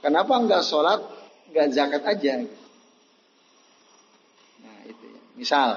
Kenapa 0.01 0.33
enggak 0.41 0.65
sholat, 0.65 1.05
enggak 1.53 1.69
zakat 1.77 2.03
aja 2.09 2.33
gitu. 2.41 2.59
Nah 4.65 4.79
itu 4.89 5.05
ya. 5.05 5.21
Misal, 5.37 5.69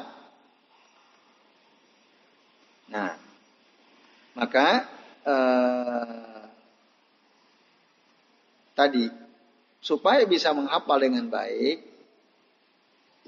Nah, 2.92 3.16
maka 4.36 4.68
eh, 5.24 6.44
tadi 8.76 9.08
supaya 9.82 10.28
bisa 10.28 10.52
menghafal 10.52 11.00
dengan 11.00 11.26
baik 11.32 11.90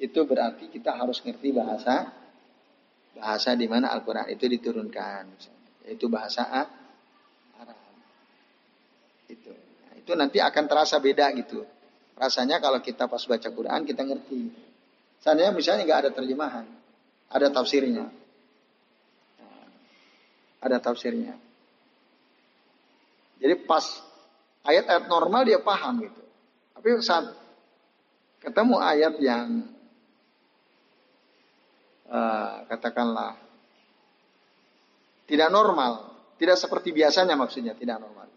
itu 0.04 0.20
berarti 0.26 0.68
kita 0.70 0.94
harus 0.94 1.22
ngerti 1.24 1.50
bahasa 1.56 2.12
bahasa 3.14 3.54
di 3.54 3.66
mana 3.70 3.94
Al-Qur'an 3.94 4.28
itu 4.30 4.46
diturunkan 4.50 5.24
yaitu 5.88 6.10
bahasa 6.12 6.44
Arab. 6.50 7.80
Itu. 9.30 9.54
Nah, 9.54 9.94
itu 9.96 10.12
nanti 10.18 10.38
akan 10.44 10.64
terasa 10.68 10.98
beda 10.98 11.30
gitu 11.40 11.64
rasanya 12.18 12.62
kalau 12.62 12.80
kita 12.80 13.10
pas 13.10 13.24
baca 13.26 13.50
Quran 13.50 13.82
kita 13.86 14.06
ngerti. 14.06 14.42
Seandainya 15.24 15.56
misalnya 15.56 15.84
nggak 15.88 16.00
ada 16.08 16.12
terjemahan, 16.12 16.66
ada 17.32 17.48
tafsirnya. 17.50 18.12
Ada 20.64 20.80
tafsirnya. 20.80 21.36
Jadi 23.44 23.68
pas 23.68 23.84
ayat-ayat 24.64 25.12
normal 25.12 25.44
dia 25.44 25.60
paham 25.60 26.08
gitu. 26.08 26.22
Tapi 26.80 26.88
saat 27.04 27.36
ketemu 28.40 28.80
ayat 28.80 29.20
yang 29.20 29.68
uh, 32.08 32.64
katakanlah 32.72 33.36
tidak 35.28 35.50
normal, 35.52 36.12
tidak 36.40 36.60
seperti 36.60 36.92
biasanya 36.92 37.36
maksudnya, 37.36 37.76
tidak 37.76 38.00
normal. 38.00 38.28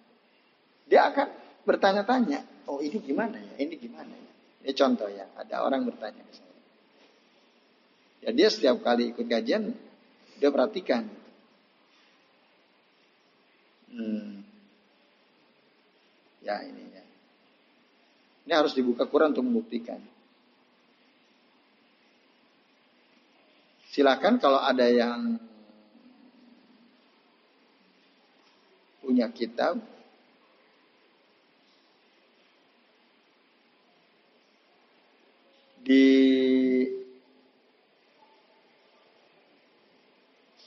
Dia 0.86 1.10
akan 1.10 1.28
bertanya-tanya, 1.66 2.70
oh 2.70 2.78
ini 2.78 3.02
gimana 3.02 3.38
ya, 3.38 3.54
ini 3.58 3.74
gimana 3.74 4.14
ya. 4.14 4.32
Ini 4.66 4.72
contoh 4.74 5.10
ya, 5.10 5.26
ada 5.34 5.66
orang 5.66 5.86
bertanya 5.86 6.22
ke. 6.22 6.34
Ya 8.26 8.30
dia 8.34 8.48
setiap 8.50 8.82
kali 8.82 9.14
ikut 9.14 9.26
kajian, 9.26 9.74
dia 10.38 10.50
perhatikan. 10.50 11.06
Hmm. 13.96 14.44
Ya 16.44 16.60
ini 16.68 16.84
ya. 16.92 17.04
Ini 18.44 18.52
harus 18.52 18.76
dibuka 18.76 19.08
Quran 19.08 19.32
untuk 19.32 19.48
membuktikan. 19.48 19.98
Silakan 23.96 24.36
kalau 24.36 24.60
ada 24.60 24.84
yang 24.84 25.40
punya 29.00 29.32
kitab 29.32 29.80
di 35.80 36.04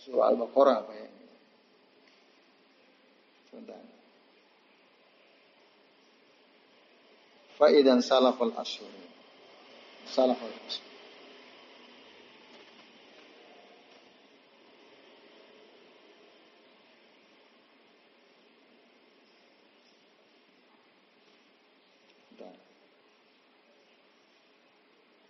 surah 0.02 0.34
Al-Baqarah 0.34 0.76
apa 0.82 0.94
ya? 0.98 0.99
Sebentar. 3.60 3.84
Faidan 7.60 8.00
salafal 8.00 8.56
ashur. 8.56 8.88
Salafal 10.08 10.56
ashur. 10.68 10.88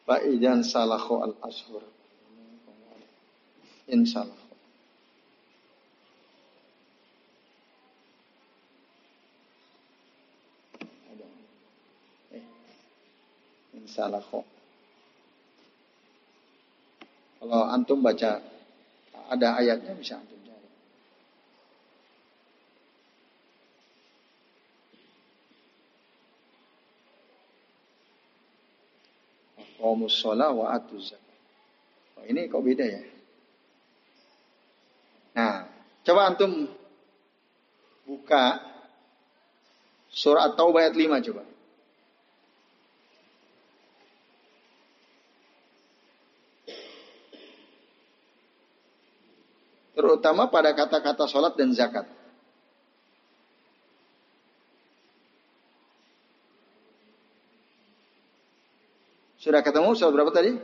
Fa'idan 0.09 0.65
salahu 0.65 1.21
al-ashur. 1.21 1.85
Insyaallah. 3.85 4.41
Eh, 12.33 13.78
Insyaallah 13.89 14.21
Kalau 17.39 17.61
antum 17.73 18.05
baca 18.05 18.37
ada 19.33 19.47
ayatnya 19.57 19.97
bisa 19.97 20.21
antum 20.21 20.39
sholat 30.09 30.51
wa 30.51 30.75
Oh, 32.19 32.23
ini 32.27 32.51
kok 32.51 32.59
beda 32.59 32.83
ya? 32.83 33.01
Nah, 35.39 35.63
coba 36.03 36.21
antum 36.27 36.67
buka 38.03 38.59
surah 40.11 40.51
At-Taubah 40.51 40.83
ayat 40.83 40.99
5 40.99 41.25
coba. 41.31 41.43
Terutama 49.99 50.47
pada 50.47 50.71
kata-kata 50.71 51.27
sholat 51.27 51.59
dan 51.59 51.75
zakat. 51.75 52.07
Sudah 59.43 59.59
ketemu 59.59 59.91
surah 59.99 60.15
berapa 60.15 60.31
tadi? 60.31 60.55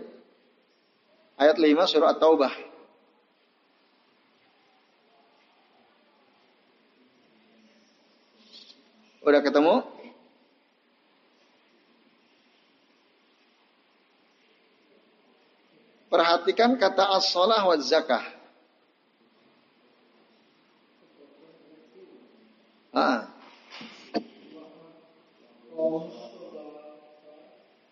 Ayat 1.36 1.60
5 1.60 1.68
surah 1.84 2.16
At-Taubah. 2.16 2.54
Udah 9.20 9.42
ketemu? 9.44 9.84
Perhatikan 16.08 16.80
kata 16.80 17.20
as-salah 17.20 17.68
wa 17.68 17.76
zakah. 17.84 18.35
Ah. 22.96 23.28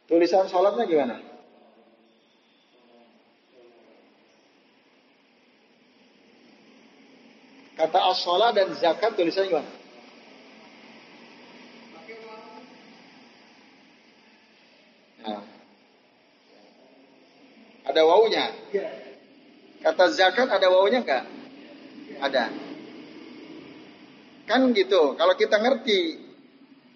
Tulisan 0.08 0.48
sholatnya 0.48 0.88
gimana? 0.88 1.20
Kata 7.76 8.00
as 8.00 8.24
dan 8.56 8.70
zakat 8.80 9.12
tulisannya 9.20 9.52
gimana? 9.52 9.72
Nah. 15.28 15.44
Ada 17.92 18.02
wawunya? 18.08 18.46
Kata 19.84 20.04
zakat 20.16 20.48
ada 20.48 20.68
wawunya 20.72 21.04
enggak? 21.04 21.28
Ada. 22.24 22.63
Kan 24.44 24.76
gitu, 24.76 25.16
kalau 25.16 25.34
kita 25.40 25.56
ngerti, 25.56 26.00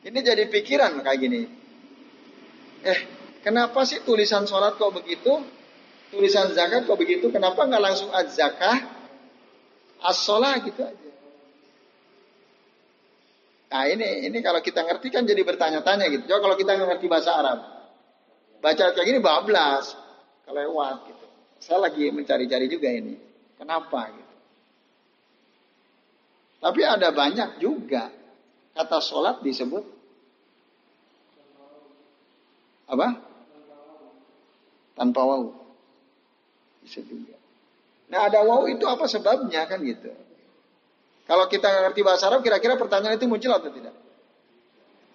ini 0.04 0.20
jadi 0.20 0.48
pikiran 0.52 1.00
kayak 1.00 1.20
gini. 1.20 1.42
Eh, 2.84 3.00
kenapa 3.44 3.88
sih 3.88 4.04
tulisan 4.04 4.44
sholat 4.44 4.76
kok 4.76 4.92
begitu? 4.92 5.44
Tulisan 6.12 6.52
zakat 6.56 6.88
kok 6.88 7.00
begitu? 7.00 7.28
Kenapa 7.32 7.68
nggak 7.68 7.84
langsung 7.84 8.12
az 8.12 8.36
zakah? 8.36 8.84
As 10.04 10.20
sholat 10.24 10.64
gitu 10.64 10.84
aja. 10.84 11.08
Nah 13.68 13.84
ini 13.92 14.32
ini 14.32 14.40
kalau 14.40 14.64
kita 14.64 14.80
ngerti 14.80 15.12
kan 15.12 15.28
jadi 15.28 15.44
bertanya-tanya 15.44 16.08
gitu. 16.08 16.24
Coba 16.32 16.40
kalau 16.48 16.56
kita 16.56 16.72
ngerti 16.80 17.06
bahasa 17.12 17.36
Arab, 17.36 17.60
baca 18.64 18.84
kayak 18.96 19.08
gini 19.08 19.20
bablas, 19.20 19.92
kelewat 20.48 20.98
gitu. 21.12 21.26
Saya 21.60 21.84
lagi 21.84 22.08
mencari-cari 22.14 22.72
juga 22.72 22.88
ini. 22.88 23.20
Kenapa 23.60 24.08
gitu. 24.14 24.27
Tapi 26.58 26.82
ada 26.82 27.14
banyak 27.14 27.62
juga 27.62 28.10
kata 28.74 28.98
sholat 29.02 29.42
disebut 29.46 29.86
apa? 32.88 33.08
Tanpa 34.96 35.22
wau. 35.28 35.54
Bisa 36.82 37.04
juga. 37.04 37.36
Nah 38.08 38.32
ada 38.32 38.42
wau 38.48 38.66
itu 38.66 38.88
apa 38.88 39.06
sebabnya 39.06 39.68
kan 39.68 39.84
gitu. 39.84 40.10
Kalau 41.28 41.52
kita 41.52 41.68
ngerti 41.68 42.02
bahasa 42.08 42.32
Arab 42.32 42.40
kira-kira 42.40 42.80
pertanyaan 42.80 43.20
itu 43.20 43.28
muncul 43.28 43.52
atau 43.52 43.68
tidak? 43.68 43.92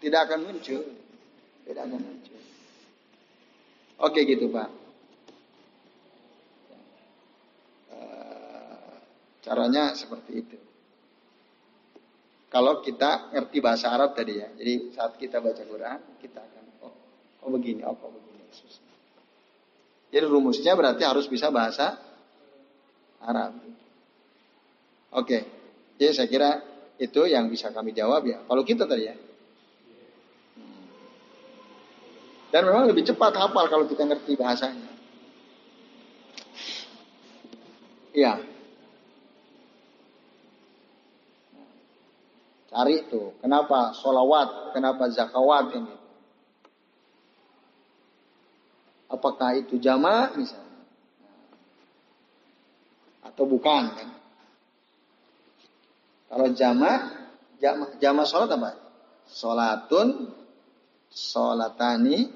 Tidak 0.04 0.20
akan 0.28 0.44
muncul. 0.44 0.82
Tidak 1.64 1.82
akan 1.82 2.00
muncul. 2.04 2.40
Oke 4.02 4.20
gitu 4.28 4.52
Pak. 4.52 4.68
Eh, 7.96 8.92
caranya 9.40 9.96
seperti 9.96 10.32
itu. 10.44 10.58
Kalau 12.52 12.84
kita 12.84 13.32
ngerti 13.32 13.64
bahasa 13.64 13.88
Arab 13.88 14.12
tadi 14.12 14.36
ya. 14.36 14.52
Jadi 14.52 14.92
saat 14.92 15.16
kita 15.16 15.40
baca 15.40 15.64
Quran, 15.64 15.98
kita 16.20 16.44
akan 16.44 16.64
Oh 17.42 17.50
begini, 17.50 17.80
oh 17.82 17.96
begini. 17.96 18.44
Jadi 20.12 20.24
rumusnya 20.28 20.76
berarti 20.76 21.02
harus 21.02 21.24
bisa 21.26 21.48
bahasa 21.48 21.96
Arab. 23.24 23.56
Oke, 25.16 25.38
jadi 25.96 26.12
saya 26.12 26.28
kira 26.28 26.50
itu 27.00 27.24
yang 27.24 27.48
bisa 27.48 27.72
kami 27.72 27.96
jawab 27.96 28.22
ya. 28.28 28.44
Kalau 28.44 28.62
kita 28.62 28.84
tadi 28.84 29.04
ya. 29.08 29.16
Dan 32.52 32.68
memang 32.68 32.84
lebih 32.84 33.08
cepat 33.08 33.32
hafal 33.32 33.64
kalau 33.72 33.88
kita 33.88 34.04
ngerti 34.04 34.36
bahasanya. 34.36 34.92
Iya. 38.12 38.51
Cari 42.72 43.04
tuh, 43.12 43.36
kenapa 43.44 43.92
solawat, 43.92 44.72
kenapa 44.72 45.04
zakawat 45.12 45.76
ini. 45.76 45.92
Apakah 49.12 49.60
itu 49.60 49.76
jama 49.76 50.32
misalnya? 50.32 50.80
Atau 53.28 53.44
bukan 53.44 53.92
kan? 53.92 54.08
Kalau 56.32 56.48
jama, 56.56 57.12
jama, 57.60 57.92
jama 58.00 58.24
sholat 58.24 58.48
apa? 58.56 58.72
Sholatun, 59.28 60.32
sholatani, 61.12 62.32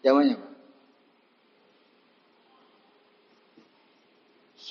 jamanya 0.00 0.40
apa? 0.40 0.51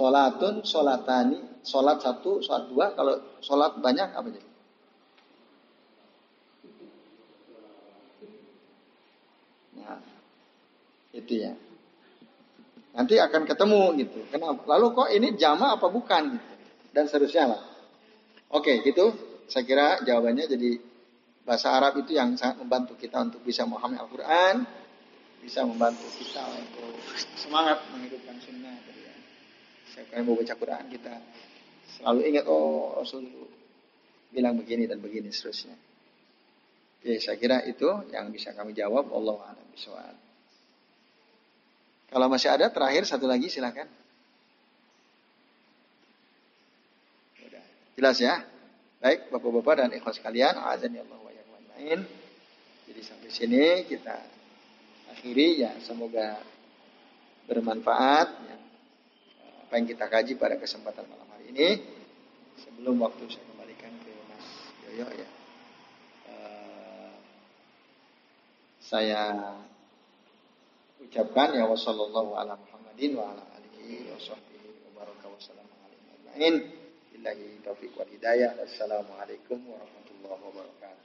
Sholatun, 0.02 0.66
sholatani, 0.66 1.62
sholat 1.62 2.02
satu, 2.02 2.42
sholat 2.42 2.74
dua. 2.74 2.90
Kalau 2.98 3.38
sholat 3.38 3.78
banyak 3.78 4.10
apa 4.18 4.28
jadi? 4.34 4.50
Nah, 9.78 10.02
itu 11.14 11.34
ya. 11.46 11.54
Nanti 12.98 13.14
akan 13.22 13.46
ketemu 13.46 13.94
gitu. 14.02 14.26
Kenapa? 14.34 14.66
Lalu 14.66 14.86
kok 14.90 15.10
ini 15.14 15.38
jama 15.38 15.78
apa 15.78 15.86
bukan? 15.94 16.34
Dan 16.90 17.06
seterusnya 17.06 17.54
lah. 17.54 17.62
Oke, 18.58 18.82
gitu. 18.82 19.14
Saya 19.54 19.70
kira 19.70 20.02
jawabannya 20.02 20.50
jadi 20.50 20.82
bahasa 21.46 21.78
Arab 21.78 22.02
itu 22.02 22.18
yang 22.18 22.34
sangat 22.42 22.58
membantu 22.58 22.98
kita 22.98 23.22
untuk 23.22 23.46
bisa 23.46 23.70
memahami 23.70 24.02
Al-Quran, 24.02 24.66
bisa 25.46 25.62
membantu 25.62 26.10
kita 26.18 26.42
untuk 26.58 26.90
semangat 27.38 27.86
menghidupkan 27.94 28.42
sunnah. 28.42 29.01
Saya 29.92 30.24
mau 30.24 30.40
baca 30.40 30.56
Quran 30.56 30.86
kita 30.88 31.14
selalu 32.00 32.20
ingat 32.32 32.46
oh 32.48 32.96
Rasul 32.96 33.28
bilang 34.32 34.56
begini 34.56 34.88
dan 34.88 35.04
begini 35.04 35.28
seterusnya. 35.30 35.76
Oke, 37.02 37.20
saya 37.20 37.36
kira 37.36 37.66
itu 37.68 37.90
yang 38.14 38.32
bisa 38.32 38.56
kami 38.56 38.72
jawab. 38.72 39.12
Allah 39.12 39.52
a'lam. 39.52 40.16
Kalau 42.12 42.28
masih 42.28 42.52
ada 42.52 42.70
terakhir 42.70 43.04
satu 43.08 43.28
lagi 43.28 43.48
silakan. 43.52 43.90
Jelas 47.98 48.18
ya? 48.18 48.44
Baik, 49.02 49.34
Bapak-bapak 49.34 49.74
dan 49.82 49.90
ikhlas 49.98 50.22
sekalian, 50.22 50.58
azan 50.62 50.94
ya 50.94 51.02
Allah 51.02 51.20
wa 51.22 51.32
lain. 51.78 52.00
Jadi 52.86 53.02
sampai 53.02 53.30
sini 53.34 53.66
kita 53.90 54.18
akhiri 55.10 55.66
ya, 55.66 55.74
semoga 55.82 56.38
bermanfaat 57.50 58.30
ya 58.46 58.58
apa 59.72 59.80
yang 59.80 59.88
kita 59.88 60.12
kaji 60.12 60.36
pada 60.36 60.60
kesempatan 60.60 61.08
malam 61.08 61.32
hari 61.32 61.56
ini. 61.56 61.80
Sebelum 62.60 63.00
waktu 63.08 63.24
saya 63.32 63.40
kembalikan 63.56 63.96
ke 64.04 64.12
Mas 64.28 64.44
Yoyo 64.84 65.08
ya. 65.16 65.30
Eh, 66.28 67.12
saya 68.84 69.22
ucapkan 71.00 71.56
ya 71.56 71.72
wassalamu'alaikum 71.72 72.36
ala 72.36 72.60
Muhammadin 72.60 73.16
wa 73.16 73.32
ala 73.32 73.48
alihi 73.56 74.12
wa 74.12 74.20
sahbihi 74.20 74.92
wa 74.92 75.08
baraka 75.08 75.32
wa 75.32 75.40
alaihi 75.40 76.20
ajma'in. 76.20 76.56
Billahi 77.16 77.64
taufiq 77.64 77.96
wal 77.96 78.12
hidayah. 78.12 78.52
Wassalamualaikum 78.60 79.56
warahmatullahi 79.72 80.42
wabarakatuh. 80.52 81.00